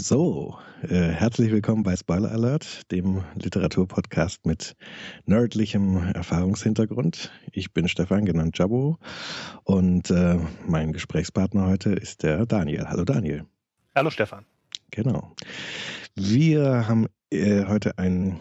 [0.00, 4.76] So, äh, herzlich willkommen bei Spoiler Alert, dem Literaturpodcast mit
[5.26, 7.32] nerdlichem Erfahrungshintergrund.
[7.50, 8.98] Ich bin Stefan, genannt Jabo,
[9.64, 10.38] und äh,
[10.68, 12.86] mein Gesprächspartner heute ist der Daniel.
[12.86, 13.44] Hallo Daniel.
[13.96, 14.44] Hallo Stefan.
[14.92, 15.34] Genau.
[16.14, 18.38] Wir haben äh, heute ein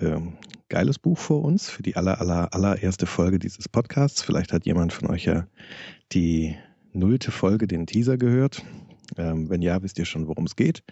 [0.00, 0.32] ähm,
[0.68, 4.20] geiles Buch vor uns für die aller, aller, allererste Folge dieses Podcasts.
[4.20, 5.46] Vielleicht hat jemand von euch ja
[6.10, 6.56] die
[6.92, 8.64] nullte Folge, den Teaser gehört.
[9.16, 10.82] Ähm, wenn ja, wisst ihr schon, worum es geht.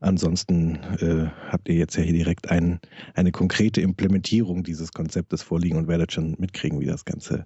[0.00, 2.78] Ansonsten äh, habt ihr jetzt ja hier direkt ein,
[3.14, 7.44] eine konkrete Implementierung dieses Konzeptes vorliegen und werdet schon mitkriegen, wie das Ganze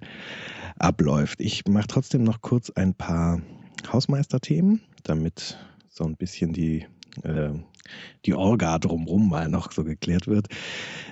[0.78, 1.40] abläuft.
[1.40, 3.40] Ich mache trotzdem noch kurz ein paar
[3.90, 5.56] Hausmeisterthemen, damit
[5.88, 6.86] so ein bisschen die
[7.22, 7.50] äh,
[8.26, 10.48] die Orga drumrum mal noch so geklärt wird.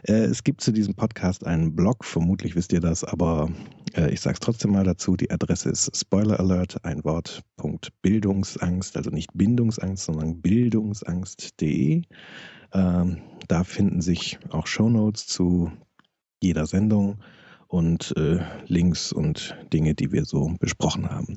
[0.02, 3.50] Äh, es gibt zu diesem Podcast einen Blog, vermutlich wisst ihr das, aber
[3.94, 5.16] äh, ich sage es trotzdem mal dazu.
[5.16, 12.02] Die Adresse ist Spoiler Alert, ein Wort, Punkt Bildungsangst, also nicht Bindungsangst, sondern bildungsangst.de.
[12.72, 15.72] Ähm, da finden sich auch Shownotes zu
[16.42, 17.18] jeder Sendung
[17.70, 21.36] und äh, Links und Dinge, die wir so besprochen haben.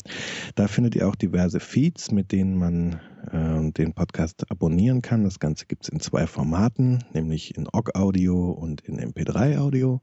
[0.56, 3.00] Da findet ihr auch diverse Feeds, mit denen man
[3.32, 5.24] äh, den Podcast abonnieren kann.
[5.24, 10.02] Das Ganze gibt es in zwei Formaten, nämlich in OGG-Audio und in MP3-Audio.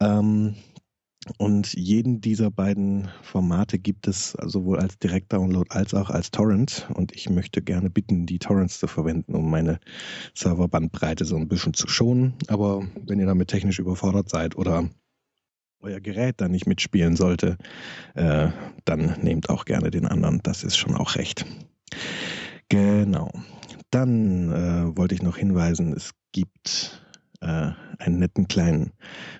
[0.00, 0.56] Ähm,
[1.38, 6.88] und jeden dieser beiden Formate gibt es sowohl als Direktdownload als auch als Torrent.
[6.94, 9.78] Und ich möchte gerne bitten, die Torrents zu verwenden, um meine
[10.34, 12.34] Serverbandbreite so ein bisschen zu schonen.
[12.48, 14.88] Aber wenn ihr damit technisch überfordert seid oder
[15.86, 17.56] euer Gerät da nicht mitspielen sollte,
[18.14, 18.48] äh,
[18.84, 20.40] dann nehmt auch gerne den anderen.
[20.42, 21.46] Das ist schon auch recht.
[22.68, 23.30] Genau.
[23.90, 27.02] Dann äh, wollte ich noch hinweisen, es gibt
[27.40, 28.92] äh, einen netten kleinen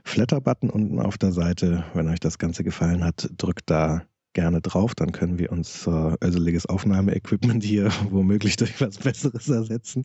[0.05, 1.85] Flatter-Button unten auf der Seite.
[1.95, 4.03] Wenn euch das Ganze gefallen hat, drückt da
[4.37, 10.05] gerne drauf, dann können wir unser öseliges Aufnahmeequipment hier womöglich durch was Besseres ersetzen.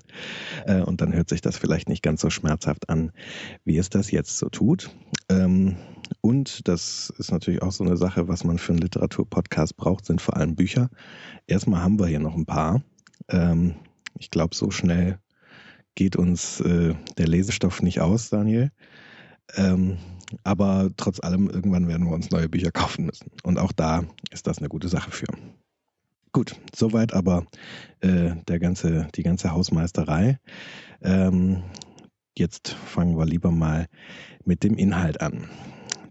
[0.66, 3.12] Äh, und dann hört sich das vielleicht nicht ganz so schmerzhaft an,
[3.66, 4.90] wie es das jetzt so tut.
[5.28, 5.76] Ähm,
[6.22, 10.22] und das ist natürlich auch so eine Sache, was man für einen Literaturpodcast braucht, sind
[10.22, 10.90] vor allem Bücher.
[11.46, 12.82] Erstmal haben wir hier noch ein paar.
[13.28, 13.76] Ähm,
[14.18, 15.20] ich glaube, so schnell
[15.96, 18.72] geht uns äh, der Lesestoff nicht aus, Daniel.
[19.56, 19.98] Ähm,
[20.44, 23.32] aber trotz allem, irgendwann werden wir uns neue Bücher kaufen müssen.
[23.44, 25.28] Und auch da ist das eine gute Sache für.
[26.32, 27.46] Gut, soweit aber
[28.00, 30.40] äh, der ganze, die ganze Hausmeisterei.
[31.02, 31.64] Ähm,
[32.38, 33.88] jetzt fangen wir lieber mal
[34.46, 35.50] mit dem Inhalt an.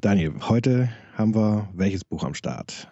[0.02, 2.88] Daniel, heute haben wir welches Buch am Start?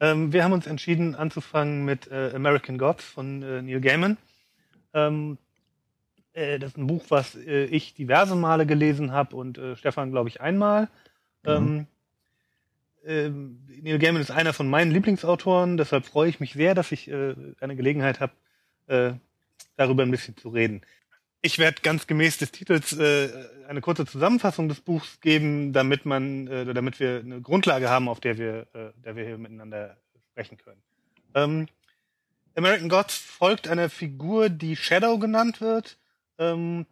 [0.00, 4.16] Ähm, wir haben uns entschieden anzufangen mit äh, American Gods von äh, Neil Gaiman.
[4.92, 5.38] Ähm,
[6.32, 10.10] äh, das ist ein Buch, was äh, ich diverse Male gelesen habe und äh, Stefan,
[10.10, 10.88] glaube ich, einmal.
[11.44, 11.86] Mhm.
[13.04, 17.08] Ähm, Neil Gaiman ist einer von meinen Lieblingsautoren, deshalb freue ich mich sehr, dass ich
[17.08, 18.32] äh, eine Gelegenheit habe,
[18.86, 19.12] äh,
[19.76, 20.82] darüber ein bisschen zu reden.
[21.40, 23.28] Ich werde ganz gemäß des Titels äh,
[23.68, 28.36] eine kurze Zusammenfassung des Buchs geben, damit man, damit wir eine Grundlage haben, auf der
[28.36, 29.96] wir, der wir hier miteinander
[30.30, 30.82] sprechen können.
[31.34, 31.68] Ähm,
[32.54, 35.96] American Gods folgt einer Figur, die Shadow genannt wird.
[36.38, 36.86] Ähm,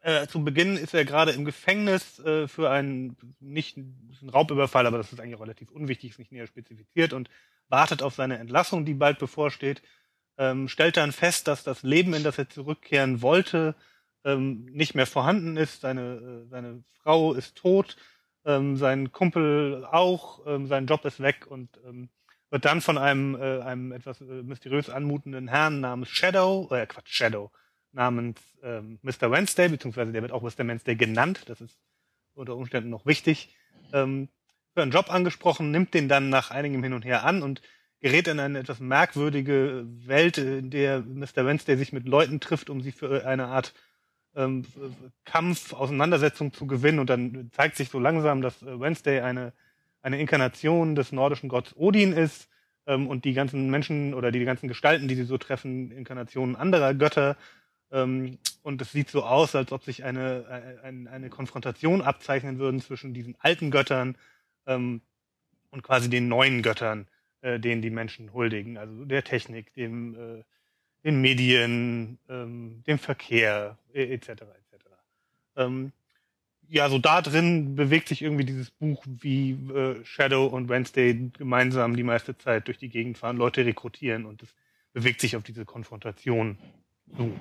[0.00, 4.98] äh, zu Beginn ist er gerade im Gefängnis äh, für einen nicht einen Raubüberfall, aber
[4.98, 7.28] das ist eigentlich relativ unwichtig, ist nicht näher spezifiziert und
[7.68, 9.82] wartet auf seine Entlassung, die bald bevorsteht.
[10.38, 13.74] Ähm, stellt dann fest, dass das Leben, in das er zurückkehren wollte,
[14.24, 15.80] ähm, nicht mehr vorhanden ist.
[15.80, 17.96] Seine, äh, seine Frau ist tot,
[18.44, 22.10] ähm, sein Kumpel auch, ähm, sein Job ist weg und ähm,
[22.50, 27.12] wird dann von einem, äh, einem etwas äh, mysteriös anmutenden Herrn namens Shadow, äh, Quatsch,
[27.12, 27.50] Shadow,
[27.96, 29.30] namens ähm, Mr.
[29.30, 30.66] Wednesday, beziehungsweise der wird auch Mr.
[30.68, 31.76] Wednesday genannt, das ist
[32.34, 33.56] unter Umständen noch wichtig,
[33.92, 34.28] ähm,
[34.74, 37.62] für einen Job angesprochen, nimmt den dann nach einigem Hin und Her an und
[38.00, 41.46] gerät in eine etwas merkwürdige Welt, in der Mr.
[41.46, 43.72] Wednesday sich mit Leuten trifft, um sie für eine Art
[44.36, 44.66] ähm,
[45.24, 46.98] Kampf, Auseinandersetzung zu gewinnen.
[46.98, 49.54] Und dann zeigt sich so langsam, dass äh, Wednesday eine,
[50.02, 52.50] eine Inkarnation des nordischen Gottes Odin ist
[52.86, 56.92] ähm, und die ganzen Menschen oder die ganzen Gestalten, die sie so treffen, Inkarnationen anderer
[56.92, 57.38] Götter
[57.92, 62.80] ähm, und es sieht so aus, als ob sich eine, eine, eine Konfrontation abzeichnen würden
[62.80, 64.16] zwischen diesen alten Göttern
[64.66, 65.02] ähm,
[65.70, 67.06] und quasi den neuen Göttern,
[67.42, 68.76] äh, denen die Menschen huldigen.
[68.76, 70.42] Also der Technik, dem, äh,
[71.04, 74.28] den Medien, ähm, dem Verkehr, etc.
[74.28, 74.46] etc.
[75.56, 75.92] Ähm,
[76.68, 81.94] ja, so da drin bewegt sich irgendwie dieses Buch, wie äh, Shadow und Wednesday gemeinsam
[81.94, 84.54] die meiste Zeit durch die Gegend fahren, Leute rekrutieren und es
[84.92, 86.58] bewegt sich auf diese Konfrontation
[87.16, 87.32] zu.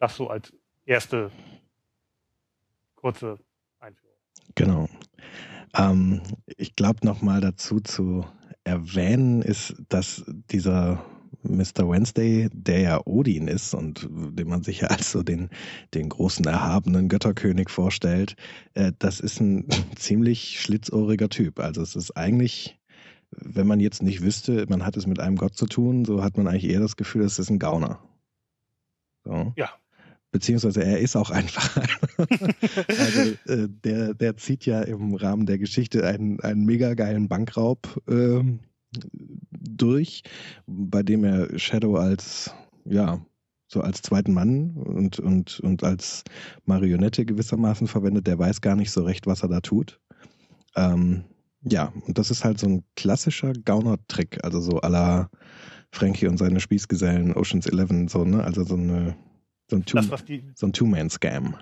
[0.00, 0.52] Das so als
[0.86, 1.30] erste
[2.96, 3.38] kurze
[3.78, 4.16] Einführung.
[4.54, 4.88] Genau.
[5.76, 6.22] Ähm,
[6.56, 8.26] ich glaube, nochmal dazu zu
[8.64, 11.04] erwähnen ist, dass dieser
[11.42, 11.88] Mr.
[11.88, 15.50] Wednesday, der ja Odin ist und den man sich ja als so den,
[15.94, 18.36] den großen erhabenen Götterkönig vorstellt,
[18.74, 19.66] äh, das ist ein
[19.96, 21.60] ziemlich schlitzohriger Typ.
[21.60, 22.78] Also es ist eigentlich,
[23.30, 26.36] wenn man jetzt nicht wüsste, man hat es mit einem Gott zu tun, so hat
[26.36, 28.02] man eigentlich eher das Gefühl, es ist ein Gauner.
[29.24, 29.52] So.
[29.56, 29.70] Ja.
[30.32, 31.76] Beziehungsweise er ist auch einfach.
[32.88, 38.00] also äh, der, der zieht ja im Rahmen der Geschichte einen, einen mega geilen Bankraub
[38.08, 38.42] äh,
[39.50, 40.22] durch,
[40.66, 42.52] bei dem er Shadow als,
[42.84, 43.24] ja,
[43.66, 46.24] so als zweiten Mann und, und, und als
[46.64, 48.26] Marionette gewissermaßen verwendet.
[48.26, 50.00] Der weiß gar nicht so recht, was er da tut.
[50.76, 51.24] Ähm,
[51.62, 55.30] ja, und das ist halt so ein klassischer Gauner-Trick, also so la
[55.92, 58.42] Frankie und seine Spießgesellen, Oceans 11, so, ne?
[58.42, 59.16] Also so eine
[59.70, 61.56] so ein, Two, das, die, so ein Two-Man-Scam.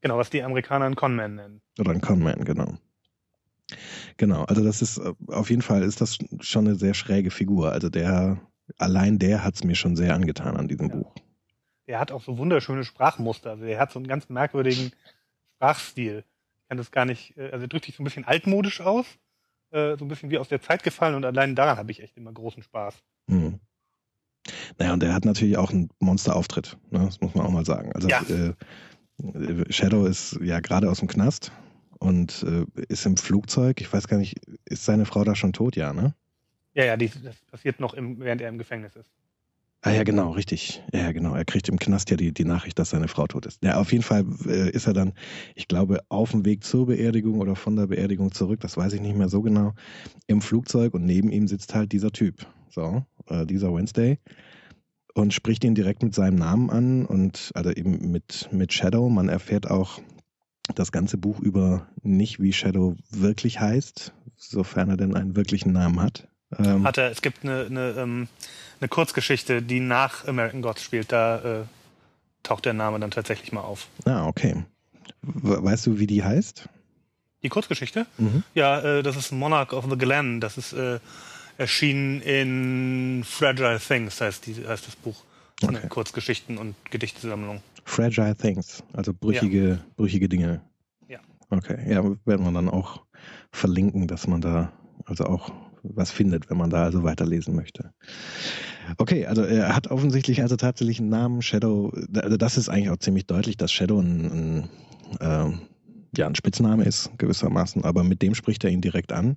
[0.00, 1.60] Genau, was die Amerikaner einen Conman nennen.
[1.78, 2.76] Oder ein Conman, genau.
[4.16, 7.72] Genau, also das ist äh, auf jeden Fall ist das schon eine sehr schräge Figur.
[7.72, 8.40] Also der,
[8.78, 10.96] allein der hat es mir schon sehr angetan an diesem ja.
[10.96, 11.14] Buch.
[11.86, 13.50] Der hat auch so wunderschöne Sprachmuster.
[13.50, 14.92] Also der hat so einen ganz merkwürdigen
[15.56, 16.24] Sprachstil.
[16.62, 19.06] Ich kann das gar nicht, äh, also er drückt sich so ein bisschen altmodisch aus,
[19.70, 22.16] äh, so ein bisschen wie aus der Zeit gefallen und allein daran habe ich echt
[22.16, 22.94] immer großen Spaß.
[23.26, 23.60] Mhm.
[24.78, 27.00] Naja, und er hat natürlich auch einen Monsterauftritt, ne?
[27.06, 27.92] das muss man auch mal sagen.
[27.92, 28.22] Also ja.
[28.22, 28.54] äh,
[29.70, 31.52] Shadow ist ja gerade aus dem Knast
[31.98, 33.80] und äh, ist im Flugzeug.
[33.80, 35.76] Ich weiß gar nicht, ist seine Frau da schon tot?
[35.76, 36.14] Ja, ne?
[36.74, 39.10] Ja, ja, die, das passiert noch, im, während er im Gefängnis ist.
[39.82, 40.82] Ah ja, genau, richtig.
[40.92, 41.36] Ja, genau.
[41.36, 43.62] Er kriegt im Knast ja die, die Nachricht, dass seine Frau tot ist.
[43.62, 45.12] Ja, auf jeden Fall äh, ist er dann,
[45.54, 49.00] ich glaube, auf dem Weg zur Beerdigung oder von der Beerdigung zurück, das weiß ich
[49.00, 49.74] nicht mehr so genau,
[50.26, 52.44] im Flugzeug und neben ihm sitzt halt dieser Typ.
[52.70, 54.18] So, äh, dieser Wednesday.
[55.14, 59.08] Und spricht ihn direkt mit seinem Namen an und also eben mit, mit Shadow.
[59.08, 60.00] Man erfährt auch
[60.74, 66.00] das ganze Buch über nicht, wie Shadow wirklich heißt, sofern er denn einen wirklichen Namen
[66.00, 66.28] hat.
[66.56, 68.28] Ähm, hat er, es gibt eine, eine, ähm,
[68.80, 71.64] eine Kurzgeschichte, die nach American Gods spielt, da äh,
[72.42, 73.88] taucht der Name dann tatsächlich mal auf.
[74.04, 74.64] Ah, okay.
[75.22, 76.68] Weißt du, wie die heißt?
[77.42, 78.06] Die Kurzgeschichte?
[78.18, 78.42] Mhm.
[78.54, 80.40] Ja, äh, das ist Monarch of the Glen.
[80.40, 80.98] Das ist äh,
[81.58, 85.16] erschienen in Fragile Things, heißt, die, heißt das Buch.
[85.60, 85.76] Okay.
[85.76, 87.60] Eine Kurzgeschichten- und Gedichtesammlung.
[87.84, 89.78] Fragile Things, also brüchige, ja.
[89.96, 90.62] brüchige Dinge.
[91.08, 91.18] Ja.
[91.50, 93.02] Okay, ja, werden wir dann auch
[93.50, 94.72] verlinken, dass man da
[95.04, 95.52] also auch
[95.82, 97.92] was findet, wenn man da also weiterlesen möchte.
[98.98, 102.98] Okay, also er hat offensichtlich also tatsächlich einen Namen, Shadow, also das ist eigentlich auch
[102.98, 104.68] ziemlich deutlich, dass Shadow ein, ein,
[105.20, 105.58] äh,
[106.16, 109.36] ja, ein Spitzname ist, gewissermaßen, aber mit dem spricht er ihn direkt an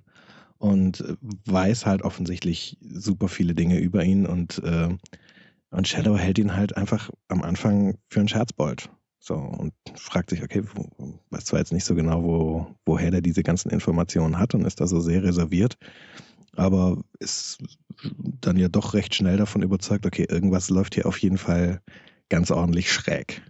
[0.62, 4.90] und weiß halt offensichtlich super viele Dinge über ihn und, äh,
[5.70, 8.88] und Shadow hält ihn halt einfach am Anfang für einen Scherzbold.
[9.18, 10.62] So, und fragt sich, okay,
[11.30, 14.80] weiß zwar jetzt nicht so genau, wo, woher der diese ganzen Informationen hat und ist
[14.80, 15.78] da so sehr reserviert,
[16.54, 17.58] aber ist
[18.40, 21.80] dann ja doch recht schnell davon überzeugt, okay, irgendwas läuft hier auf jeden Fall
[22.28, 23.42] ganz ordentlich schräg.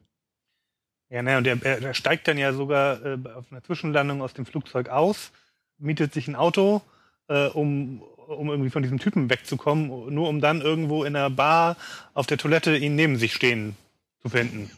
[1.10, 4.46] Ja, ne, und er, er steigt dann ja sogar äh, auf einer Zwischenlandung aus dem
[4.46, 5.30] Flugzeug aus,
[5.76, 6.80] mietet sich ein Auto
[7.28, 11.76] äh, um, um irgendwie von diesem Typen wegzukommen, nur um dann irgendwo in einer Bar
[12.14, 13.76] auf der Toilette ihn neben sich stehen
[14.22, 14.70] zu finden.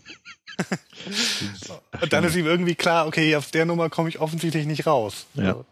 [2.01, 5.27] und dann ist ihm irgendwie klar, okay, aus der Nummer komme ich offensichtlich nicht raus.
[5.35, 5.65] Ja.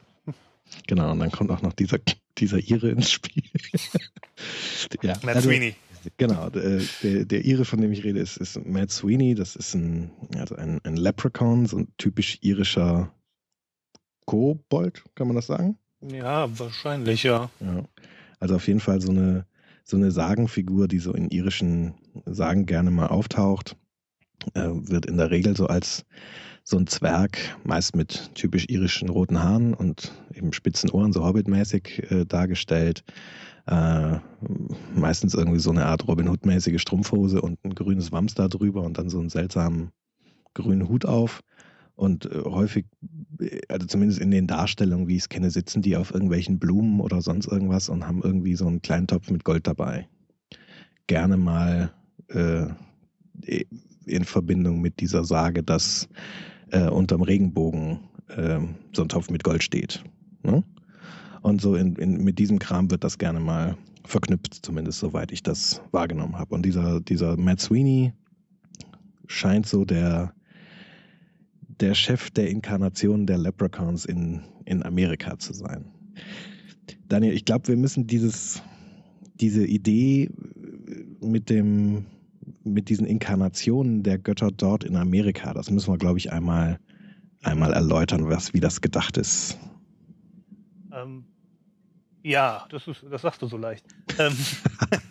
[0.87, 1.99] Genau, und dann kommt auch noch dieser,
[2.39, 3.45] dieser Ire ins Spiel.
[5.03, 5.15] ja.
[5.23, 5.75] Matt also, Sweeney.
[6.17, 9.35] Genau, der, der, der Ire, von dem ich rede, ist, ist Matt Sweeney.
[9.35, 13.13] Das ist ein, also ein, ein Leprechaun, so ein typisch irischer
[14.27, 15.79] Kobold, kann man das sagen?
[16.03, 17.51] Ja, wahrscheinlich, ja.
[17.61, 17.85] ja.
[18.41, 19.47] Also auf jeden Fall so eine,
[19.85, 21.95] so eine Sagenfigur, die so in irischen
[22.27, 23.77] Sagen gerne mal auftaucht,
[24.55, 26.05] äh, wird in der Regel so als
[26.65, 32.11] so ein Zwerg, meist mit typisch irischen roten Haaren und eben spitzen Ohren, so hobbitmäßig
[32.11, 33.05] äh, dargestellt.
[33.67, 34.19] Äh,
[34.95, 38.99] meistens irgendwie so eine Art Robin Hood-mäßige Strumpfhose und ein grünes Wams da drüber und
[38.99, 39.93] dann so einen seltsamen
[40.55, 41.43] grünen Hut auf.
[41.95, 42.87] Und äh, häufig,
[43.69, 47.21] also zumindest in den Darstellungen, wie ich es kenne, sitzen die auf irgendwelchen Blumen oder
[47.21, 50.09] sonst irgendwas und haben irgendwie so einen kleinen Topf mit Gold dabei.
[51.07, 51.93] Gerne mal
[52.29, 52.67] äh,
[54.07, 56.09] in Verbindung mit dieser Sage, dass
[56.71, 58.61] äh, unterm Regenbogen äh,
[58.95, 60.03] so ein Topf mit Gold steht.
[60.43, 60.65] Ne?
[61.43, 65.43] Und so in, in, mit diesem Kram wird das gerne mal verknüpft, zumindest soweit ich
[65.43, 66.55] das wahrgenommen habe.
[66.55, 68.13] Und dieser, dieser Matt Sweeney
[69.27, 70.33] scheint so der
[71.83, 75.85] der Chef der Inkarnation der Leprechauns in, in Amerika zu sein.
[77.09, 78.63] Daniel, ich glaube, wir müssen dieses,
[79.35, 80.31] diese Idee
[81.21, 82.07] mit dem,
[82.63, 86.79] mit diesen Inkarnationen der Götter dort in Amerika, das müssen wir, glaube ich, einmal,
[87.43, 89.59] einmal erläutern, was, wie das gedacht ist.
[90.93, 91.25] Ähm,
[92.23, 93.85] ja, das ist, das sagst du so leicht.
[94.19, 94.37] ähm,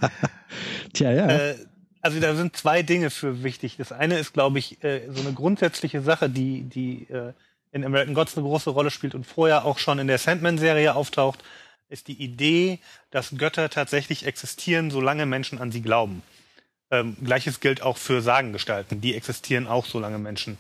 [0.94, 1.28] Tja, ja.
[1.28, 1.56] Äh,
[2.02, 3.78] also da sind zwei Dinge für wichtig.
[3.78, 7.34] Das eine ist, glaube ich, äh, so eine grundsätzliche Sache, die, die äh,
[7.72, 11.44] in American Gods eine große Rolle spielt und vorher auch schon in der Sandman-Serie auftaucht,
[11.90, 12.80] ist die Idee,
[13.12, 16.24] dass Götter tatsächlich existieren, solange Menschen an sie glauben.
[16.90, 19.02] Ähm, Gleiches gilt auch für Sagengestalten.
[19.02, 20.58] Die existieren auch, solange Menschen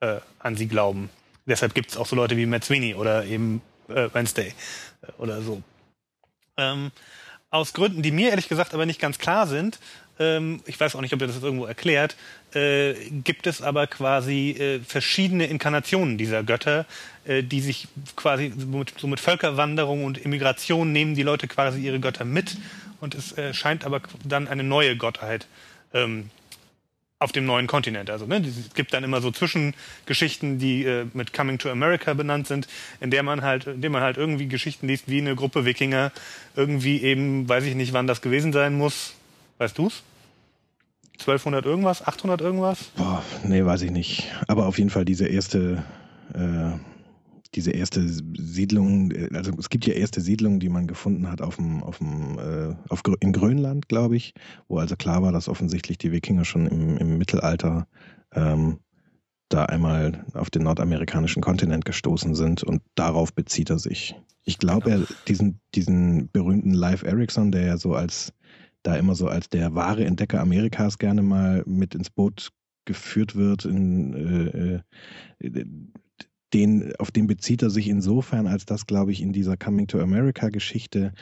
[0.00, 1.10] äh, an sie glauben.
[1.46, 4.54] Deshalb gibt es auch so Leute wie Matt Sweeney oder eben äh, Wednesday
[5.02, 5.62] äh, oder so.
[6.56, 6.90] Ähm,
[7.54, 9.78] aus Gründen, die mir ehrlich gesagt aber nicht ganz klar sind,
[10.18, 12.16] ähm, ich weiß auch nicht, ob ihr das irgendwo erklärt,
[12.52, 16.86] äh, gibt es aber quasi äh, verschiedene Inkarnationen dieser Götter,
[17.24, 22.00] äh, die sich quasi mit, so mit Völkerwanderung und Immigration nehmen die Leute quasi ihre
[22.00, 22.56] Götter mit.
[23.00, 25.46] Und es äh, scheint aber dann eine neue Gottheit
[25.92, 26.30] ähm,
[27.18, 28.10] auf dem neuen Kontinent.
[28.10, 32.46] Also ne, es gibt dann immer so Zwischengeschichten, die äh, mit Coming to America benannt
[32.46, 32.68] sind,
[33.00, 36.12] in der man halt, in dem man halt irgendwie Geschichten liest, wie eine Gruppe Wikinger
[36.56, 39.14] irgendwie eben, weiß ich nicht, wann das gewesen sein muss.
[39.58, 40.02] Weißt du's?
[41.14, 42.90] 1200 irgendwas, 800 irgendwas?
[42.96, 44.32] Boah, nee, weiß ich nicht.
[44.48, 45.84] Aber auf jeden Fall diese erste
[46.34, 46.72] äh,
[47.54, 51.56] diese erste Siedlung, äh, also es gibt ja erste Siedlungen, die man gefunden hat auf
[51.56, 54.34] dem, auf dem, äh, auf, in Grönland, glaube ich,
[54.68, 57.86] wo also klar war, dass offensichtlich die Wikinger schon im, im Mittelalter
[58.32, 58.78] ähm,
[59.48, 64.16] da einmal auf den nordamerikanischen Kontinent gestoßen sind und darauf bezieht er sich.
[64.44, 68.32] Ich glaube, er diesen, diesen berühmten Live Erickson, der ja so als
[68.82, 72.50] da immer so als der wahre Entdecker Amerikas gerne mal mit ins Boot
[72.84, 74.82] geführt wird, in,
[75.40, 75.64] äh, äh
[76.54, 80.00] den, auf den bezieht er sich insofern, als dass, glaube ich, in dieser Coming to
[80.00, 81.12] America Geschichte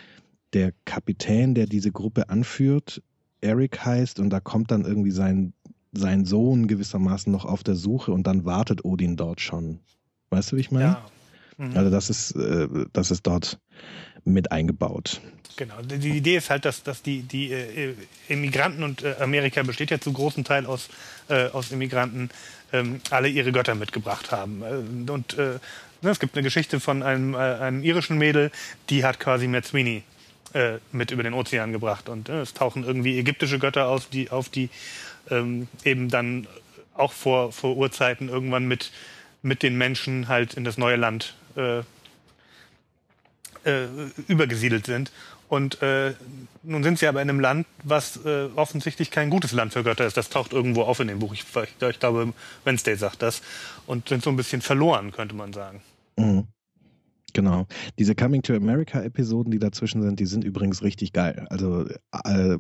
[0.53, 3.03] der Kapitän, der diese Gruppe anführt,
[3.41, 5.55] Eric heißt und da kommt dann irgendwie sein,
[5.93, 9.81] sein Sohn gewissermaßen noch auf der Suche und dann wartet Odin dort schon.
[10.31, 10.85] Weißt du, wie ich meine?
[10.85, 11.07] Ja.
[11.57, 11.77] Mhm.
[11.77, 13.59] Also das ist, äh, das ist dort
[14.25, 15.21] mit eingebaut.
[15.57, 15.75] Genau.
[15.83, 17.95] Die Idee ist halt, dass, dass die, die äh,
[18.29, 20.89] Immigranten und äh, Amerika besteht ja zu großen Teil aus,
[21.29, 22.31] äh, aus Immigranten,
[22.73, 24.63] ähm, alle ihre Götter mitgebracht haben.
[24.63, 25.59] Äh, und äh,
[26.03, 28.51] ne, es gibt eine Geschichte von einem, äh, einem irischen Mädel,
[28.91, 30.03] die hat quasi Sweeney
[30.55, 32.09] äh, mit über den Ozean gebracht.
[32.09, 34.69] Und äh, es tauchen irgendwie ägyptische Götter aus, die, auf die
[35.31, 36.47] ähm, eben dann
[36.95, 38.91] auch vor, vor Urzeiten irgendwann mit,
[39.43, 41.79] mit den Menschen halt in das neue Land äh,
[43.65, 43.87] äh,
[44.29, 45.13] übergesiedelt sind.
[45.53, 46.15] Und äh,
[46.63, 50.07] nun sind sie aber in einem Land, was äh, offensichtlich kein gutes Land für Götter
[50.07, 50.17] ist.
[50.17, 51.35] Das taucht irgendwo auf in dem Buch.
[51.35, 52.33] Ich, ich, ich glaube,
[52.65, 53.43] Wednesday sagt das.
[53.87, 55.83] Und sind so ein bisschen verloren, könnte man sagen.
[56.17, 56.47] Mhm.
[57.35, 57.67] Genau.
[57.99, 61.47] Diese Coming to America-Episoden, die dazwischen sind, die sind übrigens richtig geil.
[61.51, 61.87] Also
[62.25, 62.57] äh,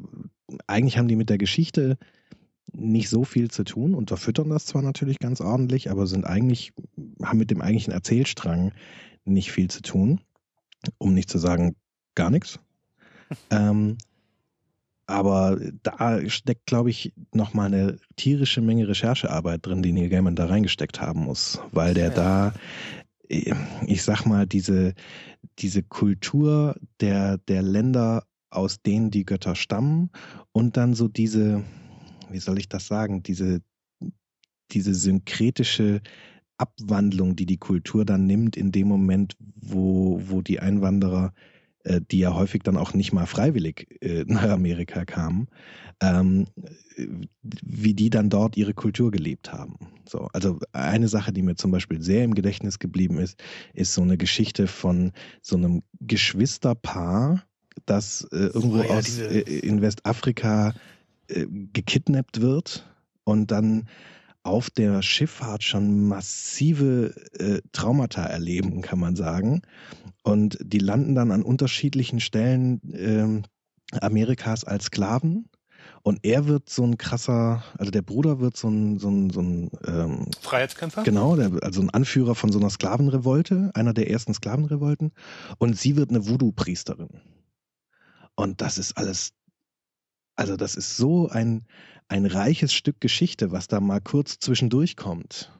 [0.66, 1.96] eigentlich haben die mit der Geschichte
[2.74, 6.74] nicht so viel zu tun und verfüttern das zwar natürlich ganz ordentlich, aber sind eigentlich,
[7.22, 8.72] haben mit dem eigentlichen Erzählstrang
[9.24, 10.20] nicht viel zu tun.
[10.98, 11.74] Um nicht zu sagen,
[12.14, 12.60] gar nichts.
[13.50, 13.98] Ähm,
[15.06, 20.46] aber da steckt, glaube ich, nochmal eine tierische Menge Recherchearbeit drin, die Neil Gaiman da
[20.46, 22.14] reingesteckt haben muss, weil der ja.
[22.14, 22.54] da,
[23.28, 24.94] ich sag mal, diese,
[25.58, 30.10] diese Kultur der, der Länder, aus denen die Götter stammen
[30.52, 31.64] und dann so diese,
[32.30, 33.62] wie soll ich das sagen, diese,
[34.70, 36.00] diese synkretische
[36.58, 41.32] Abwandlung, die die Kultur dann nimmt in dem Moment, wo, wo die Einwanderer
[41.84, 45.48] äh, die ja häufig dann auch nicht mal freiwillig äh, nach Amerika kamen,
[46.00, 46.46] ähm,
[47.42, 49.78] wie die dann dort ihre Kultur gelebt haben.
[50.08, 54.02] So, also eine Sache, die mir zum Beispiel sehr im Gedächtnis geblieben ist, ist so
[54.02, 57.44] eine Geschichte von so einem Geschwisterpaar,
[57.86, 60.74] das äh, irgendwo oh, ja, aus äh, in Westafrika
[61.28, 62.86] äh, gekidnappt wird
[63.24, 63.88] und dann
[64.42, 69.62] auf der Schifffahrt schon massive äh, Traumata erleben, kann man sagen.
[70.22, 75.48] Und die landen dann an unterschiedlichen Stellen äh, Amerikas als Sklaven.
[76.02, 79.40] Und er wird so ein krasser, also der Bruder wird so ein, so ein, so
[79.40, 81.04] ein ähm, Freiheitskämpfer?
[81.04, 85.12] Genau, der, also ein Anführer von so einer Sklavenrevolte, einer der ersten Sklavenrevolten.
[85.58, 87.20] Und sie wird eine Voodoo-Priesterin.
[88.34, 89.32] Und das ist alles,
[90.34, 91.66] also das ist so ein,
[92.12, 95.50] ein reiches Stück Geschichte, was da mal kurz zwischendurch kommt.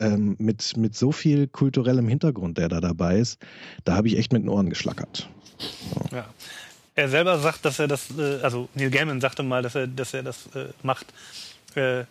[0.00, 3.38] Ähm, mit, mit so viel kulturellem Hintergrund, der da dabei ist,
[3.84, 5.28] da habe ich echt mit den Ohren geschlackert.
[5.58, 6.16] So.
[6.16, 6.26] Ja.
[6.96, 10.12] Er selber sagt, dass er das, äh, also Neil Gaiman sagte mal, dass er, dass
[10.12, 11.06] er das äh, macht,
[11.74, 12.04] äh,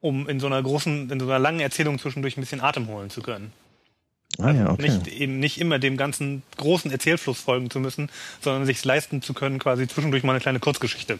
[0.00, 3.10] um in so einer großen, in so einer langen Erzählung zwischendurch ein bisschen Atem holen
[3.10, 3.52] zu können.
[4.38, 4.90] Ah, ja, also okay.
[4.90, 9.34] nicht, eben nicht immer dem ganzen großen Erzählfluss folgen zu müssen, sondern sich leisten zu
[9.34, 11.18] können, quasi zwischendurch mal eine kleine Kurzgeschichte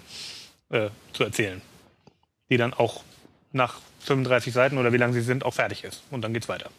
[0.70, 1.60] äh, zu erzählen
[2.52, 3.02] die dann auch
[3.52, 6.02] nach 35 Seiten oder wie lang sie sind, auch fertig ist.
[6.10, 6.70] Und dann geht's weiter.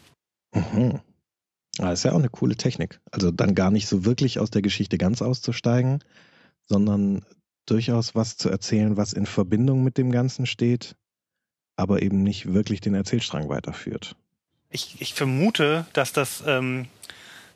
[0.53, 0.99] Mhm.
[1.77, 2.99] Das ah, ist ja auch eine coole Technik.
[3.09, 6.03] Also dann gar nicht so wirklich aus der Geschichte ganz auszusteigen,
[6.67, 7.25] sondern
[7.65, 10.95] durchaus was zu erzählen, was in Verbindung mit dem Ganzen steht,
[11.75, 14.15] aber eben nicht wirklich den Erzählstrang weiterführt.
[14.69, 16.87] Ich, ich vermute, dass das, ähm,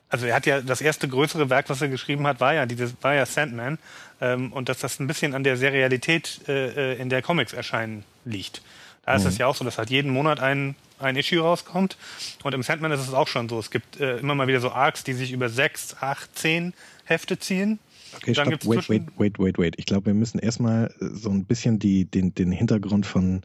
[0.10, 2.94] also er hat ja das erste größere Werk, was er geschrieben hat, war ja dieses,
[3.02, 3.78] war ja Sandman,
[4.22, 8.04] ähm, und dass das ein bisschen an der Serialität äh, äh in der Comics erscheinen
[8.26, 8.62] liegt.
[9.06, 9.40] Da ist es mhm.
[9.40, 11.96] ja auch so, dass halt jeden Monat ein, ein Issue rauskommt.
[12.44, 13.58] Und im Sandman ist es auch schon so.
[13.58, 16.74] Es gibt äh, immer mal wieder so Arcs, die sich über sechs, acht, zehn
[17.06, 17.80] Hefte ziehen.
[18.18, 18.66] Okay, stopp.
[18.66, 19.76] Wait, wait, wait, wait, wait.
[19.78, 23.44] Ich glaube, wir müssen erstmal so ein bisschen die, den, den Hintergrund von,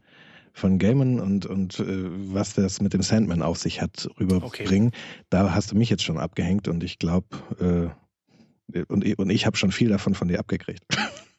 [0.52, 4.88] von Gaiman und, und äh, was das mit dem Sandman auf sich hat, rüberbringen.
[4.88, 4.98] Okay.
[5.30, 7.26] Da hast du mich jetzt schon abgehängt und ich glaube,
[7.60, 10.84] äh, und, und ich habe schon viel davon von dir abgekriegt.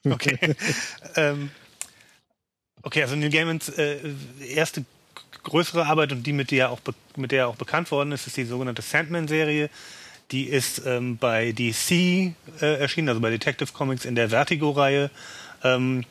[0.05, 0.37] Okay.
[1.15, 1.49] ähm,
[2.83, 3.97] Okay, also Neil Gaimans äh,
[4.53, 4.83] erste
[5.43, 6.79] größere Arbeit und die, mit der, auch
[7.15, 9.69] mit der er auch bekannt worden ist, ist die sogenannte Sandman-Serie.
[10.31, 15.09] Die ist ähm, bei DC äh, erschienen, also bei Detective Comics in der Vertigo-Reihe
[15.63, 16.03] ähm,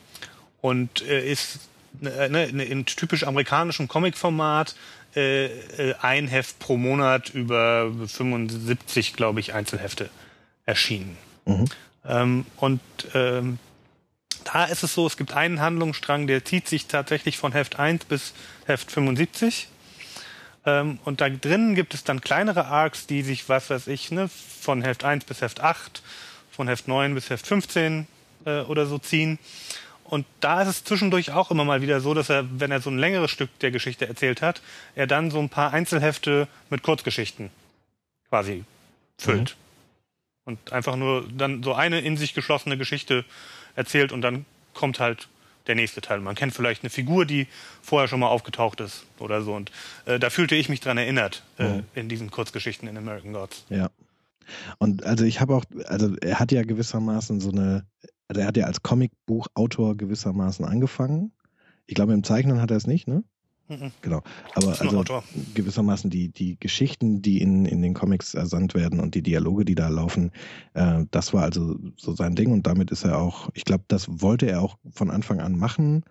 [0.61, 1.59] und äh, ist
[1.99, 4.75] ne, ne, in typisch amerikanischem Comic-Format
[5.15, 10.09] äh, äh, ein Heft pro Monat über 75, glaube ich, Einzelhefte
[10.65, 11.17] erschienen.
[11.45, 11.65] Mhm.
[12.05, 12.81] Ähm, und
[13.13, 13.59] ähm,
[14.43, 18.05] da ist es so, es gibt einen Handlungsstrang, der zieht sich tatsächlich von Heft 1
[18.05, 18.33] bis
[18.65, 19.67] Heft 75.
[20.65, 24.29] Ähm, und da drinnen gibt es dann kleinere Arcs, die sich, was weiß ich, ne,
[24.61, 26.01] von Heft 1 bis Heft 8,
[26.51, 28.07] von Heft 9 bis Heft 15
[28.45, 29.39] äh, oder so ziehen.
[30.13, 32.91] Und da ist es zwischendurch auch immer mal wieder so, dass er, wenn er so
[32.91, 34.61] ein längeres Stück der Geschichte erzählt hat,
[34.93, 37.49] er dann so ein paar Einzelhefte mit Kurzgeschichten
[38.29, 38.63] quasi
[39.17, 39.55] füllt.
[40.45, 40.51] Mhm.
[40.51, 43.25] Und einfach nur dann so eine in sich geschlossene Geschichte
[43.75, 45.29] erzählt und dann kommt halt
[45.65, 46.19] der nächste Teil.
[46.19, 47.47] Man kennt vielleicht eine Figur, die
[47.81, 49.55] vorher schon mal aufgetaucht ist oder so.
[49.55, 49.71] Und
[50.05, 51.83] äh, da fühlte ich mich dran erinnert äh, mhm.
[51.95, 53.65] in diesen Kurzgeschichten in American Gods.
[53.69, 53.89] Ja.
[54.77, 57.87] Und also ich habe auch, also er hat ja gewissermaßen so eine,
[58.33, 61.31] also er hat ja als Comicbuchautor gewissermaßen angefangen.
[61.85, 63.23] Ich glaube, im Zeichnen hat er es nicht, ne?
[63.69, 63.91] Mhm.
[64.01, 64.23] Genau.
[64.55, 65.03] Aber also
[65.53, 69.75] gewissermaßen die, die Geschichten, die in, in den Comics ersandt werden und die Dialoge, die
[69.75, 70.31] da laufen,
[70.73, 74.07] äh, das war also so sein Ding und damit ist er auch, ich glaube, das
[74.09, 76.03] wollte er auch von Anfang an machen.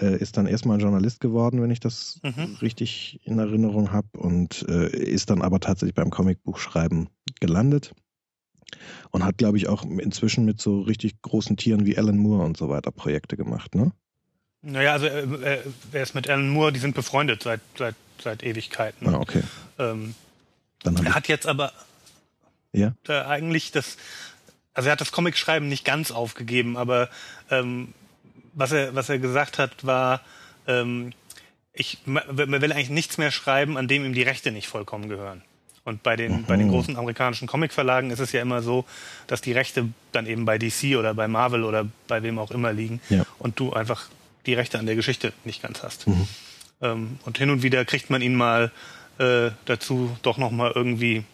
[0.00, 2.56] Äh, ist dann erstmal Journalist geworden, wenn ich das mhm.
[2.62, 7.08] richtig in Erinnerung habe und äh, ist dann aber tatsächlich beim Comicbuchschreiben
[7.40, 7.94] gelandet
[9.10, 12.56] und hat, glaube ich, auch inzwischen mit so richtig großen Tieren wie Alan Moore und
[12.56, 13.92] so weiter Projekte gemacht, ne?
[14.60, 18.42] Naja, also äh, äh, er ist mit Alan Moore, die sind befreundet seit, seit, seit
[18.42, 19.08] Ewigkeiten.
[19.08, 19.42] Ah, okay.
[19.78, 20.14] Ähm,
[20.84, 21.72] er hat jetzt aber
[22.72, 22.94] ja?
[23.06, 23.96] äh, eigentlich das,
[24.74, 27.08] also er hat das Comicschreiben nicht ganz aufgegeben, aber
[27.50, 27.94] ähm,
[28.54, 30.20] was er, was er gesagt hat, war,
[30.66, 31.12] ähm,
[31.72, 35.42] ich man will eigentlich nichts mehr schreiben, an dem ihm die Rechte nicht vollkommen gehören.
[35.88, 36.44] Und bei den, mhm.
[36.44, 36.72] bei den mhm.
[36.72, 38.84] großen amerikanischen Comicverlagen ist es ja immer so,
[39.26, 42.74] dass die Rechte dann eben bei DC oder bei Marvel oder bei wem auch immer
[42.74, 43.24] liegen ja.
[43.38, 44.08] und du einfach
[44.44, 46.06] die Rechte an der Geschichte nicht ganz hast.
[46.06, 46.28] Mhm.
[46.82, 48.70] Ähm, und hin und wieder kriegt man ihn mal
[49.18, 51.24] äh, dazu, doch nochmal irgendwie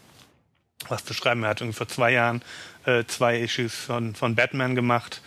[0.88, 1.42] was zu schreiben.
[1.42, 2.40] Er hat irgendwie vor zwei Jahren
[2.86, 5.20] äh, zwei Issues von, von Batman gemacht.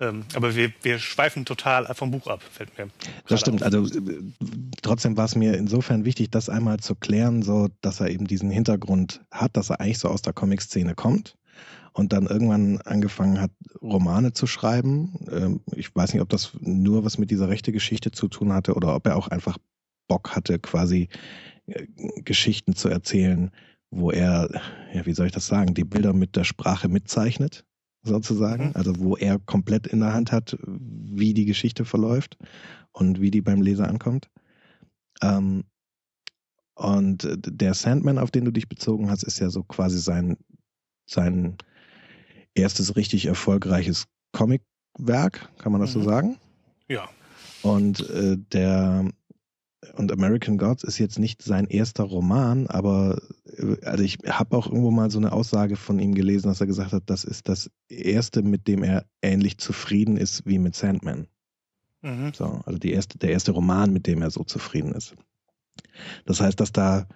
[0.00, 2.88] Ähm, aber wir, wir schweifen total vom Buch ab, fällt mir.
[3.28, 3.62] Das stimmt.
[3.62, 3.72] Auf.
[3.72, 3.86] Also
[4.82, 8.50] trotzdem war es mir insofern wichtig, das einmal zu klären, so dass er eben diesen
[8.50, 11.36] Hintergrund hat, dass er eigentlich so aus der Comic-Szene kommt
[11.92, 15.14] und dann irgendwann angefangen hat, Romane zu schreiben.
[15.30, 18.74] Ähm, ich weiß nicht, ob das nur was mit dieser rechte Geschichte zu tun hatte
[18.74, 19.58] oder ob er auch einfach
[20.08, 21.08] Bock hatte, quasi
[21.66, 21.86] äh,
[22.22, 23.50] Geschichten zu erzählen,
[23.90, 24.48] wo er,
[24.94, 27.64] ja, wie soll ich das sagen, die Bilder mit der Sprache mitzeichnet,
[28.02, 28.68] sozusagen.
[28.68, 28.72] Mhm.
[28.74, 32.38] Also wo er komplett in der Hand hat, wie die Geschichte verläuft
[32.92, 34.28] und wie die beim Leser ankommt.
[35.22, 35.64] Ähm,
[36.74, 40.36] und der Sandman, auf den du dich bezogen hast, ist ja so quasi sein,
[41.06, 41.56] sein
[42.54, 46.00] erstes richtig erfolgreiches Comicwerk, kann man das mhm.
[46.00, 46.36] so sagen?
[46.88, 47.08] Ja.
[47.62, 49.08] Und äh, der
[49.96, 54.66] und American Gods ist jetzt nicht sein erster Roman, aber äh, also ich habe auch
[54.66, 57.70] irgendwo mal so eine Aussage von ihm gelesen, dass er gesagt hat, das ist das
[57.88, 61.26] erste, mit dem er ähnlich zufrieden ist wie mit Sandman.
[62.02, 62.32] Mhm.
[62.34, 65.14] So, also die erste, der erste Roman, mit dem er so zufrieden ist.
[66.26, 67.06] Das heißt, dass da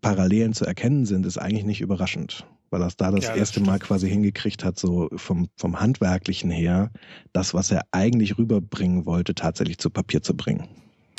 [0.00, 3.38] Parallelen zu erkennen sind, ist eigentlich nicht überraschend weil er es da das, ja, das
[3.38, 3.66] erste stimmt.
[3.66, 6.90] Mal quasi hingekriegt hat, so vom, vom Handwerklichen her,
[7.32, 10.68] das, was er eigentlich rüberbringen wollte, tatsächlich zu Papier zu bringen.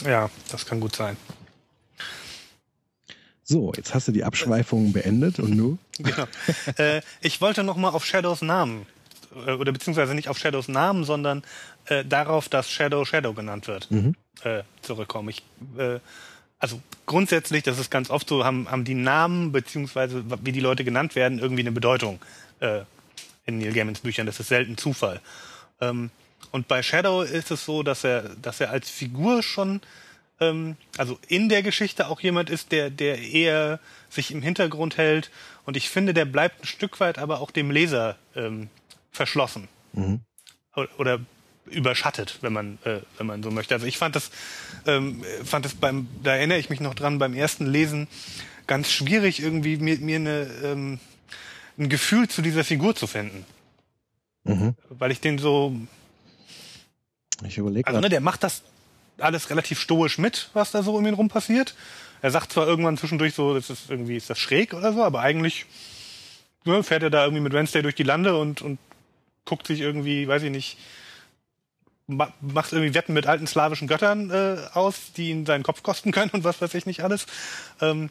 [0.04, 1.18] Ja, das kann gut sein.
[3.44, 5.78] So, jetzt hast du die Abschweifung beendet und nu?
[6.02, 6.26] Genau.
[6.78, 8.88] äh, ich wollte noch mal auf Shadows Namen
[9.46, 11.44] äh, oder beziehungsweise nicht auf Shadows Namen, sondern
[11.92, 14.16] äh, darauf, dass Shadow Shadow genannt wird, mhm.
[14.44, 15.30] äh, zurückkommen.
[15.30, 15.44] Ich
[15.78, 16.00] äh,
[16.62, 20.84] also grundsätzlich, das ist ganz oft so, haben, haben die Namen beziehungsweise wie die Leute
[20.84, 22.22] genannt werden irgendwie eine Bedeutung
[22.60, 22.82] äh,
[23.46, 24.28] in Neil Gaimans Büchern.
[24.28, 25.22] Das ist selten Zufall.
[25.82, 26.12] Ähm,
[26.52, 29.82] und bei Shadow ist es so, dass er, dass er als Figur schon,
[30.40, 33.80] ähm, also in der Geschichte auch jemand ist, der, der eher
[34.12, 35.32] sich im Hintergrund hält.
[35.66, 38.70] Und ich finde, der bleibt ein Stück weit aber auch dem Leser ähm,
[39.12, 39.68] verschlossen.
[39.94, 40.22] Mhm.
[41.00, 41.20] Oder
[41.66, 43.74] überschattet, wenn man, äh, wenn man so möchte.
[43.74, 44.32] Also ich fand das,
[44.86, 48.08] ähm, fand das beim, da erinnere ich mich noch dran, beim ersten Lesen
[48.68, 51.00] ganz schwierig, irgendwie mir, mir eine, ähm,
[51.78, 53.46] ein Gefühl zu dieser Figur zu finden.
[54.44, 54.76] Mhm.
[54.90, 55.76] Weil ich den so.
[57.46, 57.88] Ich überlege.
[57.88, 58.64] Also, ne, der macht das
[59.18, 61.76] alles relativ stoisch mit, was da so um ihn rum passiert.
[62.22, 65.22] Er sagt zwar irgendwann zwischendurch so, das ist irgendwie, ist das schräg oder so, aber
[65.22, 65.66] eigentlich
[66.66, 68.80] ne, fährt er da irgendwie mit Wednesday durch die Lande und, und
[69.46, 70.78] guckt sich irgendwie, weiß ich nicht,
[72.08, 76.32] macht irgendwie Wetten mit alten slawischen Göttern äh, aus, die ihn seinen Kopf kosten können
[76.32, 77.26] und was weiß ich nicht alles.
[77.80, 78.10] Ähm,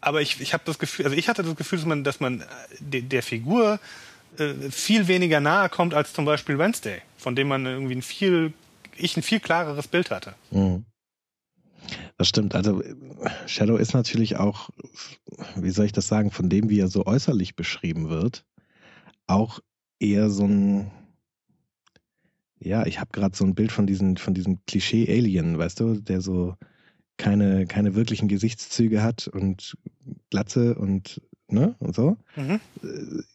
[0.00, 2.40] aber ich, ich habe das Gefühl, also ich hatte das Gefühl, dass man, dass man
[2.40, 2.44] äh,
[2.80, 3.78] de, der Figur
[4.38, 8.52] äh, viel weniger nahe kommt als zum Beispiel Wednesday, von dem man irgendwie ein viel,
[8.96, 10.34] ich ein viel klareres Bild hatte.
[10.50, 10.84] Mhm.
[12.18, 12.54] Das stimmt.
[12.54, 12.82] Also
[13.46, 14.70] Shadow ist natürlich auch,
[15.56, 18.44] wie soll ich das sagen, von dem, wie er so äußerlich beschrieben wird,
[19.26, 19.60] auch
[19.98, 20.90] eher so ein,
[22.60, 26.20] ja, ich habe gerade so ein Bild von diesem, von diesem Klischee-Alien, weißt du, der
[26.20, 26.56] so
[27.16, 29.76] keine, keine wirklichen Gesichtszüge hat und
[30.30, 32.16] Glatze und ne und so.
[32.36, 32.60] Mhm.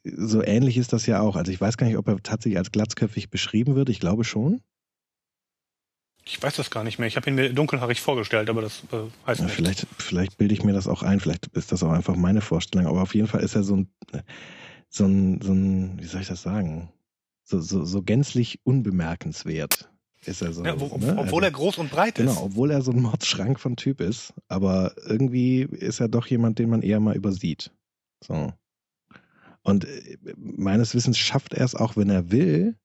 [0.04, 1.36] So ähnlich ist das ja auch.
[1.36, 3.90] Also ich weiß gar nicht, ob er tatsächlich als glatzköpfig beschrieben wird.
[3.90, 4.62] Ich glaube schon.
[6.28, 7.08] Ich weiß das gar nicht mehr.
[7.08, 9.56] Ich habe ihn mir dunkelhaarig vorgestellt, aber das äh, heißt ja, nicht.
[9.56, 11.20] Vielleicht, vielleicht bilde ich mir das auch ein.
[11.20, 12.88] Vielleicht ist das auch einfach meine Vorstellung.
[12.88, 13.90] Aber auf jeden Fall ist er so ein,
[14.90, 16.90] so ein, so ein, wie soll ich das sagen?
[17.46, 19.90] So, so, so gänzlich unbemerkenswert
[20.26, 20.66] ist er so.
[20.66, 21.16] Ja, wo, ne?
[21.18, 22.26] Obwohl also, er groß und breit ist.
[22.26, 24.34] Genau, obwohl er so ein Mordsschrank von Typ ist.
[24.48, 27.72] Aber irgendwie ist er doch jemand, den man eher mal übersieht.
[28.24, 28.52] So.
[29.62, 32.76] Und äh, meines Wissens schafft er es auch, wenn er will,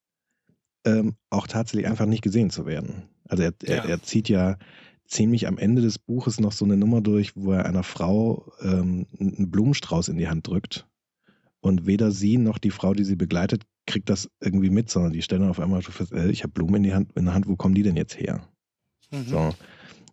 [0.85, 3.09] ähm, auch tatsächlich einfach nicht gesehen zu werden.
[3.29, 3.77] Also er, ja.
[3.77, 4.59] er, er, zieht ja
[5.07, 9.07] ziemlich am Ende des Buches noch so eine Nummer durch, wo er einer Frau ähm,
[9.19, 10.87] einen Blumenstrauß in die Hand drückt.
[11.61, 15.23] Und weder sie noch die Frau, die sie begleitet, kriegt das irgendwie mit, sondern die
[15.23, 17.49] stellen auf einmal so fest, äh, ich habe Blumen in, die Hand, in der Hand,
[17.49, 18.41] wo kommen die denn jetzt her?
[19.11, 19.27] Mhm.
[19.27, 19.55] So.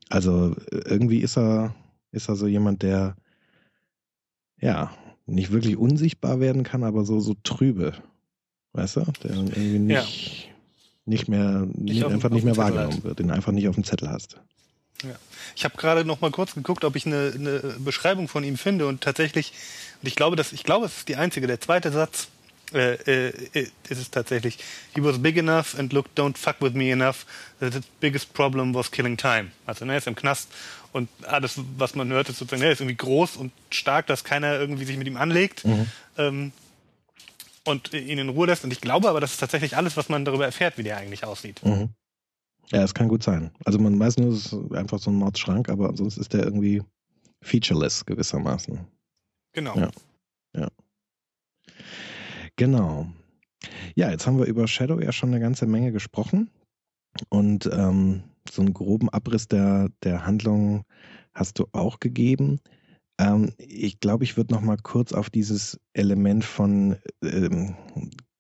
[0.10, 1.76] Also irgendwie ist er,
[2.12, 3.16] ist er so jemand, der
[4.60, 4.92] ja
[5.26, 7.94] nicht wirklich unsichtbar werden kann, aber so, so trübe.
[8.74, 9.02] Weißt du?
[9.24, 10.54] Der irgendwie nicht, ja.
[11.06, 14.42] nicht mehr, nicht einfach nicht mehr wahrgenommen wird, den einfach nicht auf dem Zettel hast.
[15.04, 15.16] Ja.
[15.56, 18.88] Ich habe gerade noch mal kurz geguckt, ob ich eine, eine Beschreibung von ihm finde
[18.88, 19.54] und tatsächlich,
[20.02, 21.48] und ich glaube, dass ich glaube, es ist die einzige.
[21.48, 22.28] Der zweite Satz
[22.74, 24.58] äh, äh, äh, ist es tatsächlich.
[24.94, 27.26] He was big enough and look, don't fuck with me enough.
[27.60, 29.52] The biggest problem was killing time.
[29.66, 30.50] Also ne, er ist im Knast
[30.92, 34.60] und alles, was man hört, ist sozusagen, er ist irgendwie groß und stark, dass keiner
[34.60, 35.64] irgendwie sich mit ihm anlegt.
[35.64, 35.88] Mhm.
[36.18, 36.52] Ähm,
[37.64, 38.64] und ihn in Ruhe lässt.
[38.64, 41.26] Und ich glaube aber, das ist tatsächlich alles, was man darüber erfährt, wie der eigentlich
[41.26, 41.62] aussieht.
[41.64, 41.90] Mhm.
[42.72, 43.52] Ja, es kann gut sein.
[43.66, 46.84] Also man weiß nur, es ist einfach so ein Mordschrank, aber sonst ist der irgendwie
[47.42, 48.80] featureless gewissermaßen.
[49.54, 49.76] Genau.
[49.78, 49.90] Ja.
[50.56, 50.68] ja.
[52.58, 53.08] Genau.
[53.96, 56.50] Ja, jetzt haben wir über Shadow ja schon eine ganze Menge gesprochen.
[57.30, 60.84] Und ähm, so einen groben Abriss der, der Handlung
[61.34, 62.60] hast du auch gegeben.
[63.20, 67.76] Ähm, ich glaube, ich würde noch mal kurz auf dieses Element von ähm,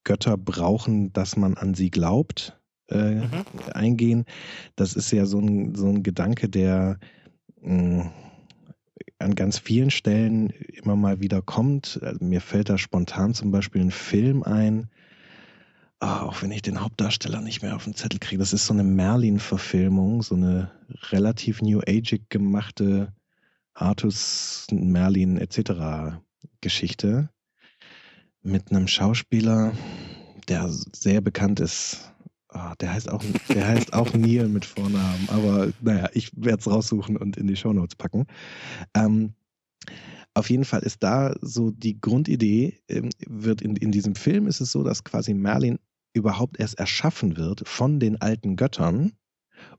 [0.03, 2.56] Götter brauchen, dass man an sie glaubt,
[2.89, 3.45] äh, mhm.
[3.73, 4.25] eingehen.
[4.75, 6.97] Das ist ja so ein, so ein Gedanke, der
[7.61, 8.11] mh, mm,
[9.19, 11.99] an ganz vielen Stellen immer mal wieder kommt.
[12.03, 14.89] Also mir fällt da spontan zum Beispiel ein Film ein,
[16.01, 18.39] oh, auch wenn ich den Hauptdarsteller nicht mehr auf den Zettel kriege.
[18.39, 20.71] Das ist so eine Merlin-Verfilmung, so eine
[21.09, 23.13] relativ New Agig gemachte
[23.73, 26.19] Artus, Merlin etc.
[26.61, 27.29] Geschichte
[28.41, 29.73] mit einem Schauspieler,
[30.47, 32.13] der sehr bekannt ist.
[32.57, 36.67] Oh, der heißt auch, der heißt auch Neil mit Vornamen, aber naja, ich werde es
[36.67, 38.25] raussuchen und in die Shownotes packen.
[38.95, 39.33] Ähm,
[40.33, 44.59] auf jeden Fall ist da so die Grundidee, ähm, wird in, in diesem Film ist
[44.59, 45.77] es so, dass quasi Merlin
[46.13, 49.11] überhaupt erst erschaffen wird von den alten Göttern,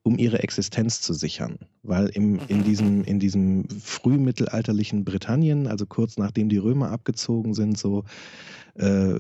[0.03, 1.59] um ihre Existenz zu sichern.
[1.83, 7.77] Weil im, in, diesem, in diesem frühmittelalterlichen Britannien, also kurz nachdem die Römer abgezogen sind,
[7.77, 8.05] so,
[8.75, 9.19] äh,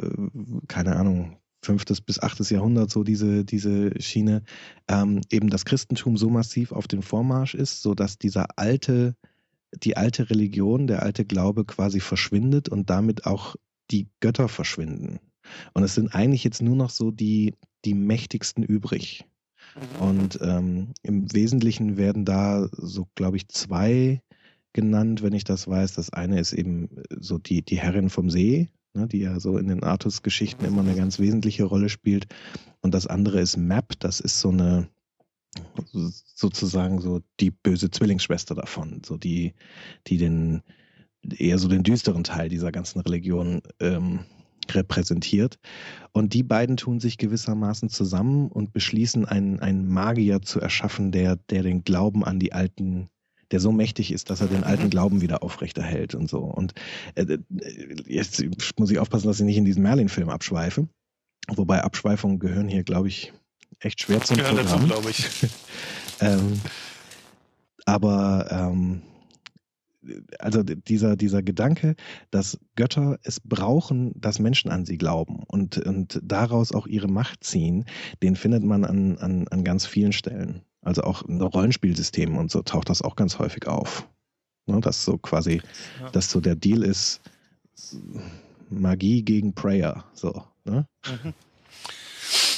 [0.68, 4.42] keine Ahnung, fünftes bis achtes Jahrhundert so diese, diese Schiene,
[4.88, 9.16] ähm, eben das Christentum so massiv auf dem Vormarsch ist, so dass dieser alte,
[9.73, 13.57] die alte Religion, der alte Glaube quasi verschwindet und damit auch
[13.90, 15.18] die Götter verschwinden.
[15.73, 19.25] Und es sind eigentlich jetzt nur noch so die, die mächtigsten übrig.
[19.75, 20.03] Mhm.
[20.07, 24.23] Und ähm, im Wesentlichen werden da so, glaube ich, zwei
[24.73, 25.94] genannt, wenn ich das weiß.
[25.94, 29.68] Das eine ist eben so die, die Herrin vom See, ne, die ja so in
[29.68, 32.26] den Artus-Geschichten immer eine ganz wesentliche Rolle spielt.
[32.80, 34.88] Und das andere ist Map, das ist so eine
[36.34, 39.54] sozusagen so die böse Zwillingsschwester davon, so die,
[40.06, 40.62] die den
[41.37, 44.20] eher so den düsteren Teil dieser ganzen Religion ähm,
[44.70, 45.58] repräsentiert.
[46.12, 51.37] Und die beiden tun sich gewissermaßen zusammen und beschließen, einen, einen Magier zu erschaffen, der,
[51.37, 53.08] der den Glauben an die alten
[53.50, 54.90] der so mächtig ist, dass er den alten.
[54.90, 56.40] Glauben wieder aufrechterhält und so.
[56.40, 56.72] Und
[57.14, 57.38] äh, äh,
[58.06, 58.42] jetzt
[58.78, 60.88] muss ich aufpassen, dass ich nicht in diesen Merlin-Film abschweife.
[61.48, 63.32] Wobei Abschweifungen gehören hier, glaube ich,
[63.80, 64.87] echt schwer zum Gehören Programm.
[64.87, 65.26] glaube ich.
[66.20, 66.61] ähm,
[67.84, 69.02] aber ähm,
[70.38, 71.94] also dieser, dieser Gedanke,
[72.30, 77.44] dass Götter es brauchen, dass Menschen an sie glauben und, und daraus auch ihre Macht
[77.44, 77.84] ziehen,
[78.22, 80.62] den findet man an, an, an ganz vielen Stellen.
[80.88, 84.09] Also auch in Rollenspielsystemen und so taucht das auch ganz häufig auf.
[84.64, 85.61] Ne, dass so quasi,
[86.01, 86.11] ja.
[86.11, 87.20] dass so der Deal ist,
[88.70, 90.05] Magie gegen Prayer.
[90.14, 90.87] So, ne?
[91.07, 91.35] Mhm.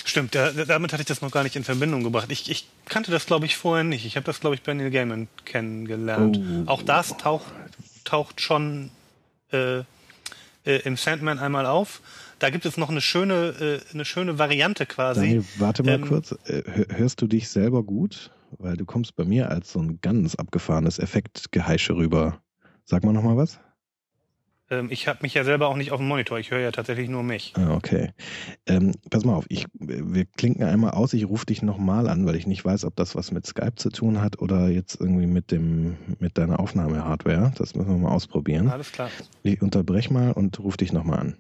[0.05, 2.31] Stimmt, da, damit hatte ich das noch gar nicht in Verbindung gebracht.
[2.31, 4.07] Ich, ich kannte das, glaube ich, vorher nicht.
[4.07, 6.41] Ich habe das, glaube ich, bei Neil Gaiman kennengelernt.
[6.67, 6.71] Oh.
[6.71, 7.47] Auch das taucht,
[8.05, 8.91] taucht schon
[9.53, 9.85] äh, äh,
[10.85, 12.01] im Sandman einmal auf.
[12.41, 15.21] Da gibt es noch eine schöne, äh, eine schöne Variante quasi.
[15.21, 16.33] Daniel, warte mal ähm, kurz.
[16.47, 18.33] Äh, hörst du dich selber gut?
[18.59, 22.43] Weil du kommst bei mir als so ein ganz abgefahrenes Effektgeheische rüber.
[22.85, 23.61] Sag mal nochmal was.
[24.71, 26.39] Ähm, ich habe mich ja selber auch nicht auf dem Monitor.
[26.39, 27.53] Ich höre ja tatsächlich nur mich.
[27.57, 28.13] Ah, okay.
[28.67, 31.13] Ähm, pass mal auf, ich, wir klinken einmal aus.
[31.13, 33.91] Ich rufe dich nochmal an, weil ich nicht weiß, ob das was mit Skype zu
[33.91, 37.53] tun hat oder jetzt irgendwie mit dem mit deiner Aufnahmehardware.
[37.59, 38.69] Das müssen wir mal ausprobieren.
[38.69, 39.11] Alles klar.
[39.43, 41.37] Ich unterbreche mal und rufe dich nochmal an.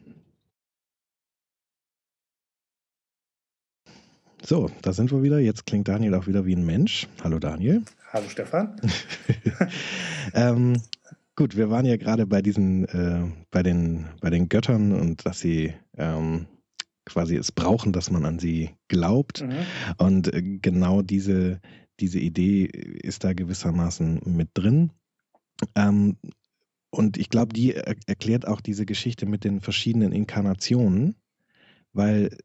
[4.43, 5.39] So, da sind wir wieder.
[5.39, 7.09] Jetzt klingt Daniel auch wieder wie ein Mensch.
[7.23, 7.83] Hallo Daniel.
[8.13, 8.81] Hallo Stefan.
[10.35, 10.81] ähm,
[11.41, 15.41] Gut, wir waren ja gerade bei diesen, äh, bei den, bei den Göttern und dass
[15.41, 16.49] sie ähm,
[17.07, 19.41] quasi es brauchen, dass man an sie glaubt.
[19.41, 19.57] Mhm.
[19.97, 21.63] Und äh, genau diese,
[21.99, 24.93] diese Idee ist da gewissermaßen mit drin.
[25.75, 26.19] Ähm,
[26.91, 31.15] und ich glaube, die er erklärt auch diese Geschichte mit den verschiedenen Inkarnationen,
[31.95, 32.37] weil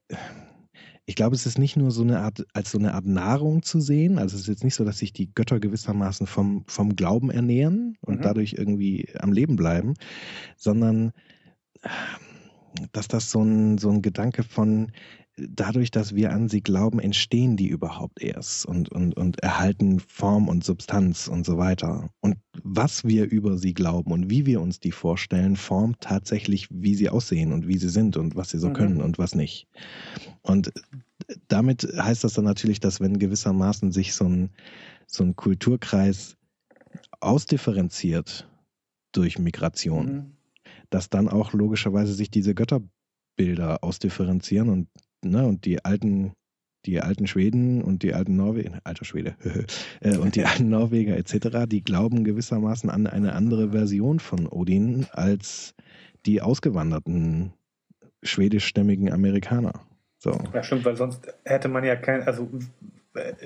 [1.06, 3.80] ich glaube, es ist nicht nur so eine Art, als so eine Art Nahrung zu
[3.80, 4.18] sehen.
[4.18, 7.98] Also es ist jetzt nicht so, dass sich die Götter gewissermaßen vom, vom Glauben ernähren
[8.02, 8.22] und mhm.
[8.24, 9.94] dadurch irgendwie am Leben bleiben,
[10.56, 11.12] sondern
[12.92, 14.92] dass das so ein, so ein Gedanke von,
[15.38, 20.48] dadurch, dass wir an sie glauben, entstehen die überhaupt erst und, und, und erhalten Form
[20.48, 22.10] und Substanz und so weiter.
[22.22, 26.96] Und was wir über sie glauben und wie wir uns die vorstellen, formt tatsächlich, wie
[26.96, 28.74] sie aussehen und wie sie sind und was sie so mhm.
[28.74, 29.68] können und was nicht.
[30.42, 30.72] Und
[31.48, 34.52] damit heißt das dann natürlich, dass wenn gewissermaßen sich so ein,
[35.08, 36.38] so ein Kulturkreis
[37.20, 38.50] ausdifferenziert
[39.12, 40.32] durch Migration, mhm.
[40.90, 44.88] dass dann auch logischerweise sich diese Götterbilder ausdifferenzieren und
[45.32, 46.34] ne, und die alten,
[46.86, 49.36] die alten Schweden und die alten Norweger, alter Schwede,
[50.02, 55.08] äh, und die alten Norweger etc., die glauben gewissermaßen an eine andere Version von Odin
[55.12, 55.76] als
[56.26, 57.54] die ausgewanderten
[58.24, 59.74] schwedischstämmigen Amerikaner.
[60.18, 60.40] So.
[60.54, 62.50] Ja, stimmt, weil sonst hätte man ja kein, also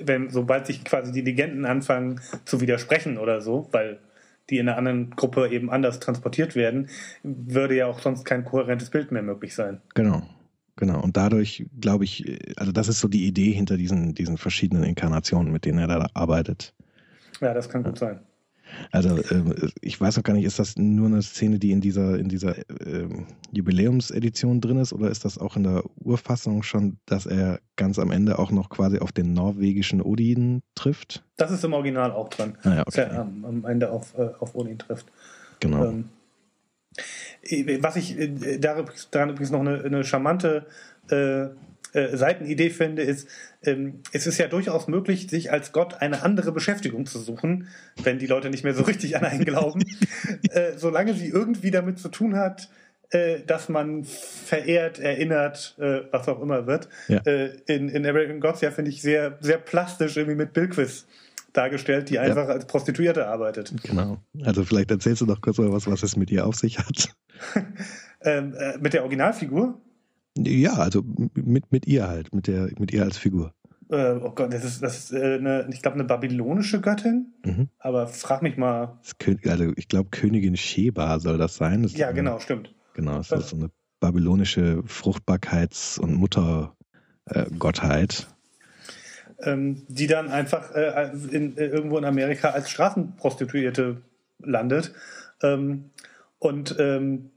[0.02, 4.00] wenn sobald sich quasi die Legenden anfangen zu widersprechen oder so, weil
[4.48, 6.88] die in einer anderen Gruppe eben anders transportiert werden,
[7.22, 9.80] würde ja auch sonst kein kohärentes Bild mehr möglich sein.
[9.94, 10.22] Genau.
[10.80, 12.24] Genau, und dadurch glaube ich,
[12.56, 16.06] also das ist so die Idee hinter diesen, diesen verschiedenen Inkarnationen, mit denen er da
[16.14, 16.74] arbeitet.
[17.42, 18.20] Ja, das kann gut sein.
[18.90, 22.18] Also äh, ich weiß noch gar nicht, ist das nur eine Szene, die in dieser,
[22.18, 23.08] in dieser äh,
[23.52, 28.10] Jubiläumsedition drin ist, oder ist das auch in der Urfassung schon, dass er ganz am
[28.10, 31.24] Ende auch noch quasi auf den norwegischen Odin trifft?
[31.36, 32.56] Das ist im Original auch drin.
[32.62, 32.84] Ah, ja, okay.
[32.86, 35.06] Dass er ähm, am Ende auf, äh, auf Odin trifft.
[35.58, 35.84] Genau.
[35.84, 36.08] Ähm,
[37.80, 40.66] was ich äh, daran übrigens noch eine, eine charmante
[41.10, 41.46] äh,
[41.92, 43.28] äh, Seitenidee finde, ist,
[43.64, 47.68] ähm, es ist ja durchaus möglich, sich als Gott eine andere Beschäftigung zu suchen,
[48.02, 49.84] wenn die Leute nicht mehr so richtig an einen glauben,
[50.50, 52.68] äh, solange sie irgendwie damit zu tun hat,
[53.10, 56.88] äh, dass man verehrt, erinnert, äh, was auch immer wird.
[57.08, 57.18] Ja.
[57.26, 61.06] Äh, in, in American Gods ja finde ich sehr, sehr plastisch irgendwie mit Billquiz
[61.52, 62.54] dargestellt, die einfach ja.
[62.54, 63.72] als Prostituierte arbeitet.
[63.82, 64.18] Genau.
[64.42, 67.14] Also vielleicht erzählst du noch kurz mal was, was es mit ihr auf sich hat.
[68.22, 69.80] ähm, äh, mit der Originalfigur?
[70.38, 71.02] Ja, also
[71.34, 73.52] mit, mit ihr halt, mit, der, mit ihr als Figur.
[73.90, 77.34] Äh, oh Gott, das ist, das ist äh, eine, ich glaube, eine babylonische Göttin.
[77.44, 77.68] Mhm.
[77.78, 78.98] Aber frag mich mal.
[79.44, 81.82] also ich glaube, Königin Sheba soll das sein.
[81.82, 82.74] Das ja, eine, genau, stimmt.
[82.94, 88.28] Genau, das, das ist so eine babylonische Fruchtbarkeits- und Muttergottheit.
[89.42, 94.02] Ähm, die dann einfach äh, in, äh, irgendwo in Amerika als Straßenprostituierte
[94.38, 94.92] landet.
[95.42, 95.90] Ähm,
[96.38, 97.30] und ähm,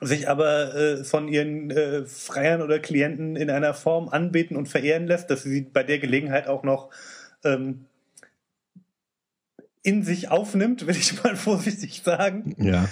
[0.00, 5.06] sich aber äh, von ihren äh, Freiern oder Klienten in einer Form anbeten und verehren
[5.06, 6.90] lässt, dass sie bei der Gelegenheit auch noch
[7.44, 7.86] ähm,
[9.82, 12.56] in sich aufnimmt, will ich mal vorsichtig sagen.
[12.58, 12.88] Ja.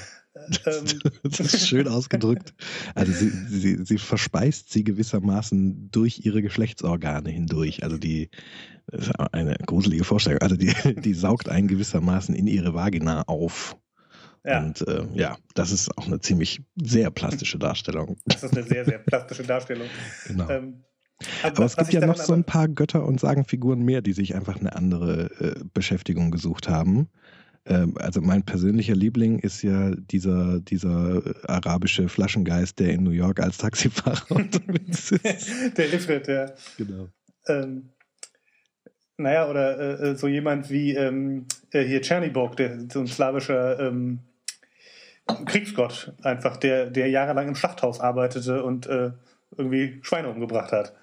[0.66, 0.84] Ähm.
[1.22, 2.54] Das ist schön ausgedrückt.
[2.94, 7.82] Also sie, sie, sie verspeist sie gewissermaßen durch ihre Geschlechtsorgane hindurch.
[7.84, 8.30] Also die
[9.32, 10.40] eine gruselige Vorstellung.
[10.40, 13.76] Also die, die saugt einen gewissermaßen in ihre Vagina auf.
[14.44, 14.60] Ja.
[14.60, 18.16] Und äh, ja, das ist auch eine ziemlich sehr plastische Darstellung.
[18.24, 19.86] Das ist eine sehr, sehr plastische Darstellung.
[20.26, 20.48] Genau.
[20.50, 20.84] Ähm,
[21.44, 24.34] aber, aber es gibt ja noch so ein paar Götter und Sagenfiguren mehr, die sich
[24.34, 27.08] einfach eine andere äh, Beschäftigung gesucht haben.
[27.64, 33.40] Ähm, also mein persönlicher Liebling ist ja dieser, dieser arabische Flaschengeist, der in New York
[33.40, 35.18] als Taxifahrer unterwegs ist.
[35.76, 36.46] der Ifrit, ja.
[36.76, 37.08] Genau.
[37.46, 37.90] Ähm,
[39.16, 43.78] naja, oder äh, äh, so jemand wie ähm, äh, hier Tschernibok, der so ein slawischer
[43.78, 44.20] ähm,
[45.46, 49.12] Kriegsgott einfach, der, der jahrelang im Schlachthaus arbeitete und äh,
[49.56, 50.94] irgendwie Schweine umgebracht hat.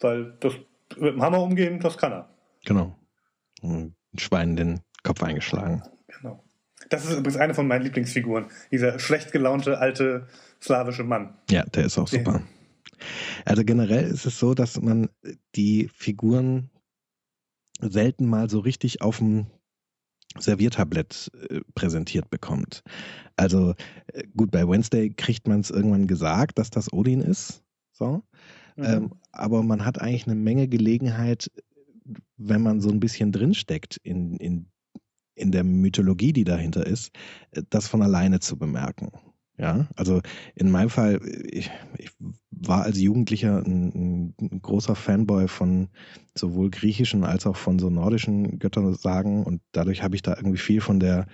[0.00, 0.54] Weil das
[0.96, 2.30] mit dem Hammer umgehen, das kann er.
[2.64, 2.96] Genau.
[3.62, 5.82] Ein Schwein den Kopf eingeschlagen.
[6.88, 8.46] Das ist übrigens eine von meinen Lieblingsfiguren.
[8.70, 10.26] Dieser schlecht gelaunte alte
[10.62, 11.34] slawische Mann.
[11.50, 12.42] Ja, der ist auch super.
[13.44, 15.08] Also generell ist es so, dass man
[15.54, 16.70] die Figuren
[17.80, 19.46] selten mal so richtig auf dem
[20.36, 22.82] Serviertablett äh, präsentiert bekommt.
[23.36, 23.74] Also
[24.12, 27.62] äh, gut, bei Wednesday kriegt man es irgendwann gesagt, dass das Odin ist.
[27.92, 28.22] So.
[28.76, 28.84] Mhm.
[28.84, 31.50] Ähm, aber man hat eigentlich eine Menge Gelegenheit,
[32.36, 34.66] wenn man so ein bisschen drinsteckt in, in,
[35.38, 37.10] in der Mythologie, die dahinter ist,
[37.52, 39.10] äh, das von alleine zu bemerken.
[39.58, 40.20] Ja, also
[40.54, 41.20] in meinem Fall,
[41.50, 42.10] ich, ich
[42.50, 45.88] war als Jugendlicher ein, ein, großer Fanboy von
[46.36, 50.80] sowohl griechischen als auch von so nordischen Göttersagen und dadurch habe ich da irgendwie viel
[50.80, 51.26] von der,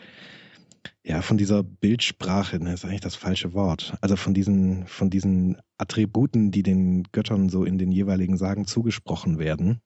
[1.04, 5.58] ja, von dieser Bildsprache, das ist eigentlich das falsche Wort, also von diesen, von diesen
[5.76, 9.82] Attributen, die den Göttern so in den jeweiligen Sagen zugesprochen werden,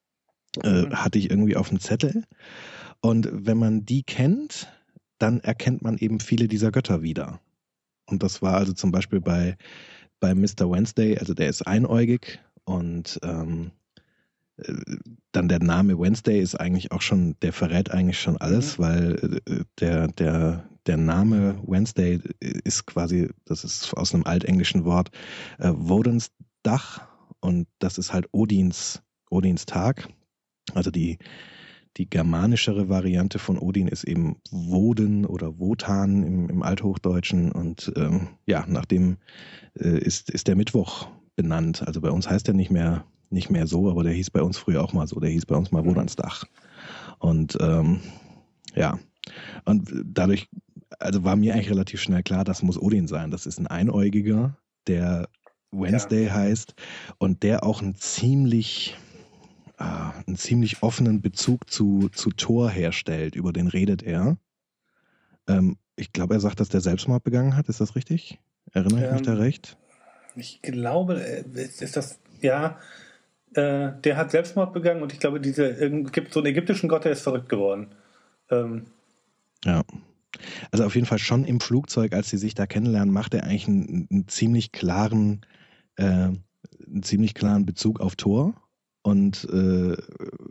[0.63, 0.95] äh, mhm.
[0.95, 2.25] hatte ich irgendwie auf dem Zettel.
[3.01, 4.69] Und wenn man die kennt,
[5.19, 7.41] dann erkennt man eben viele dieser Götter wieder.
[8.07, 9.57] Und das war also zum Beispiel bei,
[10.21, 10.71] bei Mr.
[10.71, 13.71] Wednesday, also der ist einäugig und ähm,
[14.57, 14.73] äh,
[15.33, 18.83] dann der Name Wednesday ist eigentlich auch schon, der verrät eigentlich schon alles, mhm.
[18.83, 25.11] weil äh, der, der, der Name Wednesday ist quasi, das ist aus einem altenglischen Wort,
[25.59, 26.31] äh, Wodens
[26.63, 27.07] Dach
[27.41, 30.09] und das ist halt Odins, Odins Tag.
[30.75, 31.19] Also die,
[31.97, 37.53] die germanischere Variante von Odin ist eben Woden oder Wotan im, im Althochdeutschen.
[37.53, 39.19] Und ähm, ja, nachdem
[39.79, 41.87] äh, ist, ist der Mittwoch benannt.
[41.87, 44.59] Also bei uns heißt er nicht mehr, nicht mehr so, aber der hieß bei uns
[44.59, 45.21] früher auch mal so.
[45.21, 46.45] Der hieß bei uns mal Wodansdach.
[47.19, 48.01] Und ähm,
[48.75, 48.99] ja,
[49.65, 50.49] und dadurch,
[50.99, 53.31] also war mir eigentlich relativ schnell klar, das muss Odin sein.
[53.31, 55.29] Das ist ein Einäugiger, der
[55.71, 56.35] Wednesday ja.
[56.35, 56.75] heißt
[57.19, 58.97] und der auch ein ziemlich
[59.79, 59.85] äh,
[60.27, 63.37] einen ziemlich offenen Bezug zu, zu Thor herstellt.
[63.37, 64.37] Über den redet er.
[65.47, 67.69] Ähm, ich glaube, er sagt, dass der Selbstmord begangen hat.
[67.69, 68.39] Ist das richtig?
[68.73, 69.77] Erinnere ich ähm, mich da recht?
[70.37, 72.79] Ich glaube, äh, ist das, ja,
[73.55, 77.13] äh, der hat Selbstmord begangen und ich glaube, diese, gibt so einen ägyptischen Gott, der
[77.13, 77.95] ist verrückt geworden.
[78.51, 78.87] Ähm,
[79.65, 79.83] ja.
[80.71, 83.67] Also auf jeden Fall schon im Flugzeug, als sie sich da kennenlernen, macht er eigentlich
[83.67, 85.41] einen, einen ziemlich klaren,
[85.97, 88.55] äh, einen ziemlich klaren Bezug auf Thor
[89.03, 89.97] und, äh,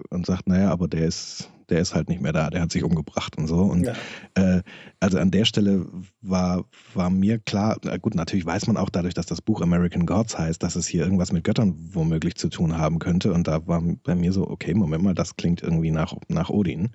[0.10, 2.84] und sagt, naja, aber der ist, der ist halt nicht mehr da, der hat sich
[2.84, 3.58] umgebracht und so.
[3.58, 3.94] Und ja.
[4.36, 4.64] äh,
[5.00, 5.86] also an der Stelle
[6.22, 10.38] war, war mir klar, gut, natürlich weiß man auch dadurch, dass das Buch American Gods
[10.38, 13.34] heißt, dass es hier irgendwas mit Göttern womöglich zu tun haben könnte.
[13.34, 16.92] Und da war bei mir so, okay, Moment mal, das klingt irgendwie nach, nach Odin.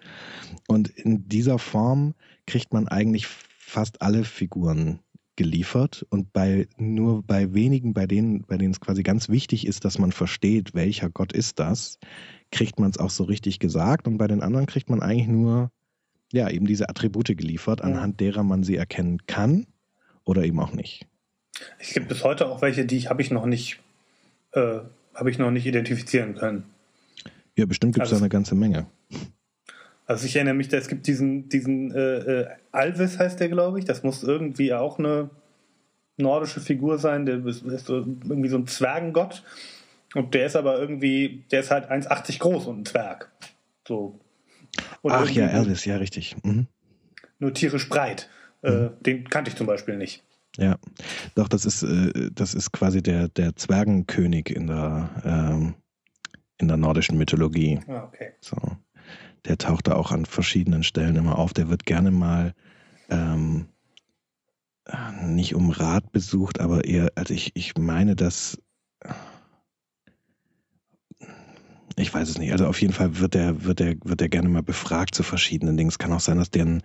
[0.68, 2.14] Und in dieser Form
[2.46, 5.00] kriegt man eigentlich fast alle Figuren
[5.36, 9.84] geliefert und bei nur bei wenigen, bei denen, bei denen es quasi ganz wichtig ist,
[9.84, 11.98] dass man versteht, welcher Gott ist das,
[12.50, 15.70] kriegt man es auch so richtig gesagt und bei den anderen kriegt man eigentlich nur
[16.32, 19.66] ja eben diese Attribute geliefert, anhand derer man sie erkennen kann
[20.24, 21.06] oder eben auch nicht.
[21.78, 23.80] Es gibt bis heute auch welche, die habe ich noch nicht
[24.52, 24.80] äh,
[25.14, 26.64] habe ich noch nicht identifizieren können.
[27.56, 28.86] Ja, bestimmt gibt es also, da eine ganze Menge.
[30.12, 33.86] Also ich erinnere mich, es gibt diesen, diesen äh, äh, Alvis heißt der, glaube ich.
[33.86, 35.30] Das muss irgendwie auch eine
[36.18, 37.24] nordische Figur sein.
[37.24, 39.42] Der ist, ist irgendwie so ein Zwergengott.
[40.14, 43.32] Und der ist aber irgendwie, der ist halt 1,80 groß und ein Zwerg.
[43.88, 44.20] So.
[45.00, 46.36] Und Ach ja, Elvis, ja, richtig.
[46.42, 46.66] Mhm.
[47.38, 48.28] Nur tierisch breit.
[48.62, 48.84] Äh, mhm.
[48.84, 50.22] Äh, den kannte ich zum Beispiel nicht.
[50.58, 50.76] Ja,
[51.34, 55.74] doch, das ist, äh, das ist quasi der, der Zwergenkönig in der, ähm,
[56.58, 57.80] in der nordischen Mythologie.
[57.88, 58.32] Ah, okay.
[58.42, 58.58] So
[59.46, 61.52] der taucht da auch an verschiedenen Stellen immer auf.
[61.52, 62.54] Der wird gerne mal,
[63.08, 63.66] ähm,
[65.22, 68.58] nicht um Rat besucht, aber eher, also ich, ich meine, dass
[71.96, 72.52] ich weiß es nicht.
[72.52, 75.76] Also auf jeden Fall wird er, wird er, wird er gerne mal befragt zu verschiedenen
[75.76, 75.88] Dingen.
[75.88, 76.82] Es kann auch sein, dass der ein,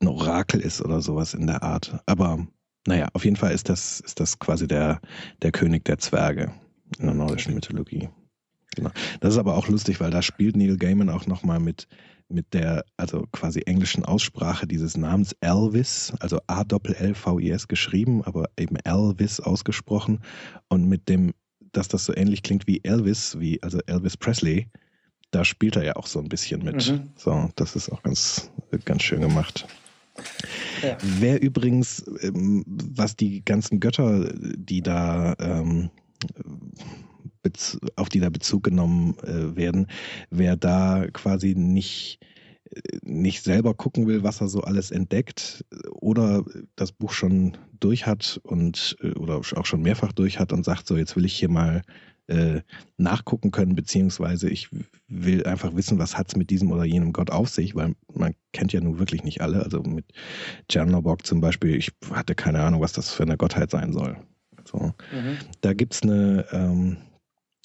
[0.00, 2.00] ein Orakel ist oder sowas in der Art.
[2.06, 2.46] Aber
[2.86, 5.00] naja, auf jeden Fall ist das, ist das quasi der,
[5.42, 6.52] der König der Zwerge
[6.98, 8.08] in der nordischen Mythologie.
[8.78, 8.90] Genau.
[9.20, 11.88] Das ist aber auch lustig, weil da spielt Neil Gaiman auch nochmal mit,
[12.28, 19.40] mit der, also quasi englischen Aussprache dieses Namens Elvis, also A-L-L-V-I-S geschrieben, aber eben Elvis
[19.40, 20.20] ausgesprochen
[20.68, 21.34] und mit dem
[21.72, 24.68] dass das so ähnlich klingt wie Elvis, wie also Elvis Presley,
[25.30, 26.90] da spielt er ja auch so ein bisschen mit.
[26.90, 27.10] Mhm.
[27.16, 28.50] So, das ist auch ganz,
[28.84, 29.66] ganz schön gemacht.
[30.82, 30.96] Ja.
[31.02, 35.90] Wer übrigens, ähm, was die ganzen Götter, die da ähm,
[37.96, 39.86] auf die da Bezug genommen äh, werden,
[40.30, 42.20] wer da quasi nicht
[43.02, 46.44] nicht selber gucken will, was er so alles entdeckt oder
[46.76, 50.86] das Buch schon durch hat und äh, oder auch schon mehrfach durch hat und sagt,
[50.86, 51.82] so jetzt will ich hier mal
[52.26, 52.60] äh,
[52.98, 54.68] nachgucken können, beziehungsweise ich
[55.08, 58.34] will einfach wissen, was hat es mit diesem oder jenem Gott auf sich, weil man
[58.52, 59.62] kennt ja nun wirklich nicht alle.
[59.62, 60.04] Also mit
[60.68, 64.16] Tschernobog zum Beispiel, ich hatte keine Ahnung, was das für eine Gottheit sein soll.
[64.66, 64.92] So.
[65.12, 65.38] Mhm.
[65.62, 66.98] Da gibt es eine, ähm,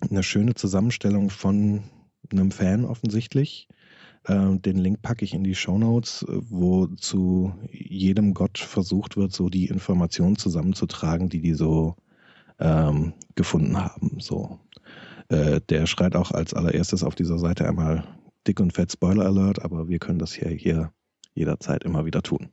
[0.09, 1.83] eine schöne Zusammenstellung von
[2.31, 3.67] einem Fan offensichtlich,
[4.25, 9.17] äh, den Link packe ich in die Show Notes, äh, wo zu jedem Gott versucht
[9.17, 11.95] wird, so die Informationen zusammenzutragen, die die so
[12.59, 14.19] ähm, gefunden haben.
[14.19, 14.59] So,
[15.29, 18.05] äh, der schreit auch als allererstes auf dieser Seite einmal
[18.47, 20.93] dick und fett Spoiler Alert, aber wir können das hier, hier
[21.33, 22.49] jederzeit immer wieder tun.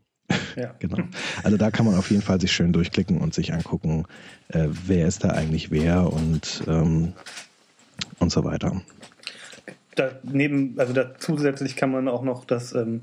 [0.56, 0.74] Ja.
[0.78, 0.98] genau.
[1.42, 4.06] Also da kann man auf jeden Fall sich schön durchklicken und sich angucken,
[4.48, 7.12] äh, wer ist da eigentlich wer und ähm,
[8.18, 8.80] und so weiter
[10.00, 13.02] daneben, also da zusätzlich kann man auch noch das, ähm,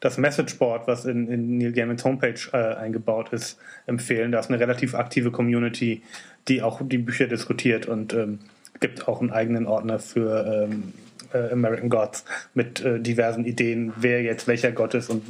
[0.00, 4.32] das Messageboard, was in, in Neil Gaimans Homepage äh, eingebaut ist, empfehlen.
[4.32, 6.02] Da ist eine relativ aktive Community,
[6.48, 8.38] die auch die Bücher diskutiert und ähm,
[8.80, 10.94] gibt auch einen eigenen Ordner für ähm,
[11.32, 12.24] äh, American Gods
[12.54, 15.22] mit äh, diversen Ideen, wer jetzt welcher Gott ist und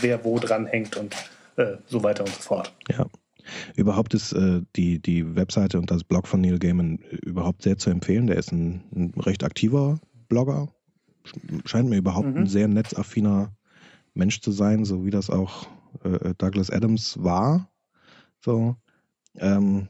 [0.00, 1.14] wer wo dran hängt und
[1.56, 2.72] äh, so weiter und so fort.
[2.90, 3.06] Ja.
[3.74, 7.90] Überhaupt ist äh, die, die Webseite und das Blog von Neil Gaiman überhaupt sehr zu
[7.90, 8.26] empfehlen.
[8.26, 10.68] Der ist ein, ein recht aktiver Blogger.
[11.64, 12.38] Scheint mir überhaupt mhm.
[12.38, 13.52] ein sehr netzaffiner
[14.14, 15.66] Mensch zu sein, so wie das auch
[16.04, 17.70] äh, Douglas Adams war.
[18.40, 18.76] So.
[19.36, 19.88] Ähm,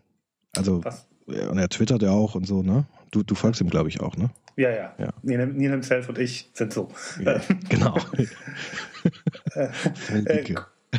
[0.57, 1.07] also, Was?
[1.27, 2.87] und er twittert ja auch und so, ne?
[3.11, 4.31] Du, du folgst ihm, glaube ich, auch, ne?
[4.57, 4.95] Ja, ja.
[4.99, 5.09] ja.
[5.23, 6.91] Neil, Neil himself und ich sind so.
[7.23, 7.97] Ja, genau.
[9.55, 9.69] äh,
[10.25, 10.55] äh,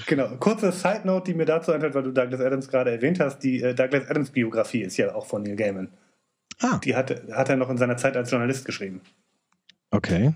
[0.08, 0.38] genau.
[0.38, 3.40] Kurze Side Note, die mir dazu einfällt, weil du Douglas Adams gerade erwähnt hast.
[3.40, 5.90] Die äh, Douglas Adams Biografie ist ja auch von Neil Gaiman.
[6.60, 6.80] Ah.
[6.84, 9.02] Die hat, hat er noch in seiner Zeit als Journalist geschrieben.
[9.90, 10.34] Okay.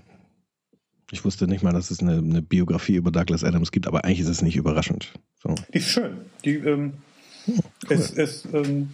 [1.12, 4.20] Ich wusste nicht mal, dass es eine, eine, Biografie über Douglas Adams gibt, aber eigentlich
[4.20, 5.12] ist es nicht überraschend.
[5.40, 5.54] So.
[5.72, 6.18] Die ist schön.
[6.44, 6.94] Die ähm,
[7.46, 7.96] hm, cool.
[7.96, 8.90] ist, ist ähm,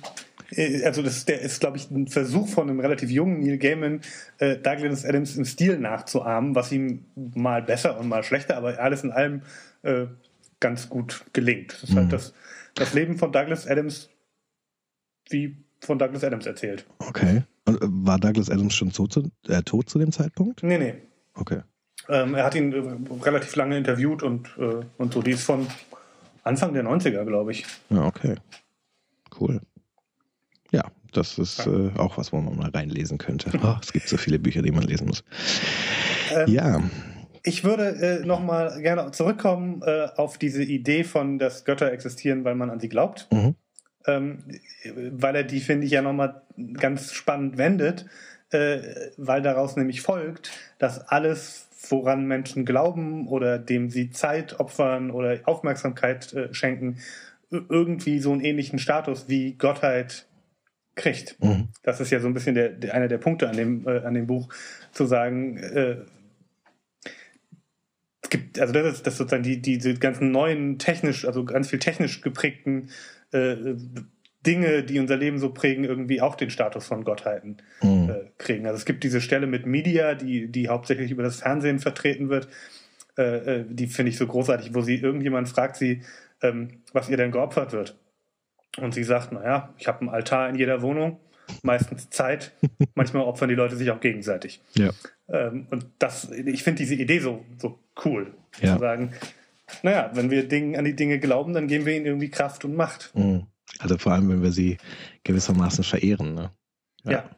[0.51, 4.01] äh, also das der ist, glaube ich, ein Versuch von einem relativ jungen Neil Gaiman,
[4.39, 9.05] äh, Douglas Adams im Stil nachzuahmen, was ihm mal besser und mal schlechter, aber alles
[9.05, 9.43] in allem
[9.83, 10.07] äh,
[10.61, 11.73] ganz gut gelingt.
[11.73, 12.11] Das ist halt mhm.
[12.11, 12.35] halt das,
[12.75, 14.09] das Leben von Douglas Adams
[15.29, 16.87] wie von Douglas Adams erzählt.
[16.99, 17.43] Okay.
[17.67, 20.63] Und äh, war Douglas Adams schon tot zu, äh, tot zu dem Zeitpunkt?
[20.63, 20.95] Nee, nee.
[21.35, 21.63] Okay.
[22.09, 25.23] Ähm, er hat ihn äh, relativ lange interviewt und, äh, und so.
[25.23, 25.67] Die ist von
[26.43, 27.65] Anfang der 90er, glaube ich.
[27.91, 28.35] Ja, okay.
[29.39, 29.61] Cool.
[30.71, 31.67] Ja, das ist.
[31.67, 33.51] Äh, auch was, wo man mal reinlesen könnte.
[33.63, 35.25] Oh, es gibt so viele Bücher, die man lesen muss.
[36.31, 36.83] Ähm, ja.
[37.45, 42.55] Ich würde äh, nochmal gerne zurückkommen äh, auf diese Idee von, dass Götter existieren, weil
[42.55, 43.29] man an sie glaubt.
[43.33, 43.57] Mhm
[44.07, 44.45] ähm,
[45.13, 46.43] weil er die, finde ich, ja nochmal
[46.75, 48.07] ganz spannend wendet,
[48.51, 55.11] äh, weil daraus nämlich folgt, dass alles, woran Menschen glauben oder dem sie Zeit opfern
[55.11, 56.99] oder Aufmerksamkeit äh, schenken,
[57.51, 60.27] irgendwie so einen ähnlichen Status wie Gottheit
[60.95, 61.43] kriegt.
[61.43, 61.69] Mhm.
[61.83, 64.15] Das ist ja so ein bisschen der, der, einer der Punkte an dem, äh, an
[64.15, 64.49] dem Buch,
[64.93, 65.97] zu sagen, äh,
[68.23, 71.79] es gibt, also das ist, das sozusagen die, diese ganzen neuen technisch, also ganz viel
[71.79, 72.91] technisch geprägten
[73.33, 73.57] äh,
[74.47, 78.22] Dinge, die unser Leben so prägen, irgendwie auch den Status von Gottheiten mhm.
[78.43, 78.67] Kriegen.
[78.67, 82.49] Also es gibt diese Stelle mit Media, die, die hauptsächlich über das Fernsehen vertreten wird.
[83.17, 86.03] Äh, äh, die finde ich so großartig, wo sie irgendjemand fragt sie,
[86.43, 87.97] ähm, was ihr denn geopfert wird.
[88.79, 91.21] Und sie sagt, naja, ich habe einen Altar in jeder Wohnung,
[91.63, 92.53] meistens Zeit,
[92.95, 94.63] manchmal opfern die Leute sich auch gegenseitig.
[94.75, 94.91] Ja.
[95.29, 98.75] Ähm, und das, ich finde diese Idee so, so cool, ja.
[98.75, 99.13] zu sagen,
[99.83, 102.75] naja, wenn wir Dingen, an die Dinge glauben, dann geben wir ihnen irgendwie Kraft und
[102.75, 103.13] Macht.
[103.15, 103.47] Mhm.
[103.79, 104.77] Also vor allem, wenn wir sie
[105.25, 106.35] gewissermaßen verehren.
[106.35, 106.51] Ne?
[107.05, 107.13] Ja.
[107.13, 107.31] ja.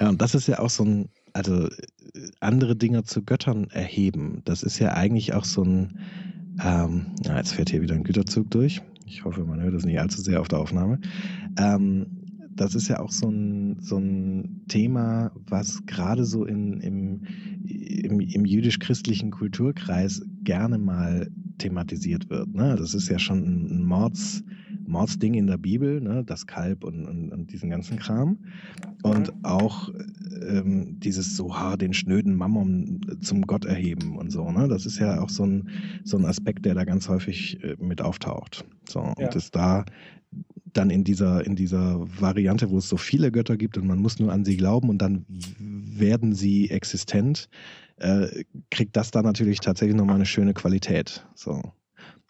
[0.00, 1.68] Ja, und das ist ja auch so ein, also
[2.40, 4.42] andere Dinge zu Göttern erheben.
[4.44, 6.00] Das ist ja eigentlich auch so ein,
[6.62, 8.82] ähm, ja, jetzt fährt hier wieder ein Güterzug durch.
[9.06, 11.00] Ich hoffe, man hört es nicht allzu sehr auf der Aufnahme.
[11.58, 12.25] Ähm,
[12.56, 17.22] das ist ja auch so ein, so ein Thema, was gerade so in, im,
[17.64, 22.54] im, im jüdisch-christlichen Kulturkreis gerne mal thematisiert wird.
[22.54, 22.76] Ne?
[22.78, 24.42] Das ist ja schon ein Mords,
[24.86, 26.24] Mordsding in der Bibel, ne?
[26.24, 28.38] das Kalb und, und, und diesen ganzen Kram.
[29.02, 29.90] Und auch
[30.42, 34.50] ähm, dieses so, ha, den schnöden Mammon zum Gott erheben und so.
[34.50, 34.68] Ne?
[34.68, 35.68] Das ist ja auch so ein,
[36.04, 38.64] so ein Aspekt, der da ganz häufig äh, mit auftaucht.
[38.88, 39.26] So, ja.
[39.26, 39.84] und ist da
[40.76, 44.18] dann in dieser, in dieser Variante, wo es so viele Götter gibt und man muss
[44.18, 45.24] nur an sie glauben und dann
[45.58, 47.48] werden sie existent,
[47.96, 51.26] äh, kriegt das da natürlich tatsächlich nochmal eine schöne Qualität.
[51.34, 51.62] So.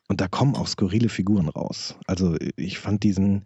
[0.09, 1.97] Und da kommen auch skurrile Figuren raus.
[2.07, 3.45] Also ich fand diesen,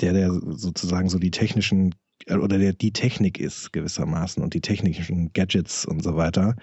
[0.00, 1.94] der, der sozusagen so die technischen
[2.28, 6.54] oder der die Technik ist gewissermaßen und die technischen Gadgets und so weiter,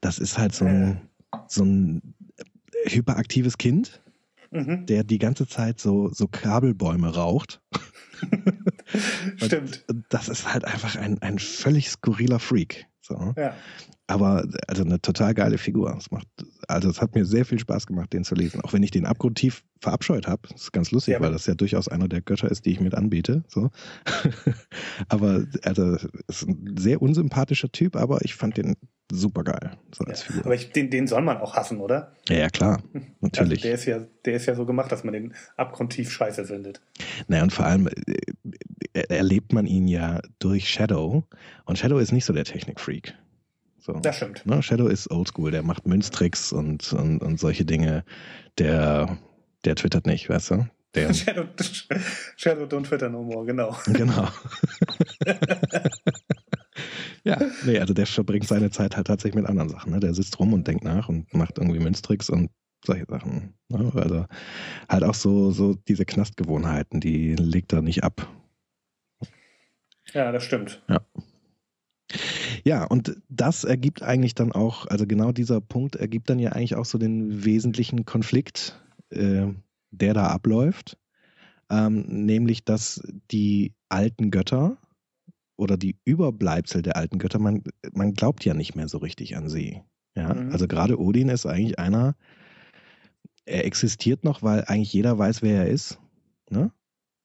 [0.00, 1.00] das ist halt so ein,
[1.48, 2.14] so ein
[2.84, 4.02] hyperaktives Kind,
[4.50, 4.86] mhm.
[4.86, 7.60] der die ganze Zeit so, so Kabelbäume raucht.
[9.36, 9.84] Stimmt.
[10.08, 12.86] das ist halt einfach ein, ein völlig skurriler Freak.
[13.00, 13.34] So.
[13.36, 13.54] Ja.
[14.08, 15.94] Aber also eine total geile Figur.
[15.96, 16.28] Es macht,
[16.68, 18.60] also es hat mir sehr viel Spaß gemacht, den zu lesen.
[18.60, 20.42] Auch wenn ich den abgrundtief verabscheut habe.
[20.48, 22.80] Das ist ganz lustig, ja, weil das ja durchaus einer der Götter ist, die ich
[22.80, 23.44] mit anbete.
[23.48, 23.70] So.
[25.08, 25.96] aber also
[26.28, 28.76] ist ein sehr unsympathischer Typ, aber ich fand den
[29.10, 29.76] super geil.
[29.92, 32.12] So ja, aber ich, den, den soll man auch hassen, oder?
[32.28, 32.82] Ja, ja klar.
[32.92, 33.64] Also Natürlich.
[33.64, 36.80] Also der, ist ja, der ist ja so gemacht, dass man den abgrundtief scheiße findet.
[37.28, 41.24] Naja, und vor allem äh, erlebt man ihn ja durch Shadow.
[41.64, 43.14] Und Shadow ist nicht so der Technikfreak.
[43.78, 43.92] So.
[43.92, 44.44] Das stimmt.
[44.46, 44.62] Ne?
[44.62, 48.04] Shadow ist oldschool, der macht Münztricks und, und, und solche Dinge.
[48.58, 49.16] Der,
[49.64, 50.66] der twittert nicht, weißt du?
[50.96, 51.44] Der, Shadow,
[52.36, 53.76] Shadow don't twitter no more, genau.
[53.86, 54.28] Genau.
[57.26, 59.92] ja, nee, also der verbringt seine Zeit halt tatsächlich mit anderen Sachen.
[59.92, 59.98] Ne?
[59.98, 62.50] Der sitzt rum und denkt nach und macht irgendwie Münztricks und
[62.84, 63.54] solche Sachen.
[63.68, 63.90] Ne?
[63.96, 64.26] Also
[64.88, 68.28] halt auch so, so diese Knastgewohnheiten, die legt er nicht ab.
[70.12, 70.84] Ja, das stimmt.
[70.88, 71.00] Ja.
[72.62, 76.76] Ja, und das ergibt eigentlich dann auch, also genau dieser Punkt ergibt dann ja eigentlich
[76.76, 79.46] auch so den wesentlichen Konflikt, äh,
[79.90, 80.96] der da abläuft,
[81.70, 83.02] ähm, nämlich dass
[83.32, 84.78] die alten Götter
[85.56, 89.48] oder die Überbleibsel der alten Götter, man, man glaubt ja nicht mehr so richtig an
[89.48, 89.82] sie.
[90.14, 90.52] Ja, mhm.
[90.52, 92.16] also gerade Odin ist eigentlich einer,
[93.44, 95.98] er existiert noch, weil eigentlich jeder weiß, wer er ist.
[96.50, 96.72] Ne?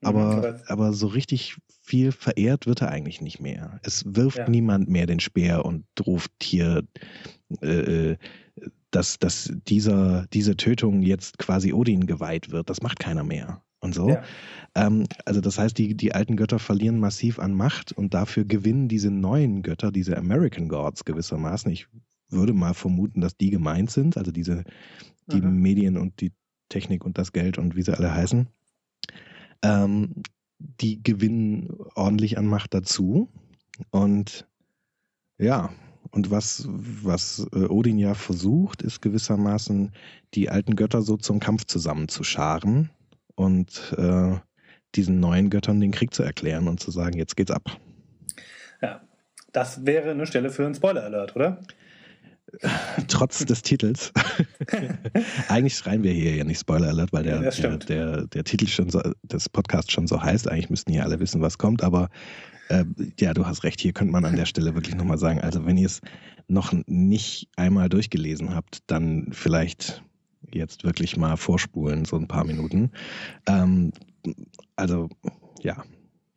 [0.02, 3.80] Aber, mhm, aber so richtig viel verehrt wird er eigentlich nicht mehr.
[3.84, 4.50] Es wirft ja.
[4.50, 6.84] niemand mehr den Speer und ruft hier,
[7.62, 8.18] äh, äh,
[8.92, 12.70] dass, dass dieser, diese Tötung jetzt quasi Odin geweiht wird.
[12.70, 13.64] Das macht keiner mehr.
[13.82, 14.10] Und so.
[14.10, 14.24] Ja.
[14.76, 18.88] Ähm, also das heißt, die, die alten Götter verlieren massiv an Macht und dafür gewinnen
[18.88, 21.72] diese neuen Götter, diese American Gods gewissermaßen.
[21.72, 21.88] Ich
[22.30, 24.64] würde mal vermuten, dass die gemeint sind, also diese,
[25.32, 25.62] die mhm.
[25.62, 26.32] Medien und die
[26.70, 28.48] Technik und das Geld und wie sie alle heißen.
[29.64, 30.14] Ähm,
[30.60, 33.30] die gewinnen ordentlich an Macht dazu.
[33.90, 34.48] Und
[35.40, 35.72] ja,
[36.12, 39.92] und was, was äh, Odin ja versucht, ist gewissermaßen
[40.36, 42.92] die alten Götter so zum Kampf zusammenzuscharen
[43.36, 44.36] und äh,
[44.96, 47.78] diesen neuen Göttern den Krieg zu erklären und zu sagen, jetzt geht's ab.
[48.82, 49.02] Ja,
[49.52, 51.62] das wäre eine Stelle für einen Spoiler-Alert, oder?
[53.08, 54.12] Trotz des Titels.
[55.48, 58.68] Eigentlich schreien wir hier ja nicht Spoiler Alert, weil der, ja, der, der, der, Titel
[58.68, 60.50] schon so, des Podcasts schon so heißt.
[60.50, 62.10] Eigentlich müssten hier alle wissen, was kommt, aber
[62.70, 62.86] äh,
[63.20, 65.78] ja, du hast recht, hier könnte man an der Stelle wirklich nochmal sagen, also wenn
[65.78, 66.02] ihr es
[66.48, 70.04] noch nicht einmal durchgelesen habt, dann vielleicht
[70.56, 72.92] jetzt wirklich mal vorspulen, so ein paar Minuten.
[73.48, 73.92] Ähm,
[74.76, 75.10] also,
[75.62, 75.84] ja.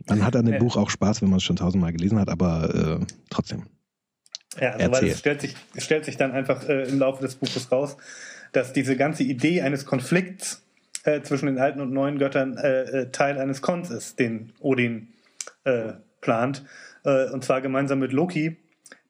[0.07, 3.01] Man hat an dem Buch auch Spaß, wenn man es schon tausendmal gelesen hat, aber
[3.01, 3.65] äh, trotzdem.
[4.61, 7.37] Ja, also weil es stellt sich, es stellt sich dann einfach äh, im Laufe des
[7.37, 7.97] Buches raus,
[8.53, 10.63] dass diese ganze Idee eines Konflikts
[11.05, 15.09] äh, zwischen den alten und neuen Göttern äh, äh Teil eines Kons ist, den Odin
[15.65, 16.65] äh, plant.
[17.05, 18.57] Äh, und zwar gemeinsam mit Loki,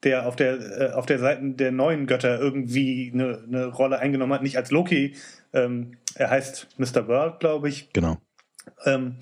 [0.04, 4.32] der auf der, äh, auf der Seite der neuen Götter irgendwie eine, eine Rolle eingenommen
[4.32, 4.42] hat.
[4.42, 5.14] Nicht als Loki,
[5.52, 7.08] ähm, er heißt Mr.
[7.08, 7.92] World, glaube ich.
[7.92, 8.18] Genau.
[8.84, 9.16] Ähm,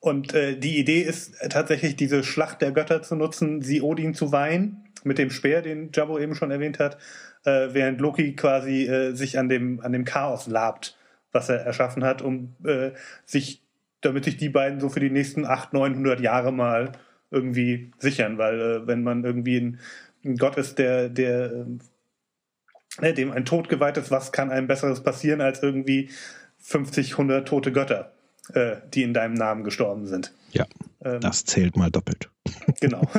[0.00, 4.32] und äh, die Idee ist tatsächlich, diese Schlacht der Götter zu nutzen, sie Odin zu
[4.32, 6.98] weihen mit dem Speer, den Jabbo eben schon erwähnt hat,
[7.44, 10.96] äh, während Loki quasi äh, sich an dem, an dem Chaos labt,
[11.30, 12.90] was er erschaffen hat, um äh,
[13.24, 13.62] sich,
[14.00, 16.92] damit sich die beiden so für die nächsten 800, 900 Jahre mal
[17.30, 19.80] irgendwie sichern, weil äh, wenn man irgendwie ein
[20.38, 21.66] Gott ist, der, der
[23.00, 26.10] äh, dem ein Tod geweiht ist, was kann einem besseres passieren als irgendwie
[26.58, 28.12] 50, 100 tote Götter,
[28.54, 30.32] äh, die in deinem Namen gestorben sind.
[30.52, 30.66] Ja,
[31.04, 32.30] ähm, das zählt mal doppelt.
[32.80, 33.02] Genau.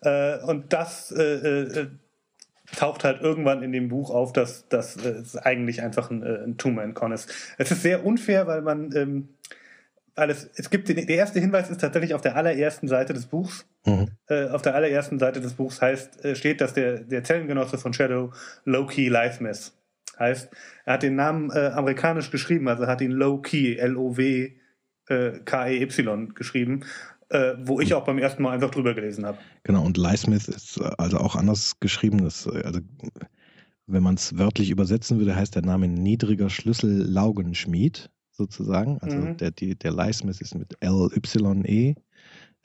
[0.00, 1.86] Äh, und das äh, äh,
[2.76, 6.58] taucht halt irgendwann in dem Buch auf, dass das äh, eigentlich einfach ein, äh, ein
[6.58, 7.32] Two-Man-Con ist.
[7.56, 9.28] Es ist sehr unfair, weil man, ähm,
[10.16, 13.66] weil es, gibt, den, der erste Hinweis ist tatsächlich auf der allerersten Seite des Buchs.
[13.84, 14.08] Mhm.
[14.28, 17.92] Äh, auf der allerersten Seite des Buchs heißt, äh, steht, dass der, der Zellengenosse von
[17.92, 18.32] Shadow
[18.64, 19.72] Loki Liesmith
[20.18, 20.48] heißt.
[20.84, 24.54] Er hat den Namen äh, amerikanisch geschrieben, also hat ihn Low-Key, L-O-W-K-E-Y
[26.34, 26.84] geschrieben
[27.30, 29.38] äh, wo ich auch beim ersten Mal einfach drüber gelesen habe.
[29.64, 32.22] Genau, und Leismith ist äh, also auch anders geschrieben.
[32.22, 32.80] Das, äh, also,
[33.86, 38.98] wenn man es wörtlich übersetzen würde, heißt der Name niedriger Schlüssel Laugenschmied sozusagen.
[39.00, 39.36] Also mhm.
[39.36, 41.94] der, die, der Leismith ist mit L-Y-E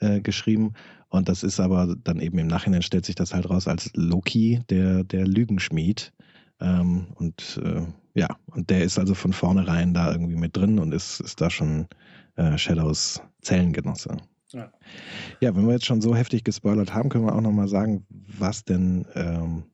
[0.00, 0.74] äh, geschrieben.
[1.08, 4.60] Und das ist aber dann eben im Nachhinein stellt sich das halt raus als Loki,
[4.68, 6.12] der, der Lügenschmied.
[6.60, 7.82] Ähm, und äh,
[8.14, 11.50] ja, und der ist also von vornherein da irgendwie mit drin und ist, ist da
[11.50, 11.86] schon
[12.36, 14.16] äh, Shadows Zellengenosse.
[14.52, 14.72] Ja.
[15.40, 18.64] ja, wenn wir jetzt schon so heftig gespoilert haben, können wir auch nochmal sagen, was
[18.64, 19.64] denn ähm,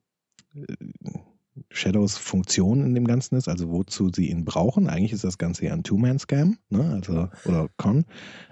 [1.71, 4.89] Shadows Funktion in dem Ganzen ist, also wozu sie ihn brauchen.
[4.89, 6.91] Eigentlich ist das Ganze ja ein Two-Man-Scam, ne?
[6.93, 8.05] also, oder Con.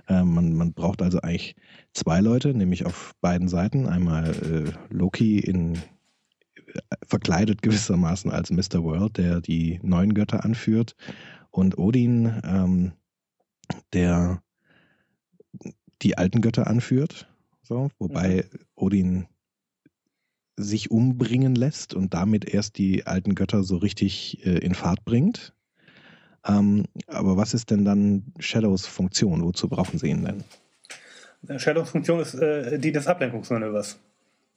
[0.08, 1.56] Ähm, man, man braucht also eigentlich
[1.92, 3.86] zwei Leute, nämlich auf beiden Seiten.
[3.86, 8.82] Einmal äh, Loki in äh, verkleidet gewissermaßen als Mr.
[8.82, 10.96] World, der die neuen Götter anführt,
[11.50, 12.92] und Odin, ähm,
[13.92, 14.42] der
[16.02, 17.28] die alten Götter anführt.
[17.62, 18.58] So, wobei mhm.
[18.74, 19.26] Odin
[20.56, 25.52] sich umbringen lässt und damit erst die alten Götter so richtig äh, in Fahrt bringt.
[26.46, 29.42] Ähm, aber was ist denn dann Shadows Funktion?
[29.42, 31.58] Wozu brauchen sie ihn denn?
[31.58, 33.98] Shadows Funktion ist äh, die des Ablenkungsmanövers.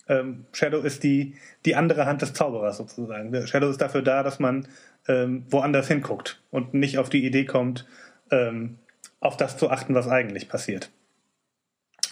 [0.08, 1.36] Ähm, Shadow ist die,
[1.66, 3.46] die andere Hand des Zauberers sozusagen.
[3.48, 4.68] Shadow ist dafür da, dass man
[5.08, 7.86] ähm, woanders hinguckt und nicht auf die Idee kommt,
[8.32, 8.78] ähm,
[9.20, 10.92] auf das zu achten, was eigentlich passiert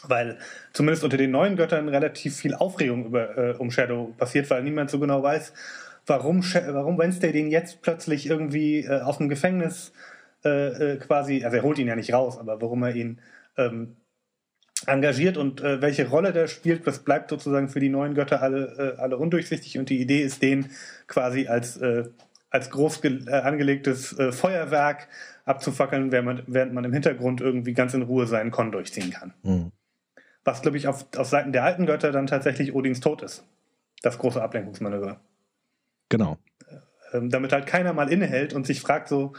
[0.10, 0.38] weil
[0.74, 4.90] zumindest unter den neuen Göttern relativ viel Aufregung über, äh, um Shadow passiert, weil niemand
[4.90, 5.54] so genau weiß,
[6.06, 9.94] warum, warum Wednesday den jetzt plötzlich irgendwie äh, aus dem Gefängnis
[10.44, 13.20] äh, äh, quasi, also er holt ihn ja nicht raus, aber warum er ihn
[13.58, 13.96] ähm,
[14.86, 18.96] engagiert und äh, welche Rolle der spielt, das bleibt sozusagen für die neuen Götter alle,
[18.98, 20.70] äh, alle undurchsichtig und die Idee ist, den
[21.08, 22.04] quasi als, äh,
[22.50, 25.08] als groß äh, angelegtes äh, Feuerwerk
[25.46, 29.34] abzufackeln, während man, während man im Hintergrund irgendwie ganz in Ruhe seinen Con durchziehen kann.
[29.44, 29.72] Mhm
[30.46, 33.44] was, glaube ich, auf, auf Seiten der alten Götter dann tatsächlich Odins Tod ist.
[34.02, 35.20] Das große Ablenkungsmanöver.
[36.10, 36.38] Genau.
[37.12, 39.34] Ähm, damit halt keiner mal innehält und sich fragt so,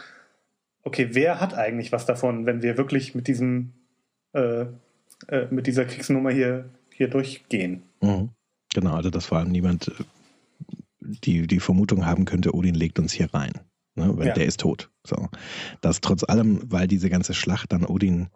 [0.82, 3.72] okay, wer hat eigentlich was davon, wenn wir wirklich mit diesem,
[4.32, 4.66] äh,
[5.28, 7.82] äh, mit dieser Kriegsnummer hier, hier durchgehen?
[8.00, 8.30] Mhm.
[8.74, 10.04] Genau, also dass vor allem niemand äh,
[11.00, 13.52] die, die Vermutung haben könnte, Odin legt uns hier rein.
[13.94, 14.34] Ne, weil ja.
[14.34, 14.90] der ist tot.
[15.06, 15.30] So.
[15.80, 18.28] Das trotz allem, weil diese ganze Schlacht dann Odin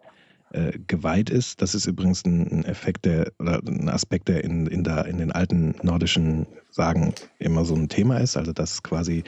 [0.53, 1.61] äh, geweiht ist.
[1.61, 5.31] Das ist übrigens ein, Effekt, der oder ein Aspekt, der in, in, der, in den
[5.31, 8.37] alten nordischen Sagen immer so ein Thema ist.
[8.37, 9.23] Also dass quasi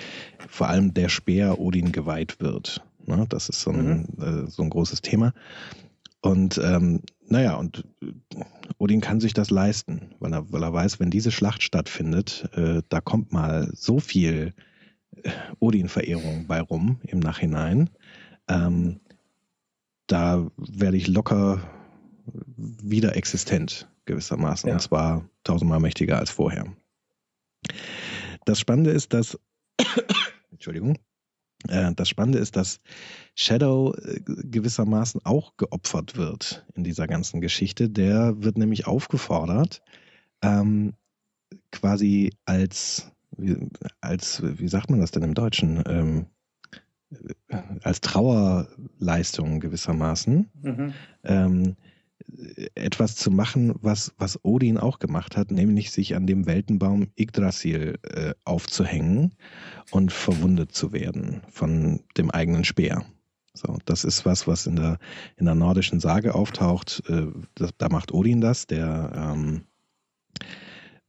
[0.47, 2.81] vor allem der Speer Odin geweiht wird.
[3.05, 3.25] Ne?
[3.29, 4.23] Das ist so ein, mhm.
[4.23, 5.33] äh, so ein großes Thema.
[6.21, 7.83] Und ähm, naja, und
[8.77, 12.81] Odin kann sich das leisten, weil er, weil er weiß, wenn diese Schlacht stattfindet, äh,
[12.89, 14.53] da kommt mal so viel
[15.23, 17.89] äh, Odin-Verehrung bei rum im Nachhinein.
[18.47, 18.99] Ähm,
[20.13, 21.59] da werde ich locker
[22.25, 24.67] wieder existent gewissermaßen.
[24.67, 24.75] Ja.
[24.75, 26.71] Und zwar tausendmal mächtiger als vorher.
[28.45, 29.39] Das Spannende ist, dass
[30.51, 30.99] Entschuldigung.
[31.67, 32.79] Äh, das Spannende ist, dass
[33.33, 37.89] Shadow äh, gewissermaßen auch geopfert wird in dieser ganzen Geschichte.
[37.89, 39.81] Der wird nämlich aufgefordert,
[40.43, 40.93] ähm,
[41.71, 43.11] quasi als,
[43.99, 45.83] als, wie sagt man das denn im Deutschen?
[45.87, 46.27] Ähm,
[47.81, 50.93] als Trauerleistung gewissermaßen mhm.
[51.23, 51.75] ähm,
[52.75, 57.99] etwas zu machen, was, was Odin auch gemacht hat, nämlich sich an dem Weltenbaum Yggdrasil
[58.03, 59.35] äh, aufzuhängen
[59.91, 63.03] und verwundet zu werden von dem eigenen Speer.
[63.53, 64.97] So, das ist was, was in der,
[65.37, 67.03] in der nordischen Sage auftaucht.
[67.07, 69.63] Äh, das, da macht Odin das, der ähm,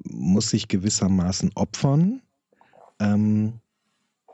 [0.04, 2.20] muss sich gewissermaßen opfern.
[3.00, 3.60] Ähm,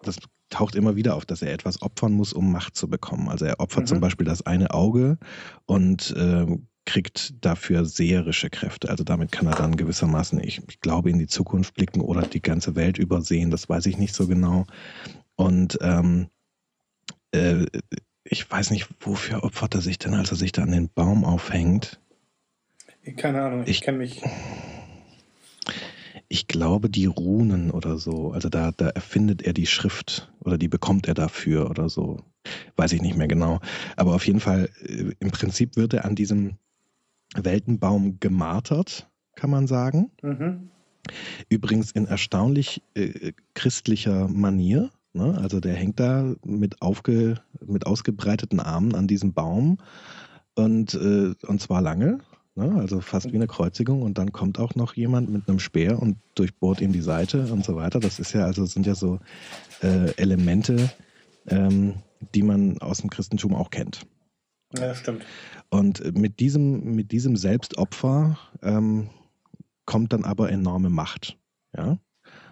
[0.02, 0.18] das
[0.51, 3.28] taucht immer wieder auf, dass er etwas opfern muss, um Macht zu bekommen.
[3.28, 3.86] Also er opfert mhm.
[3.86, 5.18] zum Beispiel das eine Auge
[5.66, 6.46] und äh,
[6.84, 8.90] kriegt dafür seherische Kräfte.
[8.90, 12.42] Also damit kann er dann gewissermaßen, ich, ich, glaube, in die Zukunft blicken oder die
[12.42, 13.51] ganze Welt übersehen.
[13.51, 14.66] Das weiß ich nicht so genau.
[15.36, 16.28] Und ähm,
[17.32, 17.66] äh,
[18.24, 21.24] ich weiß nicht, wofür opfert er sich denn, als er sich da an den Baum
[21.24, 22.01] aufhängt.
[23.16, 24.22] Keine Ahnung, ich, ich kenne mich
[26.33, 28.31] ich glaube, die Runen oder so.
[28.31, 32.22] Also da, da erfindet er die Schrift oder die bekommt er dafür oder so.
[32.76, 33.59] Weiß ich nicht mehr genau.
[33.97, 36.57] Aber auf jeden Fall, äh, im Prinzip wird er an diesem
[37.35, 40.12] Weltenbaum gemartert, kann man sagen.
[40.22, 40.70] Mhm.
[41.49, 44.91] Übrigens in erstaunlich äh, christlicher Manier.
[45.12, 45.37] Ne?
[45.37, 49.78] Also der hängt da mit, aufge, mit ausgebreiteten Armen an diesem Baum
[50.55, 52.20] und, äh, und zwar lange.
[52.61, 52.78] Ne?
[52.78, 56.18] Also fast wie eine Kreuzigung und dann kommt auch noch jemand mit einem Speer und
[56.34, 58.00] durchbohrt ihm die Seite und so weiter.
[58.00, 59.18] Das ist ja also sind ja so
[59.82, 60.90] äh, Elemente,
[61.46, 61.94] ähm,
[62.34, 64.06] die man aus dem Christentum auch kennt.
[64.76, 65.24] Ja, stimmt.
[65.70, 69.08] Und mit diesem, mit diesem Selbstopfer ähm,
[69.86, 71.38] kommt dann aber enorme Macht.
[71.74, 71.98] Ja?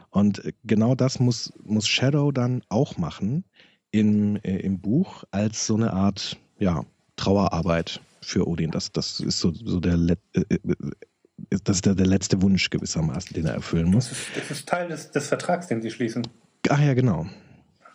[0.09, 3.45] Und genau das muss, muss Shadow dann auch machen
[3.91, 6.85] im, äh, im Buch als so eine Art ja,
[7.19, 8.71] Trauerarbeit für Odin.
[8.71, 9.95] Das, das ist so, so der,
[10.33, 10.59] äh, äh,
[11.65, 14.09] das ist der, der letzte Wunsch gewissermaßen, den er erfüllen muss.
[14.09, 16.27] Das ist, das ist Teil des, des Vertrags, den sie schließen.
[16.69, 17.27] Ach ja, genau.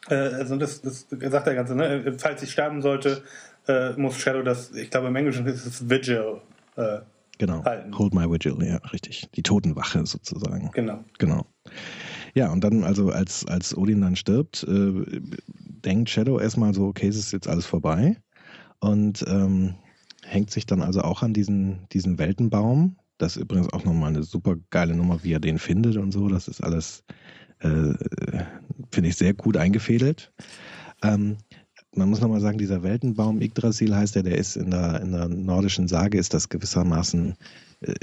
[0.09, 2.15] Äh, also das, das sagt der Ganze, ne?
[2.17, 3.23] Falls ich sterben sollte,
[3.67, 6.41] äh, muss Shadow das, ich glaube im Englischen ist es Vigil
[6.75, 6.99] äh,
[7.37, 7.63] genau.
[7.63, 7.97] halten.
[7.97, 9.29] Hold my vigil, ja, richtig.
[9.35, 10.71] Die Totenwache sozusagen.
[10.73, 11.03] Genau.
[11.17, 11.45] Genau.
[12.33, 15.21] Ja, und dann, also als, als Odin dann stirbt, äh,
[15.57, 18.17] denkt Shadow erstmal so, okay, es ist jetzt alles vorbei.
[18.83, 19.75] Und ähm,
[20.25, 22.97] hängt sich dann also auch an diesen, diesen Weltenbaum.
[23.17, 26.27] Das ist übrigens auch nochmal eine super geile Nummer, wie er den findet und so.
[26.27, 27.05] Das ist alles,
[27.59, 27.93] äh,
[28.91, 30.33] finde ich, sehr gut eingefädelt.
[31.01, 31.37] Ähm,
[31.95, 35.29] man muss nochmal sagen, dieser Weltenbaum Yggdrasil heißt der, der ist in der, in der
[35.29, 37.35] nordischen Sage, ist das gewissermaßen
[37.79, 37.93] äh,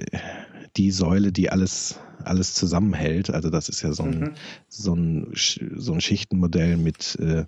[0.78, 3.28] die Säule, die alles, alles zusammenhält.
[3.28, 4.31] Also das ist ja so ein, mhm.
[4.68, 5.35] so ein,
[5.76, 7.45] so ein Schichtenmodell mit äh,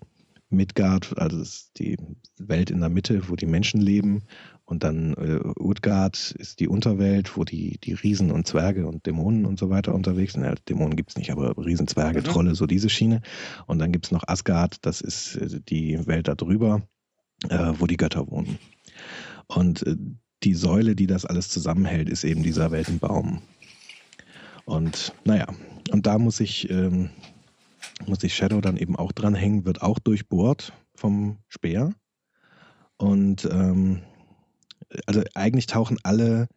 [0.52, 1.42] Midgard, also
[1.76, 1.96] die
[2.38, 4.22] Welt in der Mitte, wo die Menschen leben.
[4.64, 9.44] Und dann äh, Utgard ist die Unterwelt, wo die, die Riesen und Zwerge und Dämonen
[9.44, 10.44] und so weiter unterwegs sind.
[10.44, 12.24] Ja, Dämonen gibt's nicht, aber Riesen, Zwerge, mhm.
[12.24, 13.22] Trolle, so diese Schiene.
[13.66, 16.82] Und dann gibt's noch Asgard, das ist äh, die Welt da drüber,
[17.48, 18.58] äh, wo die Götter wohnen.
[19.46, 19.96] Und äh,
[20.42, 23.42] die Säule, die das alles zusammenhält, ist eben dieser Weltenbaum.
[24.64, 25.46] Und naja,
[25.90, 27.10] und da muss ich ähm,
[28.06, 31.92] muss sich Shadow dann eben auch dranhängen, wird auch durchbohrt vom Speer.
[32.96, 34.02] Und ähm,
[35.06, 36.48] also eigentlich tauchen alle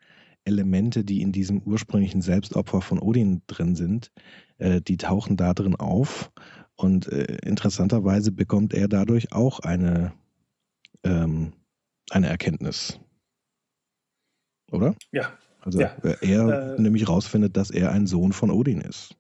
[0.44, 4.12] Elemente, die in diesem ursprünglichen Selbstopfer von Odin drin sind,
[4.58, 6.32] äh, die tauchen da drin auf.
[6.76, 10.14] Und äh, interessanterweise bekommt er dadurch auch eine,
[11.04, 11.54] ähm,
[12.12, 13.00] eine Erkenntnis.
[14.72, 14.96] Oder?
[15.12, 15.32] Ja.
[15.62, 15.96] Also ja.
[16.22, 19.16] er äh, nämlich rausfindet, dass er ein Sohn von Odin ist.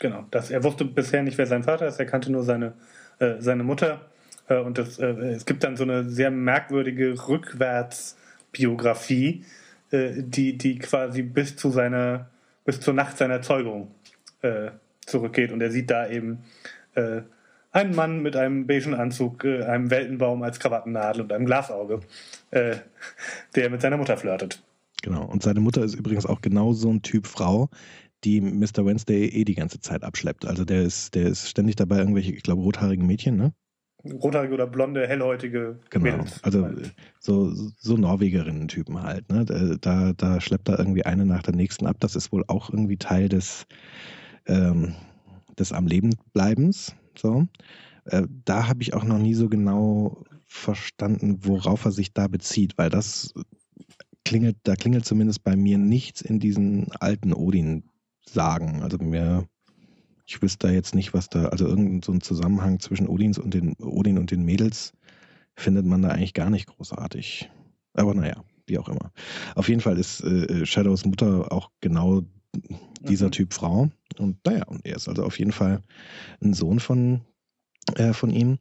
[0.00, 2.72] Genau, das, er wusste bisher nicht, wer sein Vater ist, er kannte nur seine,
[3.18, 4.00] äh, seine Mutter.
[4.48, 9.44] Äh, und das, äh, es gibt dann so eine sehr merkwürdige Rückwärtsbiografie,
[9.90, 12.30] äh, die, die quasi bis zu seiner,
[12.64, 13.90] bis zur Nacht seiner Zeugung
[14.40, 14.70] äh,
[15.04, 15.52] zurückgeht.
[15.52, 16.44] Und er sieht da eben
[16.94, 17.20] äh,
[17.70, 22.00] einen Mann mit einem beigen Anzug, einem Weltenbaum als Krawattennadel und einem Glasauge,
[22.50, 22.82] der
[23.70, 24.60] mit seiner Mutter flirtet.
[25.02, 25.24] Genau.
[25.24, 27.70] Und seine Mutter ist übrigens auch genau so ein Typ Frau,
[28.24, 28.84] die Mr.
[28.84, 30.46] Wednesday eh die ganze Zeit abschleppt.
[30.46, 33.52] Also der ist, der ist ständig dabei, irgendwelche, ich glaube, rothaarigen Mädchen, ne?
[34.04, 36.42] Rothaarige oder blonde, hellhäutige Genau, Mädels.
[36.42, 36.68] also
[37.18, 39.28] so, so Norwegerinnen-Typen halt.
[39.30, 39.44] Ne?
[39.80, 41.96] Da, da schleppt er irgendwie eine nach der nächsten ab.
[42.00, 43.66] Das ist wohl auch irgendwie Teil des,
[44.46, 44.94] ähm,
[45.58, 46.94] des am Leben bleibens.
[47.14, 47.46] So.
[48.06, 52.78] Äh, da habe ich auch noch nie so genau verstanden, worauf er sich da bezieht,
[52.78, 53.34] weil das
[54.24, 57.84] klingelt, da klingelt zumindest bei mir nichts in diesen alten Odin
[58.28, 58.82] sagen.
[58.82, 59.46] Also mir,
[60.26, 63.54] ich wüsste da jetzt nicht, was da, also irgendein so ein Zusammenhang zwischen Odins und
[63.54, 64.92] den Odin und den Mädels
[65.56, 67.50] findet man da eigentlich gar nicht großartig.
[67.94, 69.12] Aber naja, wie auch immer.
[69.54, 72.22] Auf jeden Fall ist äh, Shadows Mutter auch genau
[73.00, 73.32] dieser mhm.
[73.32, 73.90] Typ Frau.
[74.18, 75.82] Und naja, und er ist also auf jeden Fall
[76.42, 77.22] ein Sohn von,
[77.96, 78.58] äh, von ihm.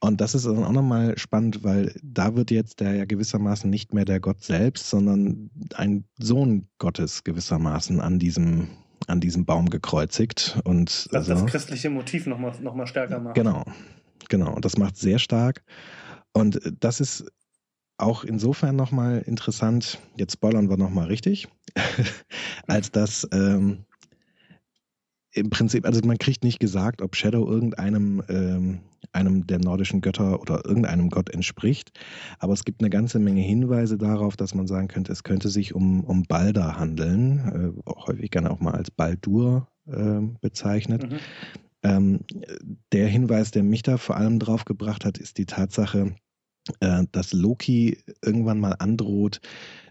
[0.00, 3.92] Und das ist dann auch nochmal spannend, weil da wird jetzt der ja gewissermaßen nicht
[3.92, 8.68] mehr der Gott selbst, sondern ein Sohn Gottes gewissermaßen an diesem
[9.06, 10.60] an diesem Baum gekreuzigt.
[10.64, 13.34] Und das also, das christliche Motiv nochmal noch mal stärker macht.
[13.34, 13.64] Genau,
[14.28, 14.54] genau.
[14.54, 15.62] Und das macht sehr stark.
[16.32, 17.26] Und das ist
[17.98, 21.48] auch insofern nochmal interessant, jetzt spoilern wir nochmal richtig,
[22.66, 23.84] als dass ähm,
[25.32, 28.80] im Prinzip, also man kriegt nicht gesagt, ob Shadow irgendeinem ähm,
[29.12, 31.90] einem der nordischen Götter oder irgendeinem Gott entspricht.
[32.38, 35.74] Aber es gibt eine ganze Menge Hinweise darauf, dass man sagen könnte, es könnte sich
[35.74, 41.10] um, um Balder handeln, äh, häufig gerne auch mal als Baldur äh, bezeichnet.
[41.10, 41.18] Mhm.
[41.82, 42.20] Ähm,
[42.92, 46.14] der Hinweis, der mich da vor allem drauf gebracht hat, ist die Tatsache,
[46.80, 49.40] äh, dass Loki irgendwann mal androht,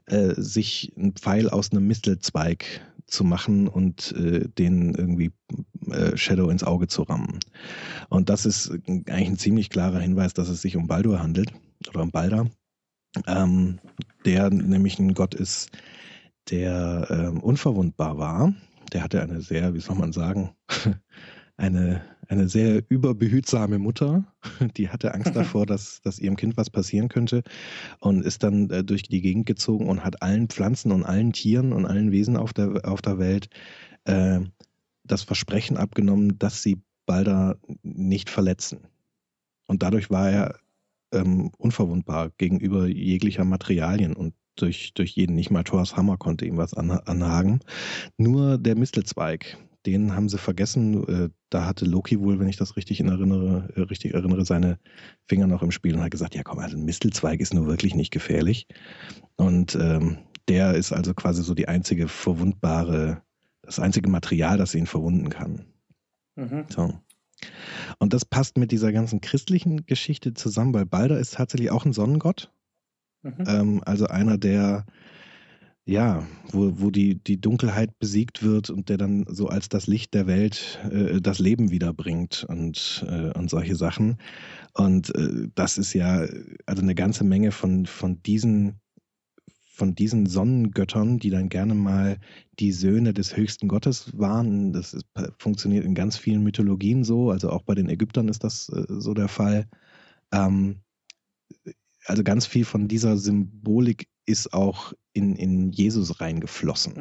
[0.06, 5.32] äh, sich einen Pfeil aus einem Mistelzweig zu machen und äh, den irgendwie
[5.92, 7.40] äh, Shadow ins Auge zu rammen.
[8.10, 11.54] Und das ist eigentlich ein ziemlich klarer Hinweis, dass es sich um Baldur handelt
[11.90, 12.48] oder um Balder,
[13.28, 13.80] ähm,
[14.26, 15.72] der nämlich ein Gott ist,
[16.50, 18.54] der ähm, unverwundbar war
[18.90, 20.52] der hatte eine sehr, wie soll man sagen,
[21.60, 24.24] eine, eine sehr überbehütsame Mutter,
[24.78, 27.44] die hatte Angst davor, dass, dass ihrem Kind was passieren könnte
[28.00, 31.74] und ist dann äh, durch die Gegend gezogen und hat allen Pflanzen und allen Tieren
[31.74, 33.50] und allen Wesen auf der, auf der Welt
[34.06, 34.40] äh,
[35.04, 38.80] das Versprechen abgenommen, dass sie Balder nicht verletzen.
[39.68, 40.60] Und dadurch war er
[41.12, 46.58] ähm, unverwundbar gegenüber jeglicher Materialien und durch, durch jeden, nicht mal Thors Hammer konnte ihm
[46.58, 47.62] was anhagen.
[48.18, 51.08] Nur der Mistelzweig, den haben sie vergessen.
[51.08, 54.80] Äh, da hatte Loki wohl, wenn ich das richtig erinnere, äh, richtig erinnere, seine
[55.28, 57.96] Finger noch im Spiel und hat gesagt, ja komm, also ein Mistelzweig ist nur wirklich
[57.96, 58.68] nicht gefährlich.
[59.36, 60.18] Und ähm,
[60.48, 63.22] der ist also quasi so die einzige verwundbare,
[63.62, 65.66] das einzige Material, das ihn verwunden kann.
[66.36, 66.66] Mhm.
[66.70, 66.94] So.
[68.00, 71.94] Und das passt mit dieser ganzen christlichen Geschichte zusammen, weil Balder ist tatsächlich auch ein
[71.94, 72.52] Sonnengott.
[73.22, 73.44] Mhm.
[73.48, 74.86] Ähm, also einer, der
[75.90, 80.14] ja, wo, wo die, die Dunkelheit besiegt wird und der dann so als das Licht
[80.14, 84.18] der Welt äh, das Leben wiederbringt und, äh, und solche Sachen.
[84.74, 86.28] Und äh, das ist ja
[86.68, 88.80] also eine ganze Menge von, von diesen
[89.72, 92.20] von diesen Sonnengöttern, die dann gerne mal
[92.60, 94.74] die Söhne des höchsten Gottes waren.
[94.74, 95.06] Das ist,
[95.38, 99.14] funktioniert in ganz vielen Mythologien so, also auch bei den Ägyptern ist das äh, so
[99.14, 99.68] der Fall.
[100.34, 100.82] Ähm,
[102.06, 106.94] also ganz viel von dieser Symbolik ist auch in, in Jesus reingeflossen.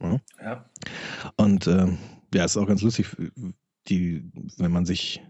[0.00, 0.10] Mhm.
[0.10, 0.20] Ja?
[0.42, 0.70] ja?
[1.36, 1.88] Und äh,
[2.34, 3.08] ja, ist auch ganz lustig,
[3.88, 5.22] die, wenn man sich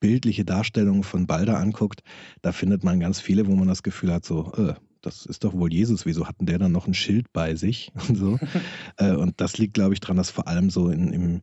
[0.00, 2.02] bildliche Darstellungen von Balder anguckt,
[2.42, 5.54] da findet man ganz viele, wo man das Gefühl hat, so, äh, das ist doch
[5.54, 8.38] wohl Jesus, wieso hatten der dann noch ein Schild bei sich und so.
[8.98, 11.42] äh, und das liegt, glaube ich, daran, dass vor allem so in, im,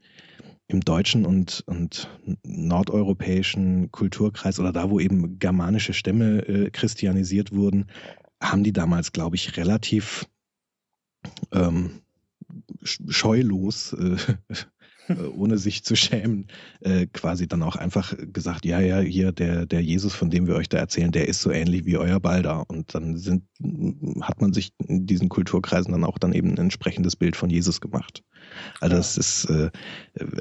[0.68, 2.10] im deutschen und, und
[2.44, 7.88] nordeuropäischen Kulturkreis oder da, wo eben germanische Stämme äh, christianisiert wurden,
[8.42, 10.28] haben die damals, glaube ich, relativ
[11.52, 12.02] ähm,
[12.84, 14.18] scheulos äh,
[15.08, 16.48] äh, ohne sich zu schämen,
[16.82, 20.56] äh, quasi dann auch einfach gesagt, ja, ja, hier der, der Jesus, von dem wir
[20.56, 22.66] euch da erzählen, der ist so ähnlich wie euer Balder.
[22.70, 23.44] Und dann sind,
[24.22, 27.82] hat man sich in diesen Kulturkreisen dann auch dann eben ein entsprechendes Bild von Jesus
[27.82, 28.24] gemacht.
[28.80, 28.98] Also ja.
[28.98, 29.72] das ist, äh,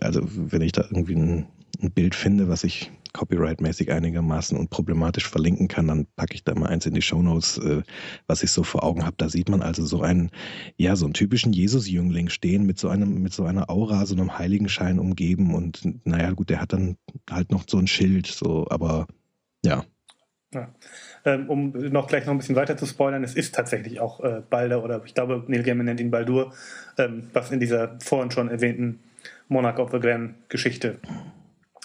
[0.01, 1.47] also wenn ich da irgendwie ein,
[1.81, 6.69] ein Bild finde, was ich copyright-mäßig einigermaßen unproblematisch verlinken kann, dann packe ich da mal
[6.69, 7.83] eins in die Shownotes, äh,
[8.27, 9.17] was ich so vor Augen habe.
[9.17, 10.31] Da sieht man also so einen,
[10.77, 14.39] ja, so einen typischen Jesus-Jüngling stehen mit so einem, mit so einer Aura, so einem
[14.39, 16.97] Heiligenschein umgeben und naja, gut, der hat dann
[17.31, 19.07] halt noch so ein Schild, so, aber
[19.65, 19.85] ja.
[20.53, 20.75] ja.
[21.25, 24.43] Ähm, um noch gleich noch ein bisschen weiter zu spoilern, es ist tatsächlich auch äh,
[24.49, 26.53] Balder oder ich glaube, Neil Gaiman nennt ihn Baldur,
[26.99, 29.01] ähm, was in dieser vorhin schon erwähnten
[29.49, 30.99] Monarch of the Glen Geschichte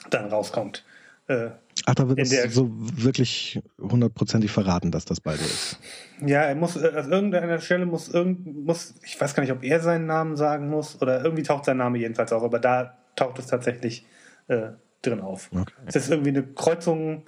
[0.10, 0.84] dann rauskommt.
[1.32, 1.52] Äh,
[1.86, 5.80] Ach, da wird es so wirklich hundertprozentig verraten, dass das beide ist.
[6.24, 9.64] Ja, er muss, äh, an irgendeiner Stelle muss irgend, muss, ich weiß gar nicht, ob
[9.64, 13.40] er seinen Namen sagen muss oder irgendwie taucht sein Name jedenfalls auf, aber da taucht
[13.40, 14.06] es tatsächlich
[14.48, 14.72] äh,
[15.02, 15.50] drin auf.
[15.52, 15.74] Okay.
[15.86, 17.24] Es ist irgendwie eine Kreuzung,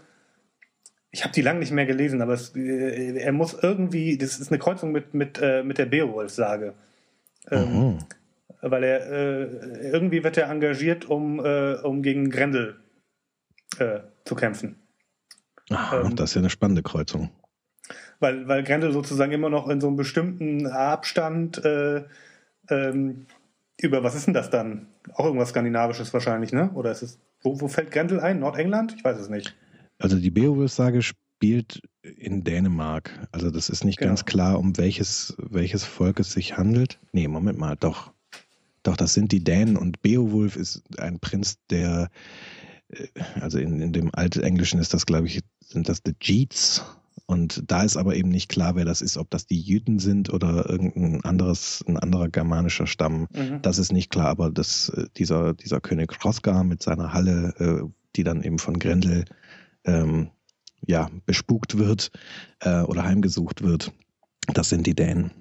[1.09, 4.51] ich habe die lange nicht mehr gelesen, aber es, äh, er muss irgendwie, das ist
[4.51, 6.73] eine Kreuzung mit, mit, äh, mit der Beowulf-Sage.
[7.49, 7.99] Ähm.
[8.61, 12.82] Weil er, äh, irgendwie wird er engagiert, um, äh, um gegen Grendel
[13.79, 14.75] äh, zu kämpfen.
[15.69, 17.29] Ach, ähm, das ist ja eine spannende Kreuzung.
[18.19, 22.03] Weil, weil Grendel sozusagen immer noch in so einem bestimmten Abstand äh,
[22.69, 23.25] ähm,
[23.81, 24.87] über, was ist denn das dann?
[25.13, 26.71] Auch irgendwas Skandinavisches wahrscheinlich, ne?
[26.73, 28.39] Oder ist es, wo, wo fällt Grendel ein?
[28.39, 28.95] Nordengland?
[28.97, 29.55] Ich weiß es nicht.
[29.99, 33.27] Also die Beowulf-Sage spielt in Dänemark.
[33.31, 34.11] Also das ist nicht genau.
[34.11, 36.99] ganz klar, um welches, welches Volk es sich handelt.
[37.11, 38.13] Nee, Moment mal, doch.
[38.83, 42.09] Doch, das sind die Dänen und Beowulf ist ein Prinz, der
[43.39, 46.83] also in, in dem Altenglischen ist das, glaube ich, sind das the Jeets.
[47.25, 50.31] Und da ist aber eben nicht klar, wer das ist, ob das die Jüten sind
[50.31, 53.27] oder irgendein anderes, ein anderer germanischer Stamm.
[53.33, 53.61] Mhm.
[53.61, 57.89] Das ist nicht klar, aber das, äh, dieser, dieser König Hrothgar mit seiner Halle, äh,
[58.15, 59.25] die dann eben von Grendel
[59.85, 60.29] ähm,
[60.85, 62.11] ja, bespukt wird
[62.59, 63.93] äh, oder heimgesucht wird,
[64.53, 65.31] das sind die Dänen.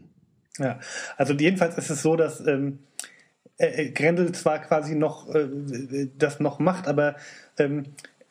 [0.58, 0.78] Ja,
[1.16, 2.78] also jedenfalls ist es so, dass ähm,
[3.56, 7.16] äh, Grendel zwar quasi noch äh, das noch macht, aber
[7.58, 7.84] ähm,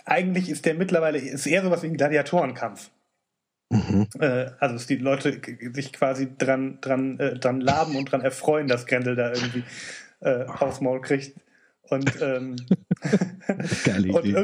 [0.05, 2.89] eigentlich ist der mittlerweile ist eher sowas wie ein Gladiatorenkampf.
[3.69, 4.07] Mhm.
[4.19, 5.39] Äh, also dass die Leute
[5.73, 9.63] sich quasi dran dran äh, dran laben und dran erfreuen, dass Grendel da irgendwie
[10.21, 11.35] äh, aufs Maul kriegt.
[11.83, 12.55] Und, ähm,
[14.13, 14.35] und,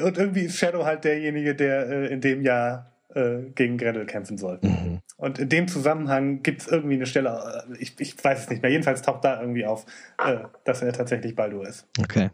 [0.00, 4.38] und, irgendwie ist Shadow halt derjenige, der äh, in dem Jahr äh, gegen Grendel kämpfen
[4.38, 4.60] soll.
[4.62, 5.00] Mhm.
[5.16, 8.62] Und in dem Zusammenhang gibt es irgendwie eine Stelle, äh, ich, ich weiß es nicht
[8.62, 9.86] mehr, jedenfalls taucht da irgendwie auf,
[10.24, 11.86] äh, dass er tatsächlich Baldur ist.
[11.98, 12.30] Okay.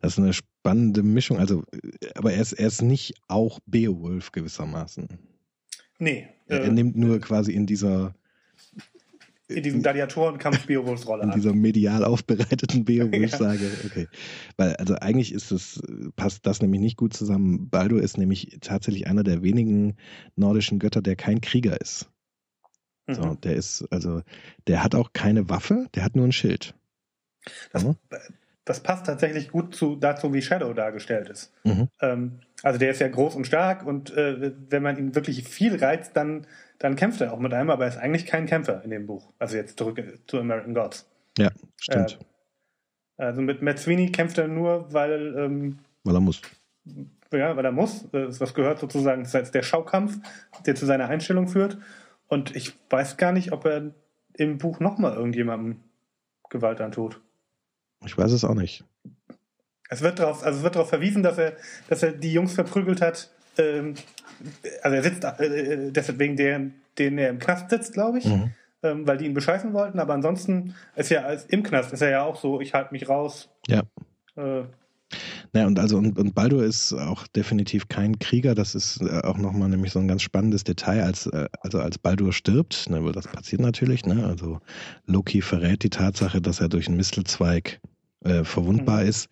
[0.00, 1.38] Das ist eine spannende Mischung.
[1.38, 1.64] Also,
[2.14, 5.08] aber er ist, er ist nicht auch Beowulf gewissermaßen.
[5.98, 6.28] Nee.
[6.46, 8.14] Er, er nimmt nur quasi in dieser
[9.48, 11.30] in diesem Gladiatorenkampf Beowulfs-Rolle an.
[11.30, 13.38] In dieser medial aufbereiteten Beowulf ja.
[13.38, 14.06] sage, okay.
[14.58, 15.80] Weil, also eigentlich ist es,
[16.16, 17.70] passt das nämlich nicht gut zusammen.
[17.70, 19.96] Baldur ist nämlich tatsächlich einer der wenigen
[20.36, 22.10] nordischen Götter, der kein Krieger ist.
[23.06, 23.14] Mhm.
[23.14, 24.20] So, der ist, also,
[24.66, 26.74] der hat auch keine Waffe, der hat nur ein Schild.
[27.72, 27.86] Das?
[28.68, 31.52] Das passt tatsächlich gut zu, dazu, wie Shadow dargestellt ist.
[31.64, 31.88] Mhm.
[32.00, 35.76] Ähm, also der ist ja groß und stark und äh, wenn man ihn wirklich viel
[35.82, 36.46] reizt, dann,
[36.78, 39.32] dann kämpft er auch mit einem, aber er ist eigentlich kein Kämpfer in dem Buch.
[39.38, 41.08] Also jetzt zurück zu American Gods.
[41.38, 41.50] Ja,
[41.80, 42.18] stimmt.
[43.16, 45.34] Äh, also mit Matt Sweeney kämpft er nur, weil...
[45.36, 46.42] Ähm, weil er muss.
[47.32, 48.06] Ja, weil er muss.
[48.12, 50.18] Das gehört sozusagen, das ist der Schaukampf,
[50.66, 51.78] der zu seiner Einstellung führt.
[52.26, 53.92] Und ich weiß gar nicht, ob er
[54.34, 55.80] im Buch nochmal irgendjemandem
[56.50, 57.20] Gewalt antut.
[58.04, 58.84] Ich weiß es auch nicht.
[59.90, 61.56] Es wird darauf, also es wird darauf verwiesen, dass er,
[61.88, 63.30] dass er die Jungs verprügelt hat.
[63.56, 63.94] Ähm,
[64.82, 68.52] also er sitzt äh, deswegen der, den er im Knast sitzt, glaube ich, mhm.
[68.82, 69.98] ähm, weil die ihn bescheißen wollten.
[69.98, 73.08] Aber ansonsten ist ja als im Knast ist er ja auch so, ich halte mich
[73.08, 73.48] raus.
[73.66, 73.82] Ja.
[74.36, 74.64] Äh,
[75.52, 78.54] naja, und also und, und Baldur ist auch definitiv kein Krieger.
[78.54, 81.98] Das ist äh, auch nochmal nämlich so ein ganz spannendes Detail, als äh, also als
[81.98, 84.26] Baldur stirbt, ne, weil das passiert natürlich, ne?
[84.26, 84.60] Also
[85.06, 87.80] Loki verrät die Tatsache, dass er durch einen Mistelzweig
[88.24, 89.08] äh, verwundbar mhm.
[89.08, 89.28] ist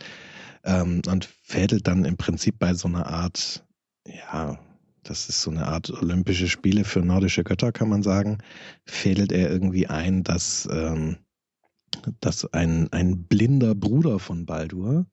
[0.64, 3.64] ähm, und fädelt dann im Prinzip bei so einer Art,
[4.07, 4.59] ja,
[5.03, 8.39] das ist so eine Art Olympische Spiele für nordische Götter, kann man sagen,
[8.84, 11.16] fädelt er irgendwie ein, dass, ähm,
[12.20, 15.07] dass ein, ein blinder Bruder von Baldur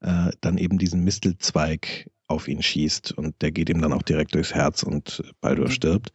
[0.00, 4.34] äh, dann eben diesen Mistelzweig auf ihn schießt und der geht ihm dann auch direkt
[4.34, 5.72] durchs Herz und Baldur mhm.
[5.72, 6.12] stirbt.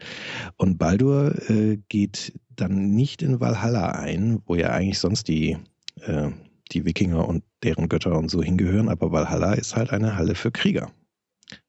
[0.58, 5.58] Und Baldur äh, geht dann nicht in Valhalla ein, wo ja eigentlich sonst die,
[6.02, 6.32] äh,
[6.72, 10.52] die Wikinger und deren Götter und so hingehören, aber Valhalla ist halt eine Halle für
[10.52, 10.92] Krieger.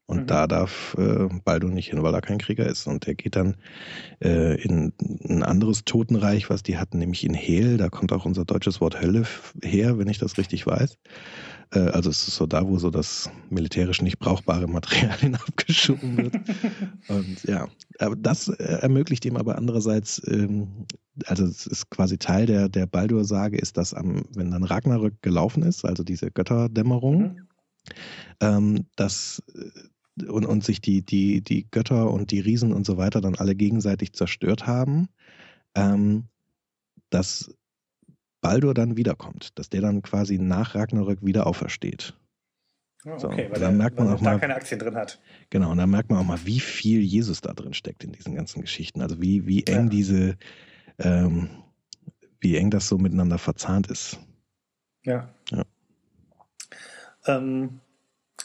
[0.05, 0.27] Und mhm.
[0.27, 2.85] da darf äh, Baldur nicht hin, weil er kein Krieger ist.
[2.85, 3.55] Und er geht dann
[4.21, 4.91] äh, in
[5.23, 7.77] ein anderes Totenreich, was die hatten, nämlich in Hel.
[7.77, 9.23] Da kommt auch unser deutsches Wort Hölle
[9.63, 10.97] her, wenn ich das richtig weiß.
[11.71, 16.35] Äh, also es ist so da, wo so das militärisch nicht brauchbare Material hinabgeschoben wird.
[17.07, 17.67] Und ja,
[17.99, 20.85] aber das äh, ermöglicht ihm aber andererseits, ähm,
[21.25, 25.63] also es ist quasi Teil der, der Baldur-Sage, ist, dass am, wenn dann Ragnarök gelaufen
[25.63, 27.47] ist, also diese Götterdämmerung, mhm.
[28.41, 29.69] ähm, dass äh,
[30.27, 33.55] und, und sich die, die, die Götter und die Riesen und so weiter dann alle
[33.55, 35.07] gegenseitig zerstört haben,
[35.73, 36.25] ähm,
[37.09, 37.53] dass
[38.41, 42.13] Baldur dann wiederkommt, dass der dann quasi nach Ragnarök wieder aufersteht.
[43.05, 45.19] Oh, okay, so, weil, er, merkt man weil auch da mal, keine Aktien drin hat.
[45.49, 48.35] Genau, und dann merkt man auch mal, wie viel Jesus da drin steckt in diesen
[48.35, 49.01] ganzen Geschichten.
[49.01, 49.89] Also wie, wie eng ja.
[49.89, 50.37] diese,
[50.99, 51.49] ähm,
[52.39, 54.19] wie eng das so miteinander verzahnt ist.
[55.03, 55.33] Ja.
[55.49, 55.63] ja.
[57.25, 57.79] Ähm,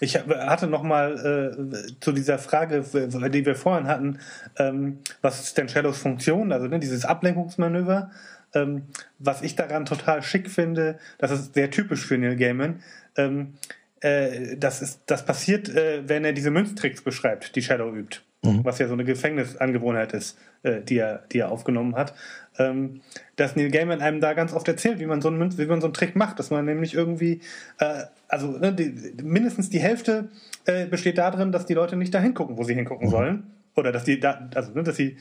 [0.01, 4.19] ich hatte noch mal äh, zu dieser Frage, die wir vorhin hatten,
[4.59, 6.53] ähm, was ist denn Shadows Funktion?
[6.53, 8.11] Also ne, dieses Ablenkungsmanöver.
[8.55, 8.83] Ähm,
[9.19, 12.81] was ich daran total schick finde, das ist sehr typisch für Neil Gaiman.
[13.17, 13.55] Ähm,
[14.01, 18.21] äh, das, ist, das passiert, äh, wenn er diese Münztricks beschreibt, die Shadow übt.
[18.43, 18.65] Mhm.
[18.65, 22.15] Was ja so eine Gefängnisangewohnheit ist, äh, die, er, die er aufgenommen hat.
[22.59, 23.01] Ähm,
[23.37, 25.87] dass Neil Gaiman einem da ganz oft erzählt, wie man so einen, wie man so
[25.87, 27.41] einen Trick macht, dass man nämlich irgendwie,
[27.79, 30.31] äh, also ne, die, mindestens die Hälfte
[30.65, 33.11] äh, besteht darin, dass die Leute nicht dahin gucken, wo sie hingucken mhm.
[33.11, 33.51] sollen.
[33.75, 35.19] Oder dass die da, also ne, dass sie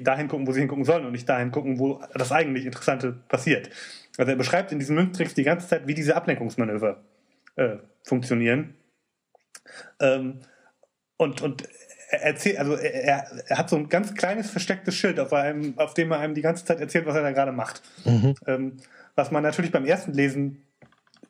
[0.00, 3.70] dahin gucken, wo sie hingucken sollen und nicht dahin gucken, wo das eigentlich Interessante passiert.
[4.16, 7.02] Also er beschreibt in diesen Münztricks die ganze Zeit, wie diese Ablenkungsmanöver
[7.56, 8.74] äh, funktionieren.
[10.00, 10.40] Ähm,
[11.16, 11.68] und, und
[12.20, 16.10] erzählt, also er, er, hat so ein ganz kleines verstecktes Schild, auf, einem, auf dem
[16.12, 17.82] er einem die ganze Zeit erzählt, was er da gerade macht.
[18.04, 18.34] Mhm.
[18.46, 18.76] Ähm,
[19.14, 20.62] was man natürlich beim ersten Lesen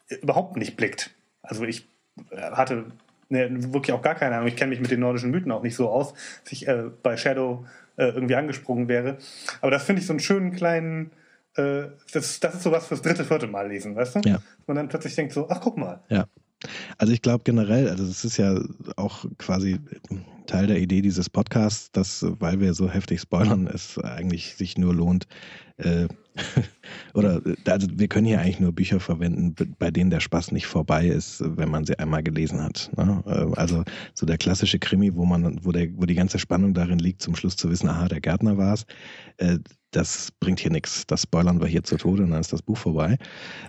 [0.08, 1.10] überhaupt nicht blickt.
[1.42, 1.88] Also ich
[2.30, 2.86] äh, hatte
[3.28, 4.48] ne, wirklich auch gar keine Ahnung.
[4.48, 6.14] Ich kenne mich mit den nordischen Mythen auch nicht so aus,
[6.44, 7.64] dass ich äh, bei Shadow
[7.96, 9.18] äh, irgendwie angesprungen wäre.
[9.60, 11.10] Aber das finde ich so einen schönen kleinen,
[11.56, 14.20] äh, das, das ist sowas fürs dritte, vierte Mal lesen, weißt du?
[14.24, 14.42] Ja.
[14.66, 16.00] Und dann plötzlich denkt so, ach guck mal.
[16.08, 16.26] Ja.
[16.96, 18.60] Also ich glaube generell, also es ist ja
[18.96, 19.80] auch quasi
[20.46, 24.94] Teil der Idee dieses Podcasts, dass, weil wir so heftig spoilern, es eigentlich sich nur
[24.94, 25.26] lohnt,
[25.78, 26.08] äh,
[27.14, 31.06] oder also wir können hier eigentlich nur Bücher verwenden, bei denen der Spaß nicht vorbei
[31.06, 32.90] ist, wenn man sie einmal gelesen hat.
[32.96, 33.22] Ne?
[33.26, 33.84] Äh, also
[34.14, 37.36] so der klassische Krimi, wo man, wo der, wo die ganze Spannung darin liegt, zum
[37.36, 38.86] Schluss zu wissen, aha, der Gärtner war es.
[39.36, 39.58] Äh,
[39.92, 41.06] das bringt hier nichts.
[41.06, 43.18] Das spoilern wir hier zu Tode und dann ist das Buch vorbei.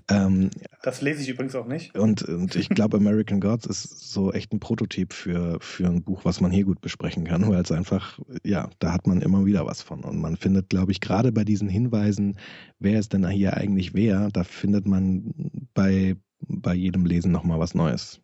[0.09, 0.49] Ähm,
[0.82, 1.97] das lese ich übrigens auch nicht.
[1.97, 6.26] Und, und ich glaube, American Gods ist so echt ein Prototyp für, für ein Buch,
[6.26, 9.65] was man hier gut besprechen kann, weil es einfach, ja, da hat man immer wieder
[9.65, 10.03] was von.
[10.03, 12.38] Und man findet, glaube ich, gerade bei diesen Hinweisen,
[12.80, 15.34] wer es denn hier eigentlich wer, da findet man
[15.74, 18.21] bei, bei jedem Lesen nochmal was Neues.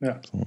[0.00, 0.20] Ja.
[0.30, 0.44] So.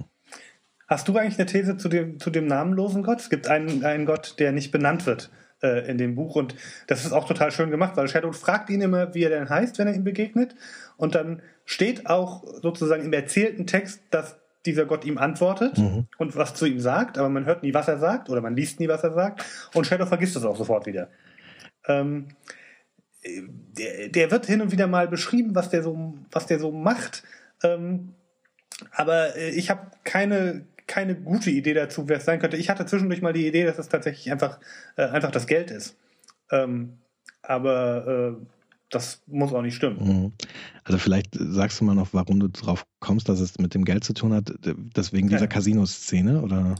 [0.88, 3.20] Hast du eigentlich eine These zu dem, zu dem namenlosen Gott?
[3.20, 5.30] Es gibt einen, einen Gott, der nicht benannt wird
[5.62, 6.36] äh, in dem Buch.
[6.36, 6.54] Und
[6.86, 9.78] das ist auch total schön gemacht, weil Shadow fragt ihn immer, wie er denn heißt,
[9.78, 10.54] wenn er ihm begegnet.
[10.96, 14.36] Und dann steht auch sozusagen im erzählten Text, dass
[14.66, 16.06] dieser Gott ihm antwortet mhm.
[16.18, 18.80] und was zu ihm sagt, aber man hört nie, was er sagt oder man liest
[18.80, 19.44] nie, was er sagt.
[19.74, 21.08] Und Shadow vergisst es auch sofort wieder.
[21.86, 22.28] Ähm,
[23.24, 27.22] der, der, wird hin und wieder mal beschrieben, was der so, was der so macht.
[27.62, 28.14] Ähm,
[28.92, 32.56] aber äh, ich habe keine, keine gute Idee dazu, wer es sein könnte.
[32.56, 34.58] Ich hatte zwischendurch mal die Idee, dass es tatsächlich einfach,
[34.96, 35.96] äh, einfach das Geld ist.
[36.50, 36.94] Ähm,
[37.42, 38.46] aber äh,
[38.90, 39.98] das muss auch nicht stimmen.
[40.00, 40.32] Mhm.
[40.84, 44.02] Also vielleicht sagst du mal noch, warum du drauf kommst, dass es mit dem Geld
[44.02, 44.52] zu tun hat,
[44.96, 45.46] deswegen dieser ja.
[45.46, 46.74] Casino-Szene, oder?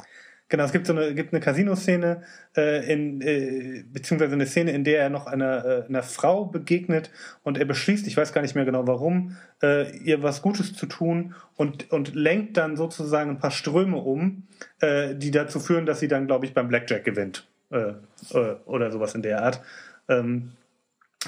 [0.50, 2.22] Genau, es gibt so eine, gibt eine Casino-Szene,
[2.56, 7.10] äh, in, äh, beziehungsweise eine Szene, in der er noch einer, äh, einer Frau begegnet
[7.42, 10.86] und er beschließt, ich weiß gar nicht mehr genau warum, äh, ihr was Gutes zu
[10.86, 14.44] tun und, und lenkt dann sozusagen ein paar Ströme um,
[14.80, 17.46] äh, die dazu führen, dass sie dann, glaube ich, beim Blackjack gewinnt.
[17.70, 17.92] Äh,
[18.32, 19.60] äh, oder sowas in der Art.
[20.08, 20.52] Ähm,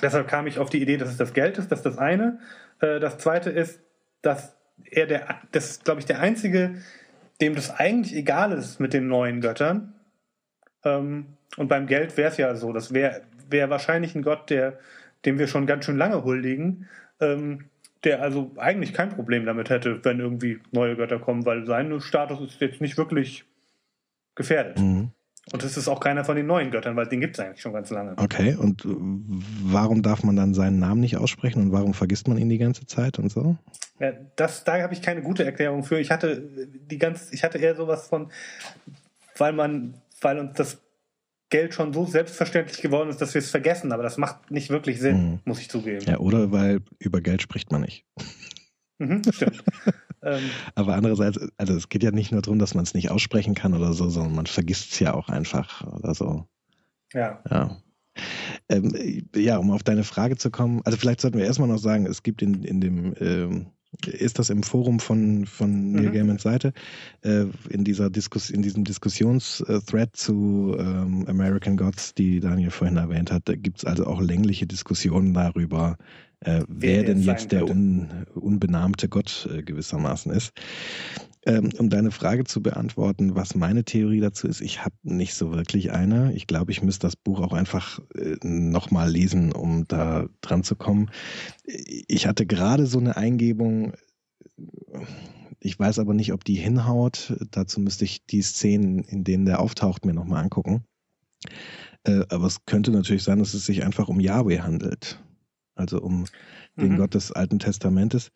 [0.00, 2.38] deshalb kam ich auf die Idee, dass es das Geld ist, das ist das eine.
[2.80, 3.80] Äh, das zweite ist,
[4.22, 4.56] dass
[4.90, 6.76] er der, das ist, glaube ich, der einzige
[7.40, 9.94] dem das eigentlich egal ist mit den neuen Göttern.
[10.84, 14.78] Ähm, und beim Geld wäre es ja so, das wäre wär wahrscheinlich ein Gott, der,
[15.24, 16.88] dem wir schon ganz schön lange huldigen,
[17.20, 17.66] ähm,
[18.04, 22.40] der also eigentlich kein Problem damit hätte, wenn irgendwie neue Götter kommen, weil sein Status
[22.40, 23.44] ist jetzt nicht wirklich
[24.34, 24.78] gefährdet.
[24.78, 25.10] Mhm.
[25.52, 27.72] Und es ist auch keiner von den neuen Göttern, weil den gibt es eigentlich schon
[27.72, 28.14] ganz lange.
[28.16, 32.48] Okay, und warum darf man dann seinen Namen nicht aussprechen und warum vergisst man ihn
[32.48, 33.56] die ganze Zeit und so?
[33.98, 35.98] Ja, das, da habe ich keine gute Erklärung für.
[35.98, 38.30] Ich hatte die ganz, ich hatte eher sowas von,
[39.36, 40.78] weil man, weil uns das
[41.50, 45.00] Geld schon so selbstverständlich geworden ist, dass wir es vergessen, aber das macht nicht wirklich
[45.00, 45.40] Sinn, mhm.
[45.44, 46.04] muss ich zugeben.
[46.06, 48.06] Ja, oder weil über Geld spricht man nicht.
[48.98, 49.64] Mhm, stimmt.
[50.22, 53.54] ähm, aber andererseits, also es geht ja nicht nur darum, dass man es nicht aussprechen
[53.54, 56.46] kann oder so, sondern man vergisst es ja auch einfach oder so.
[57.12, 57.42] Ja.
[57.50, 57.76] Ja.
[58.68, 62.06] Ähm, ja, um auf deine Frage zu kommen, also vielleicht sollten wir erstmal noch sagen,
[62.06, 63.66] es gibt in, in dem ähm,
[64.06, 66.12] ist das im Forum von, von Neil mhm.
[66.12, 66.72] Gaimans Seite,
[67.22, 73.32] äh, in, dieser Diskus in diesem Diskussionsthread zu ähm, American Gods, die Daniel vorhin erwähnt
[73.32, 75.96] hat, da gibt es also auch längliche Diskussionen darüber,
[76.40, 80.52] äh, wer, denn jetzt der un, unbenahmte Gott äh, gewissermaßen ist.
[81.46, 85.52] Ähm, um deine Frage zu beantworten, was meine Theorie dazu ist, ich habe nicht so
[85.52, 86.34] wirklich eine.
[86.34, 90.76] Ich glaube, ich müsste das Buch auch einfach äh, nochmal lesen, um da dran zu
[90.76, 91.10] kommen.
[91.64, 93.94] Ich hatte gerade so eine Eingebung,
[95.60, 97.34] ich weiß aber nicht, ob die hinhaut.
[97.50, 100.84] Dazu müsste ich die Szenen, in denen der auftaucht, mir nochmal angucken.
[102.04, 105.20] Äh, aber es könnte natürlich sein, dass es sich einfach um Yahweh handelt.
[105.80, 106.26] Also um mhm.
[106.80, 108.30] den Gott des Alten Testamentes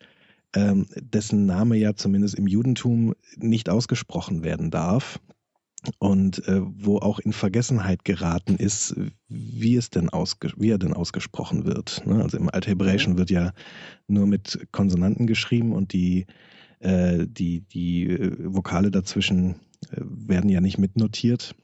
[0.55, 5.19] ähm, dessen Name ja zumindest im Judentum nicht ausgesprochen werden darf
[5.99, 8.95] und äh, wo auch in Vergessenheit geraten ist,
[9.27, 12.05] wie es denn wie er denn ausgesprochen wird.
[12.07, 12.23] Ne?
[12.23, 13.17] Also im Althebräischen mhm.
[13.17, 13.53] wird ja
[14.07, 16.25] nur mit Konsonanten geschrieben und die
[16.79, 19.55] äh, die die äh, Vokale dazwischen
[19.91, 21.55] äh, werden ja nicht mitnotiert.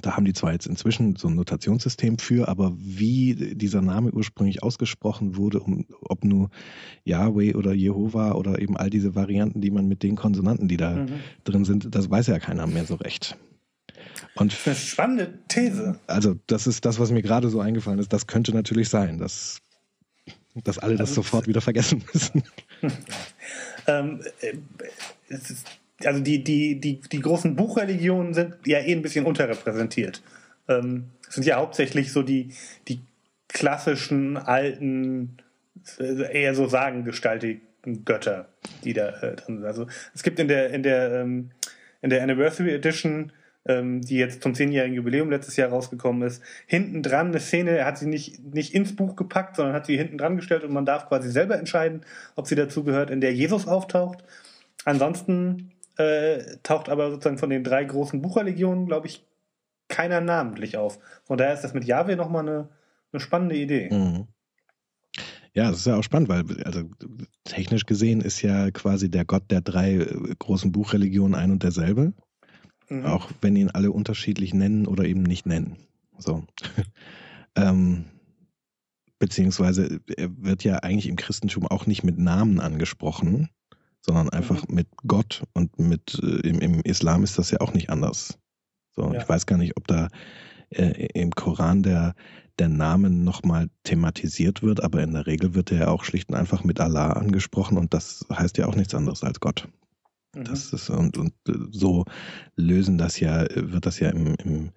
[0.00, 4.62] Da haben die zwar jetzt inzwischen so ein Notationssystem für, aber wie dieser Name ursprünglich
[4.62, 6.50] ausgesprochen wurde, um, ob nur
[7.04, 10.90] Yahweh oder Jehova oder eben all diese Varianten, die man mit den Konsonanten, die da
[10.90, 11.08] mhm.
[11.44, 13.36] drin sind, das weiß ja keiner mehr so recht.
[14.34, 15.98] Und eine spannende These.
[16.06, 18.12] Also, das ist das, was mir gerade so eingefallen ist.
[18.12, 19.60] Das könnte natürlich sein, dass,
[20.54, 22.42] dass alle also, das sofort wieder vergessen müssen.
[23.86, 24.54] ähm, äh,
[25.28, 25.66] es ist
[26.06, 30.22] also die, die, die, die großen Buchreligionen sind ja eh ein bisschen unterrepräsentiert.
[30.68, 32.52] Ähm, sind ja hauptsächlich so die,
[32.88, 33.00] die
[33.48, 35.38] klassischen, alten,
[35.98, 38.48] äh, eher so sagengestaltigen Götter,
[38.84, 39.64] die da äh, drin sind.
[39.64, 41.50] Also es gibt in der, in der, ähm,
[42.00, 43.32] in der Anniversary Edition,
[43.66, 47.86] ähm, die jetzt zum zehnjährigen Jubiläum letztes Jahr rausgekommen ist, hinten dran eine Szene, er
[47.86, 50.86] hat sie nicht, nicht ins Buch gepackt, sondern hat sie hinten dran gestellt und man
[50.86, 52.02] darf quasi selber entscheiden,
[52.34, 54.24] ob sie dazu gehört, in der Jesus auftaucht.
[54.84, 55.70] Ansonsten
[56.02, 59.26] äh, taucht aber sozusagen von den drei großen Buchreligionen, glaube ich,
[59.88, 60.98] keiner namentlich auf.
[61.24, 62.68] Von daher ist das mit Yahweh nochmal eine,
[63.12, 63.90] eine spannende Idee.
[63.92, 64.28] Mhm.
[65.54, 66.84] Ja, das ist ja auch spannend, weil also
[67.44, 72.14] technisch gesehen ist ja quasi der Gott der drei äh, großen Buchreligionen ein und derselbe.
[72.88, 73.04] Mhm.
[73.04, 75.76] Auch wenn ihn alle unterschiedlich nennen oder eben nicht nennen.
[76.18, 76.44] So.
[77.56, 78.06] ähm,
[79.18, 83.50] beziehungsweise er wird ja eigentlich im Christentum auch nicht mit Namen angesprochen,
[84.04, 84.74] sondern einfach mhm.
[84.74, 88.38] mit Gott und mit äh, im, im, Islam ist das ja auch nicht anders.
[88.94, 89.20] So, ja.
[89.20, 90.08] ich weiß gar nicht, ob da
[90.70, 92.14] äh, im Koran der
[92.58, 96.34] der Name nochmal thematisiert wird, aber in der Regel wird er ja auch schlicht und
[96.34, 99.68] einfach mit Allah angesprochen und das heißt ja auch nichts anderes als Gott.
[100.36, 100.44] Mhm.
[100.44, 101.32] Das ist und, und
[101.70, 102.04] so
[102.56, 104.72] lösen das ja, wird das ja im, im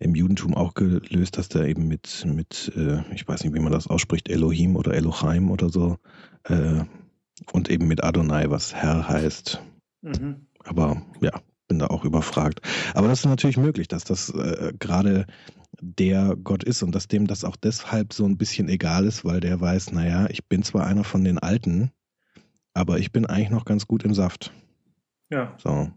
[0.00, 3.72] im Judentum auch gelöst, dass der eben mit, mit äh, ich weiß nicht, wie man
[3.72, 5.98] das ausspricht, Elohim oder Elochaim oder so,
[6.44, 6.84] äh,
[7.52, 9.62] und eben mit Adonai, was Herr heißt.
[10.02, 10.46] Mhm.
[10.64, 11.32] Aber ja,
[11.68, 12.60] bin da auch überfragt.
[12.94, 15.26] Aber das ist natürlich möglich, dass das äh, gerade
[15.80, 19.40] der Gott ist und dass dem das auch deshalb so ein bisschen egal ist, weil
[19.40, 21.90] der weiß, naja, ich bin zwar einer von den Alten,
[22.74, 24.52] aber ich bin eigentlich noch ganz gut im Saft.
[25.30, 25.56] Ja.
[25.58, 25.90] So.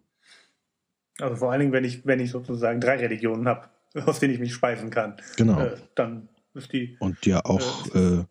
[1.20, 3.70] Also vor allen Dingen, wenn ich, wenn ich sozusagen drei Religionen habe,
[4.06, 5.18] aus denen ich mich speisen kann.
[5.38, 5.60] Genau.
[5.60, 6.98] Äh, dann ist die.
[7.00, 8.26] Und ja auch, äh, äh,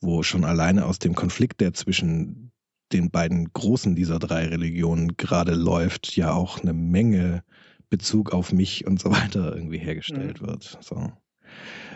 [0.00, 2.52] wo schon alleine aus dem Konflikt, der zwischen
[2.92, 7.42] den beiden großen dieser drei Religionen gerade läuft, ja auch eine Menge
[7.90, 10.46] Bezug auf mich und so weiter irgendwie hergestellt mhm.
[10.46, 10.78] wird.
[10.80, 11.12] So.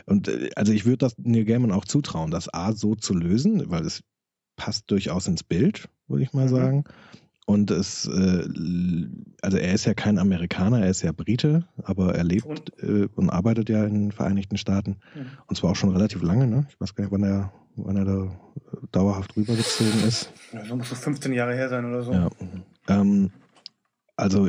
[0.06, 3.70] Und äh, also ich würde das Neil Gaiman auch zutrauen, das A so zu lösen,
[3.70, 4.02] weil es
[4.56, 6.50] passt durchaus ins Bild, würde ich mal mhm.
[6.50, 6.84] sagen.
[7.46, 8.48] Und es, äh,
[9.42, 13.08] also er ist ja kein Amerikaner, er ist ja Brite, aber er lebt und, äh,
[13.14, 14.98] und arbeitet ja in den Vereinigten Staaten.
[15.14, 15.26] Mhm.
[15.46, 16.66] Und zwar auch schon relativ lange, ne?
[16.70, 18.40] Ich weiß gar nicht, wann er, wann er da
[18.92, 20.32] dauerhaft rübergezogen ist.
[20.52, 22.12] Das muss so 15 Jahre her sein oder so.
[22.12, 22.30] Ja.
[22.88, 23.30] Ähm,
[24.22, 24.48] also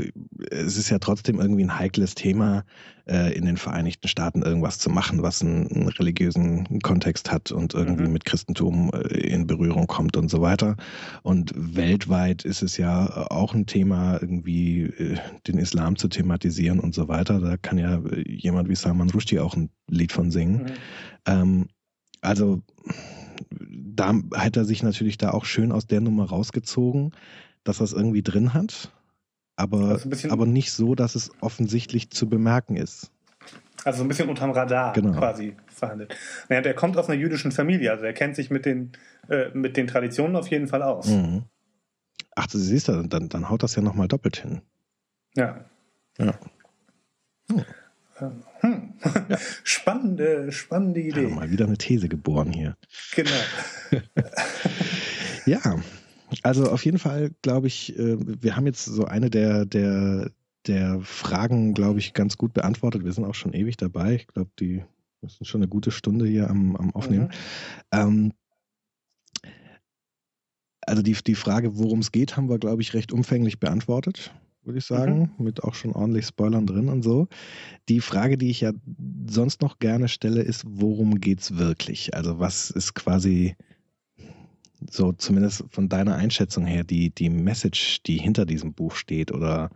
[0.51, 2.63] es ist ja trotzdem irgendwie ein heikles Thema,
[3.07, 7.73] äh, in den Vereinigten Staaten irgendwas zu machen, was einen, einen religiösen Kontext hat und
[7.73, 8.13] irgendwie mhm.
[8.13, 10.77] mit Christentum äh, in Berührung kommt und so weiter.
[11.23, 15.17] Und weltweit ist es ja auch ein Thema, irgendwie äh,
[15.47, 17.39] den Islam zu thematisieren und so weiter.
[17.39, 20.63] Da kann ja jemand wie Salman Rushdie auch ein Lied von singen.
[20.63, 20.71] Mhm.
[21.25, 21.67] Ähm,
[22.21, 22.61] also
[23.49, 27.11] da hat er sich natürlich da auch schön aus der Nummer rausgezogen,
[27.63, 28.91] dass er es irgendwie drin hat
[29.63, 33.11] aber, also aber nicht so, dass es offensichtlich zu bemerken ist.
[33.83, 35.17] Also so ein bisschen unterm Radar genau.
[35.17, 36.15] quasi verhandelt.
[36.49, 38.91] Naja, der kommt aus einer jüdischen Familie, also er kennt sich mit den,
[39.29, 41.07] äh, mit den Traditionen auf jeden Fall aus.
[41.07, 41.43] Mhm.
[42.35, 44.61] Ach, du siehst ja, dann, dann haut das ja nochmal doppelt hin.
[45.35, 45.65] Ja.
[46.17, 46.33] Ja.
[47.49, 47.65] Hm.
[48.15, 48.93] Hm.
[49.29, 49.37] Ja.
[49.63, 51.23] Spannende, spannende Idee.
[51.23, 52.77] Ja, mal wieder eine These geboren hier.
[53.15, 53.31] Genau.
[55.45, 55.59] ja,
[56.41, 60.31] also auf jeden Fall glaube ich, äh, wir haben jetzt so eine der, der,
[60.67, 63.03] der Fragen, glaube ich, ganz gut beantwortet.
[63.03, 64.15] Wir sind auch schon ewig dabei.
[64.15, 64.83] Ich glaube, die
[65.21, 67.25] ist schon eine gute Stunde hier am, am Aufnehmen.
[67.25, 67.31] Mhm.
[67.91, 68.33] Ähm,
[70.85, 74.33] also die, die Frage, worum es geht, haben wir, glaube ich, recht umfänglich beantwortet,
[74.63, 75.45] würde ich sagen, mhm.
[75.45, 77.27] mit auch schon ordentlich Spoilern drin und so.
[77.89, 78.71] Die Frage, die ich ja
[79.29, 82.13] sonst noch gerne stelle, ist, worum geht es wirklich?
[82.13, 83.55] Also was ist quasi
[84.89, 89.69] so zumindest von deiner Einschätzung her die, die Message, die hinter diesem Buch steht oder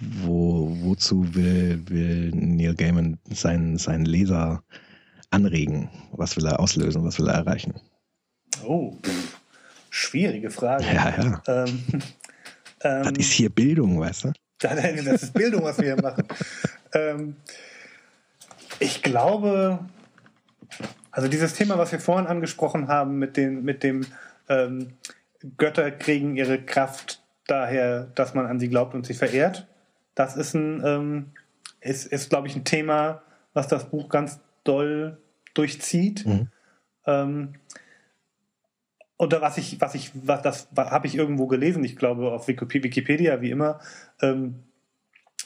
[0.00, 4.62] wo, wozu will, will Neil Gaiman seinen, seinen Leser
[5.30, 5.90] anregen?
[6.12, 7.04] Was will er auslösen?
[7.04, 7.74] Was will er erreichen?
[8.64, 8.96] Oh,
[9.90, 10.84] schwierige Frage.
[10.84, 11.42] Ja, ja.
[11.46, 11.82] Ähm,
[12.82, 14.32] ähm, das ist hier Bildung, weißt du?
[14.62, 16.24] Das ist Bildung, was wir hier machen.
[16.94, 17.36] ähm,
[18.78, 19.80] ich glaube,
[21.12, 24.06] also dieses Thema, was wir vorhin angesprochen haben, mit, den, mit dem
[24.48, 24.94] ähm,
[25.58, 29.66] Götter kriegen ihre Kraft daher, dass man an sie glaubt und sie verehrt,
[30.14, 31.26] das ist ein, ähm,
[31.80, 33.22] ist, ist glaube ich, ein Thema,
[33.52, 35.18] was das Buch ganz doll
[35.54, 36.24] durchzieht.
[36.26, 36.48] Mhm.
[37.06, 37.54] Ähm,
[39.16, 43.40] und was ich, was ich, was das habe ich irgendwo gelesen, ich glaube auf Wikipedia,
[43.40, 43.80] wie immer,
[44.20, 44.62] ähm,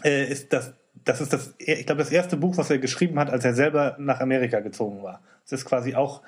[0.05, 0.75] äh, ist das,
[1.07, 3.97] das ist das, ich glaube, das erste Buch, was er geschrieben hat, als er selber
[3.99, 5.23] nach Amerika gezogen war.
[5.47, 6.21] Es ist quasi auch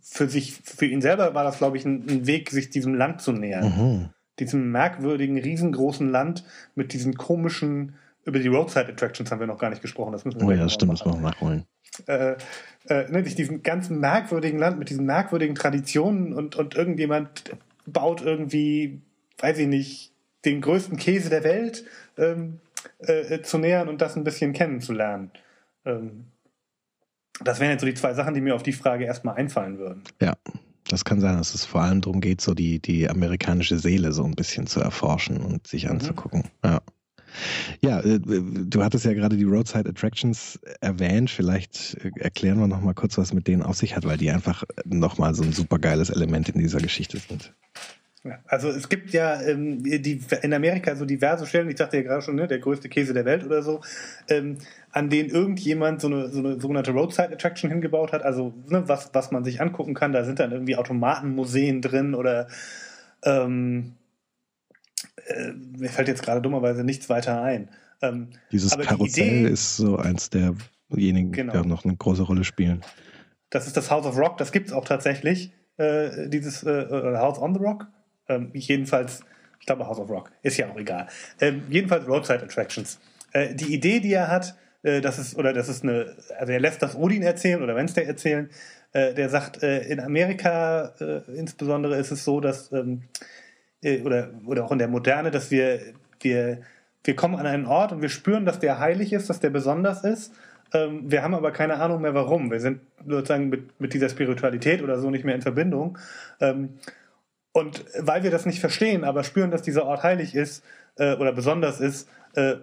[0.00, 3.20] für sich, für ihn selber war das, glaube ich, ein, ein Weg, sich diesem Land
[3.20, 3.64] zu nähern.
[3.64, 4.08] Mhm.
[4.38, 9.68] Diesem merkwürdigen, riesengroßen Land mit diesen komischen, über die Roadside Attractions haben wir noch gar
[9.68, 10.12] nicht gesprochen.
[10.12, 11.66] Das müssen wir oh ja, stimmt, das müssen wir nachholen.
[12.06, 12.36] Äh,
[12.88, 17.54] äh, ne, diesem ganzen merkwürdigen Land mit diesen merkwürdigen Traditionen und, und irgendjemand
[17.84, 19.02] baut irgendwie,
[19.40, 20.12] weiß ich nicht,
[20.46, 21.84] den größten Käse der Welt
[22.16, 22.60] ähm,
[22.98, 25.30] äh, zu nähern und das ein bisschen kennenzulernen.
[25.84, 26.26] Ähm,
[27.40, 30.02] das wären jetzt so die zwei Sachen, die mir auf die Frage erstmal einfallen würden.
[30.20, 30.34] Ja,
[30.88, 34.24] das kann sein, dass es vor allem darum geht, so die, die amerikanische Seele so
[34.24, 35.92] ein bisschen zu erforschen und sich mhm.
[35.92, 36.44] anzugucken.
[36.64, 36.80] Ja.
[37.80, 41.30] Ja, äh, du hattest ja gerade die Roadside Attractions erwähnt.
[41.30, 44.30] Vielleicht äh, erklären wir noch mal kurz, was mit denen auf sich hat, weil die
[44.30, 47.54] einfach noch mal so ein super geiles Element in dieser Geschichte sind.
[48.46, 52.22] Also es gibt ja ähm, die, in Amerika so diverse Stellen, ich sagte ja gerade
[52.22, 53.80] schon, ne, der größte Käse der Welt oder so,
[54.28, 54.58] ähm,
[54.92, 59.10] an denen irgendjemand so eine, so eine sogenannte Roadside Attraction hingebaut hat, also ne, was,
[59.12, 62.46] was man sich angucken kann, da sind dann irgendwie Automatenmuseen drin oder
[63.24, 63.94] ähm,
[65.26, 67.70] äh, mir fällt jetzt gerade dummerweise nichts weiter ein.
[68.02, 71.60] Ähm, Dieses Karussell die Idee, ist so eins derjenigen, genau.
[71.60, 72.82] die noch eine große Rolle spielen.
[73.50, 76.86] Das ist das House of Rock, das gibt's auch tatsächlich, äh, dieses äh,
[77.16, 77.88] House on the Rock.
[78.28, 79.20] Ähm, jedenfalls,
[79.60, 81.08] ich glaube House of Rock, ist ja auch egal.
[81.40, 82.98] Ähm, jedenfalls Roadside Attractions.
[83.32, 86.60] äh, die Idee, die er hat, äh, das ist, oder das ist eine, also er
[86.60, 88.50] lässt das Odin erzählen oder Wednesday erzählen,
[88.92, 93.02] äh, der sagt, äh, in Amerika äh, insbesondere ist es so, dass, ähm,
[93.82, 95.80] äh, oder, oder auch in der Moderne, dass wir,
[96.20, 96.60] wir,
[97.04, 100.04] wir kommen an einen Ort und wir spüren, dass der heilig ist, dass der besonders
[100.04, 100.32] ist.
[100.74, 102.50] Ähm, wir haben aber keine Ahnung mehr warum.
[102.50, 105.98] Wir sind sozusagen mit, mit dieser Spiritualität oder so nicht mehr in Verbindung.
[107.52, 110.64] Und weil wir das nicht verstehen, aber spüren, dass dieser Ort heilig ist
[110.96, 112.56] äh, oder besonders ist, äh,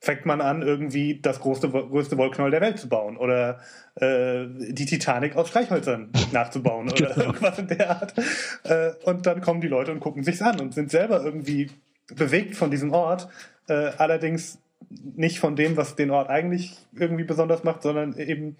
[0.00, 3.58] fängt man an, irgendwie das größte, größte Wollknäuel der Welt zu bauen oder
[3.96, 7.26] äh, die Titanic aus Streichhölzern nachzubauen oder genau.
[7.26, 8.14] irgendwas in der Art.
[8.62, 11.70] Äh, und dann kommen die Leute und gucken sich's an und sind selber irgendwie
[12.14, 13.28] bewegt von diesem Ort,
[13.68, 14.58] äh, allerdings
[14.88, 18.56] nicht von dem, was den Ort eigentlich irgendwie besonders macht, sondern eben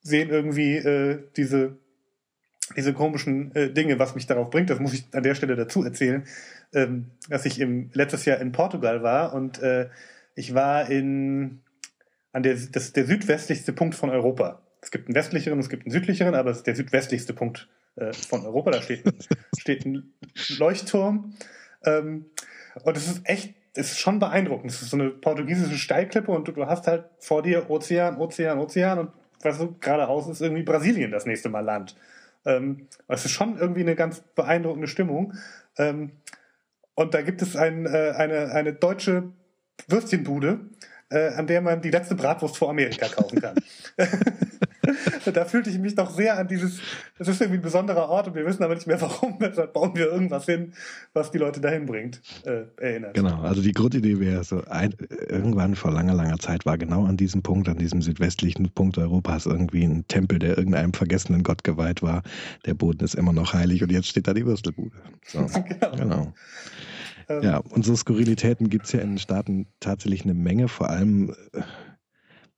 [0.00, 1.78] sehen irgendwie äh, diese
[2.76, 5.84] diese komischen äh, Dinge, was mich darauf bringt, das muss ich an der Stelle dazu
[5.84, 6.24] erzählen,
[6.72, 9.88] ähm, dass ich im letztes Jahr in Portugal war und äh,
[10.34, 11.60] ich war in
[12.32, 14.62] an der das der südwestlichste Punkt von Europa.
[14.80, 18.12] Es gibt einen westlicheren, es gibt einen südlicheren, aber es ist der südwestlichste Punkt äh,
[18.12, 18.72] von Europa.
[18.72, 19.04] Da steht,
[19.58, 20.12] steht ein
[20.58, 21.34] Leuchtturm.
[21.84, 22.26] Ähm,
[22.82, 24.70] und es ist echt, es ist schon beeindruckend.
[24.70, 28.58] Es ist so eine portugiesische Steilklippe und du, du hast halt vor dir Ozean, Ozean,
[28.58, 29.10] Ozean und
[29.42, 31.96] weißt du, geradeaus ist irgendwie Brasilien das nächste Mal Land.
[32.44, 35.34] Ähm, es ist schon irgendwie eine ganz beeindruckende Stimmung.
[35.78, 36.12] Ähm,
[36.94, 39.32] und da gibt es ein, äh, eine, eine deutsche
[39.88, 40.60] Würstchenbude,
[41.10, 43.56] äh, an der man die letzte Bratwurst vor Amerika kaufen kann.
[45.32, 46.80] da fühlte ich mich doch sehr an dieses,
[47.18, 49.94] das ist irgendwie ein besonderer Ort und wir wissen aber nicht mehr warum, deshalb bauen
[49.94, 50.72] wir irgendwas hin,
[51.12, 53.14] was die Leute dahin bringt, äh, erinnert.
[53.14, 54.94] Genau, also die Grundidee wäre so, ein,
[55.28, 59.46] irgendwann vor langer, langer Zeit war genau an diesem Punkt, an diesem südwestlichen Punkt Europas
[59.46, 62.22] irgendwie ein Tempel, der irgendeinem vergessenen Gott geweiht war.
[62.66, 64.96] Der Boden ist immer noch heilig und jetzt steht da die Würstelbude.
[65.26, 65.96] So, genau.
[65.96, 66.32] genau.
[67.28, 70.90] Ähm, ja, und so Skurrilitäten gibt es ja in den Staaten tatsächlich eine Menge, vor
[70.90, 71.62] allem, äh,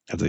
[0.08, 0.26] also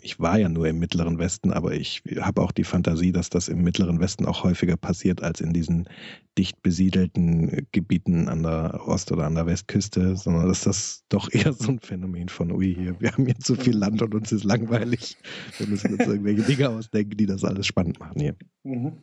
[0.00, 3.48] ich war ja nur im Mittleren Westen, aber ich habe auch die Fantasie, dass das
[3.48, 5.88] im Mittleren Westen auch häufiger passiert als in diesen
[6.36, 11.52] dicht besiedelten Gebieten an der Ost- oder an der Westküste, sondern dass das doch eher
[11.52, 14.44] so ein Phänomen von, ui, hier, wir haben hier zu viel Land und uns ist
[14.44, 15.16] langweilig.
[15.58, 18.34] Wir müssen uns irgendwelche Dinge ausdenken, die das alles spannend machen hier.
[18.64, 18.94] Mhm.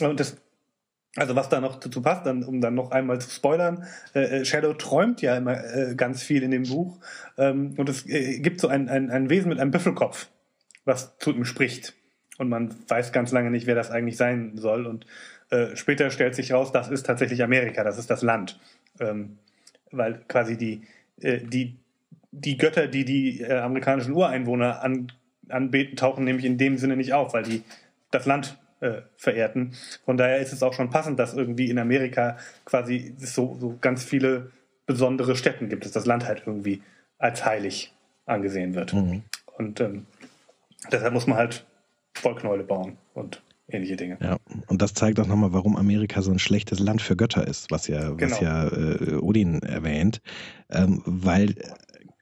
[0.00, 0.36] Und das
[1.16, 3.84] also was da noch dazu passt, dann, um dann noch einmal zu spoilern,
[4.14, 6.98] äh, äh, Shadow träumt ja immer äh, ganz viel in dem Buch.
[7.38, 10.28] Ähm, und es äh, gibt so ein, ein, ein Wesen mit einem Büffelkopf,
[10.84, 11.94] was zu ihm spricht.
[12.38, 14.86] Und man weiß ganz lange nicht, wer das eigentlich sein soll.
[14.86, 15.06] Und
[15.50, 18.58] äh, später stellt sich raus, das ist tatsächlich Amerika, das ist das Land,
[18.98, 19.38] ähm,
[19.92, 20.82] weil quasi die
[21.20, 21.76] äh, die
[22.32, 25.12] die Götter, die die äh, amerikanischen Ureinwohner an,
[25.48, 27.62] anbeten, tauchen nämlich in dem Sinne nicht auf, weil die
[28.10, 29.74] das Land äh, verehrten.
[30.04, 34.04] Von daher ist es auch schon passend, dass irgendwie in Amerika quasi so, so ganz
[34.04, 34.50] viele
[34.86, 36.82] besondere Städten gibt, dass das Land halt irgendwie
[37.18, 37.94] als heilig
[38.26, 38.92] angesehen wird.
[38.92, 39.22] Mhm.
[39.56, 40.06] Und ähm,
[40.90, 41.66] deshalb muss man halt
[42.14, 44.18] Vollknäule bauen und ähnliche Dinge.
[44.20, 44.36] Ja,
[44.66, 47.86] und das zeigt auch nochmal, warum Amerika so ein schlechtes Land für Götter ist, was
[47.88, 48.32] ja, genau.
[48.32, 50.20] was ja äh, Odin erwähnt,
[50.70, 51.54] ähm, weil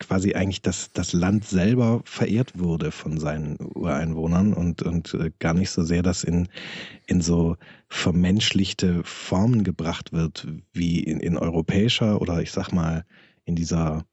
[0.02, 5.54] quasi eigentlich das, das Land selber verehrt wurde von seinen Ureinwohnern und, und äh, gar
[5.54, 6.48] nicht so sehr, dass in,
[7.06, 7.56] in so
[7.88, 13.04] vermenschlichte Formen gebracht wird, wie in, in europäischer oder ich sag mal
[13.44, 14.04] in dieser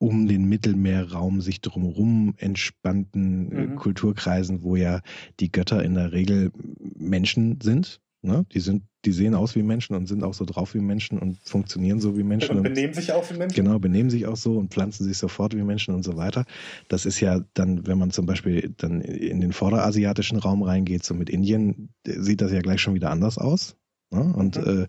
[0.00, 3.76] um den Mittelmeerraum sich drumherum entspannten äh, mhm.
[3.76, 5.00] Kulturkreisen, wo ja
[5.40, 6.52] die Götter in der Regel
[6.96, 8.44] Menschen sind, Ne?
[8.52, 11.38] Die sind, die sehen aus wie Menschen und sind auch so drauf wie Menschen und
[11.38, 12.56] funktionieren so wie Menschen.
[12.56, 13.54] Und benehmen sich auch wie Menschen.
[13.54, 16.44] Genau, benehmen sich auch so und pflanzen sich sofort wie Menschen und so weiter.
[16.88, 21.14] Das ist ja dann, wenn man zum Beispiel dann in den vorderasiatischen Raum reingeht, so
[21.14, 23.76] mit Indien, sieht das ja gleich schon wieder anders aus.
[24.10, 24.32] Ne?
[24.34, 24.82] Und, mhm.
[24.82, 24.86] äh,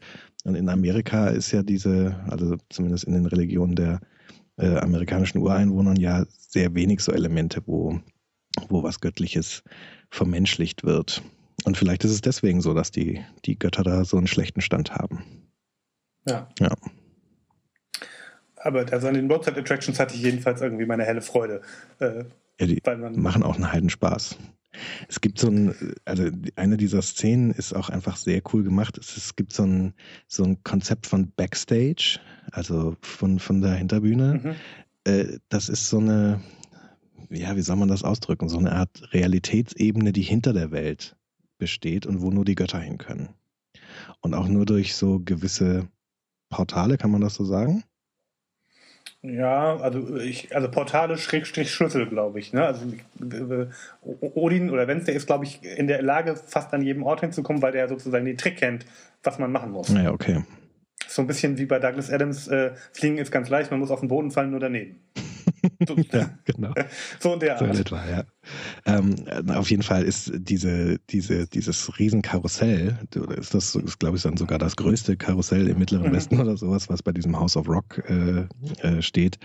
[0.48, 4.00] und in Amerika ist ja diese, also zumindest in den Religionen der
[4.58, 8.00] äh, amerikanischen Ureinwohnern ja sehr wenig so Elemente, wo,
[8.70, 9.64] wo was Göttliches
[10.10, 11.22] vermenschlicht wird.
[11.66, 14.92] Und vielleicht ist es deswegen so, dass die, die Götter da so einen schlechten Stand
[14.92, 15.24] haben.
[16.28, 16.50] Ja.
[16.60, 16.76] Ja.
[18.56, 21.62] Aber also an den Roadside Attractions hatte ich jedenfalls irgendwie meine helle Freude.
[22.00, 22.26] Äh,
[22.60, 22.82] ja, die
[23.16, 24.38] machen auch einen Heidenspaß.
[25.08, 28.98] Es gibt so ein, also eine dieser Szenen ist auch einfach sehr cool gemacht.
[28.98, 29.94] Es, es gibt so ein,
[30.28, 32.20] so ein Konzept von Backstage,
[32.52, 34.42] also von, von der Hinterbühne.
[34.44, 34.56] Mhm.
[35.06, 36.42] Äh, das ist so eine,
[37.30, 38.50] ja, wie soll man das ausdrücken?
[38.50, 41.16] So eine Art Realitätsebene, die hinter der Welt
[41.60, 43.30] besteht und wo nur die Götter hin können.
[44.22, 45.88] Und auch nur durch so gewisse
[46.50, 47.84] Portale, kann man das so sagen?
[49.22, 52.54] Ja, also ich, also Portale Schrägstrich Schlüssel, glaube ich.
[52.54, 52.66] Ne?
[52.66, 52.86] Also
[53.22, 53.68] äh,
[54.02, 57.74] Odin oder Wednesday ist, glaube ich, in der Lage, fast an jedem Ort hinzukommen, weil
[57.74, 58.86] der sozusagen den Trick kennt,
[59.24, 59.90] was man machen muss.
[59.90, 60.44] Ja, okay.
[61.08, 64.00] So ein bisschen wie bei Douglas Adams, äh, Fliegen ist ganz leicht, man muss auf
[64.00, 65.00] den Boden fallen, nur daneben.
[66.12, 66.74] ja, genau.
[67.20, 67.76] So in der Art.
[67.76, 68.24] So etwa, ja.
[68.86, 69.16] Ähm,
[69.50, 72.98] auf jeden Fall ist diese, diese, dieses Riesenkarussell,
[73.38, 76.16] ist das, ist, glaube ich, dann sogar das größte Karussell im Mittleren mhm.
[76.16, 78.48] Westen oder sowas, was bei diesem House of Rock äh,
[78.82, 79.38] äh, steht.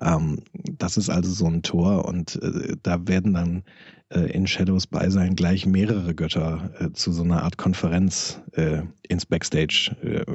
[0.00, 0.42] Ähm,
[0.78, 3.62] das ist also so ein Tor und äh, da werden dann
[4.08, 9.26] äh, in Shadows Beisein gleich mehrere Götter äh, zu so einer Art Konferenz äh, ins
[9.26, 10.26] Backstage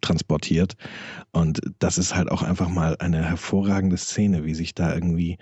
[0.00, 0.76] transportiert.
[1.32, 5.38] Und das ist halt auch einfach mal eine hervorragende Szene, wie sich da irgendwie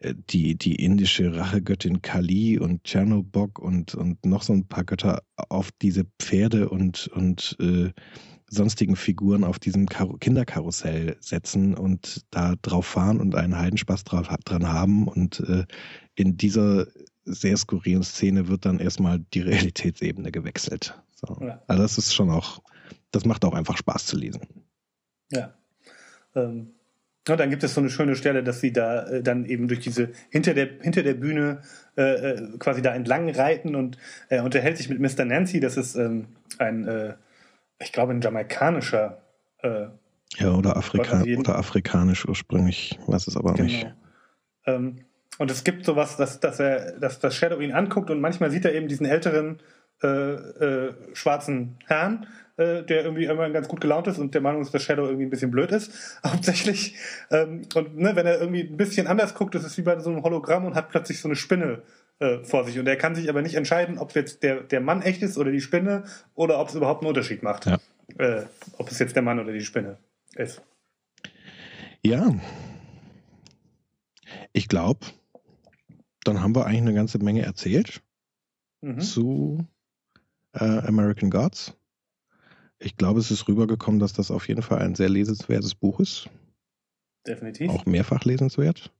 [0.00, 5.22] äh, die, die indische Rachegöttin Kali und Tschernobog und, und noch so ein paar Götter
[5.36, 7.90] auf diese Pferde und, und äh,
[8.48, 14.28] sonstigen Figuren auf diesem Kar Kinderkarussell setzen und da drauf fahren und einen Heidenspaß drauf,
[14.44, 15.08] dran haben.
[15.08, 15.64] Und äh,
[16.14, 16.86] in dieser
[17.24, 20.94] sehr skurrilen Szene wird dann erstmal die Realitätsebene gewechselt.
[21.14, 21.36] So.
[21.40, 21.60] Ja.
[21.66, 22.60] Also das ist schon auch
[23.10, 24.40] das macht auch einfach Spaß zu lesen.
[25.30, 25.54] Ja.
[26.34, 26.72] Ähm,
[27.28, 29.80] ja, dann gibt es so eine schöne Stelle, dass sie da äh, dann eben durch
[29.80, 31.62] diese hinter der hinter der Bühne
[31.96, 35.24] äh, äh quasi da entlang reiten und er unterhält sich mit Mr.
[35.24, 35.58] Nancy.
[35.58, 36.28] Das ist ähm,
[36.58, 37.14] ein, äh,
[37.80, 39.22] ich glaube, ein jamaikanischer.
[39.62, 39.86] Äh,
[40.38, 43.64] ja, oder, Afrika oder afrikanisch ursprünglich, weiß es aber genau.
[43.64, 43.86] nicht.
[44.66, 44.96] Ähm,
[45.38, 48.64] und es gibt sowas, dass, dass er, dass das Shadow ihn anguckt und manchmal sieht
[48.64, 49.60] er eben diesen älteren
[50.02, 52.26] äh, äh, schwarzen Herrn,
[52.56, 55.26] äh, der irgendwie immer ganz gut gelaunt ist und der Meinung ist, dass Shadow irgendwie
[55.26, 55.92] ein bisschen blöd ist,
[56.26, 56.94] hauptsächlich.
[57.30, 60.10] Ähm, und ne, wenn er irgendwie ein bisschen anders guckt, ist es wie bei so
[60.10, 61.82] einem Hologramm und hat plötzlich so eine Spinne
[62.18, 62.78] äh, vor sich.
[62.78, 65.50] Und er kann sich aber nicht entscheiden, ob jetzt der, der Mann echt ist oder
[65.50, 66.04] die Spinne
[66.34, 67.66] oder ob es überhaupt einen Unterschied macht.
[67.66, 67.78] Ja.
[68.18, 68.46] Äh,
[68.78, 69.98] ob es jetzt der Mann oder die Spinne
[70.34, 70.62] ist.
[72.02, 72.34] Ja.
[74.52, 75.00] Ich glaube,
[76.24, 78.00] dann haben wir eigentlich eine ganze Menge erzählt
[78.80, 79.00] mhm.
[79.00, 79.66] zu
[80.52, 81.76] äh, American Gods.
[82.78, 86.28] Ich glaube, es ist rübergekommen, dass das auf jeden Fall ein sehr lesenswertes Buch ist.
[87.26, 87.70] Definitiv.
[87.70, 88.92] Auch mehrfach lesenswert.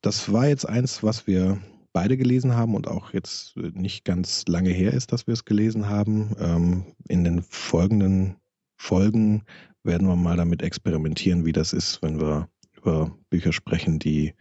[0.00, 1.58] Das war jetzt eins, was wir
[1.92, 5.88] beide gelesen haben und auch jetzt nicht ganz lange her ist, dass wir es gelesen
[5.88, 6.34] haben.
[6.38, 8.36] Ähm, in den folgenden
[8.76, 9.44] Folgen
[9.84, 14.34] werden wir mal damit experimentieren, wie das ist, wenn wir über Bücher sprechen, die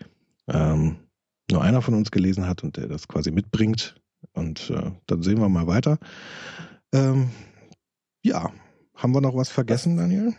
[0.48, 0.98] ähm,
[1.52, 3.95] nur einer von uns gelesen hat und der das quasi mitbringt.
[4.34, 5.99] Und äh, dann sehen wir mal weiter.
[8.23, 8.52] Ja,
[8.95, 10.34] haben wir noch was vergessen, Daniel?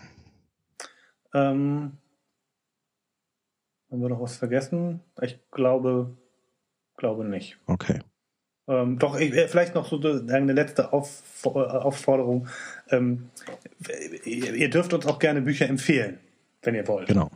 [1.35, 1.93] Ähm,
[3.91, 5.01] haben wir noch was vergessen?
[5.21, 6.17] Ich glaube,
[6.97, 7.59] glaube nicht.
[7.67, 8.01] Okay.
[8.69, 12.47] Ähm, doch, ich, äh, vielleicht noch so eine letzte Auf, Aufforderung.
[12.91, 13.31] Ähm,
[14.25, 16.21] ihr dürft uns auch gerne Bücher empfehlen,
[16.63, 17.09] wenn ihr wollt.
[17.09, 17.31] Genau.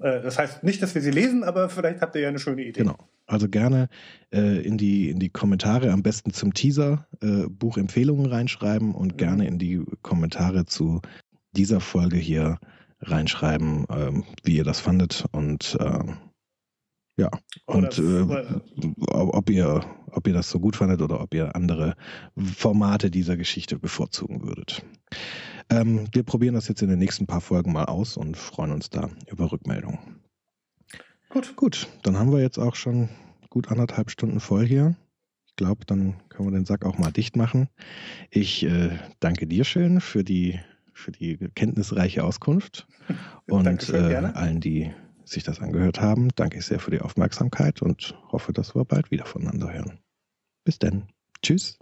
[0.00, 2.62] Äh, das heißt nicht, dass wir sie lesen, aber vielleicht habt ihr ja eine schöne
[2.62, 2.80] Idee.
[2.80, 2.96] Genau.
[3.30, 3.88] Also gerne
[4.32, 9.16] äh, in, die, in die Kommentare, am besten zum Teaser, äh, Buchempfehlungen reinschreiben und mhm.
[9.18, 11.00] gerne in die Kommentare zu
[11.52, 12.58] dieser Folge hier
[13.00, 16.04] reinschreiben, ähm, wie ihr das fandet und äh,
[17.18, 17.30] ja,
[17.66, 18.26] und äh,
[19.12, 21.94] ob, ihr, ob ihr das so gut fandet oder ob ihr andere
[22.36, 24.84] Formate dieser Geschichte bevorzugen würdet.
[25.70, 28.90] Ähm, wir probieren das jetzt in den nächsten paar Folgen mal aus und freuen uns
[28.90, 30.19] da über Rückmeldungen.
[31.30, 31.54] Gut.
[31.56, 33.08] Gut, dann haben wir jetzt auch schon
[33.50, 34.96] gut anderthalb Stunden voll hier.
[35.46, 37.68] Ich glaube, dann können wir den Sack auch mal dicht machen.
[38.30, 40.58] Ich äh, danke dir schön für die,
[40.92, 42.88] für die kenntnisreiche Auskunft
[43.46, 44.92] und äh, allen, die
[45.24, 49.12] sich das angehört haben, danke ich sehr für die Aufmerksamkeit und hoffe, dass wir bald
[49.12, 50.00] wieder voneinander hören.
[50.64, 51.08] Bis dann.
[51.42, 51.78] Tschüss.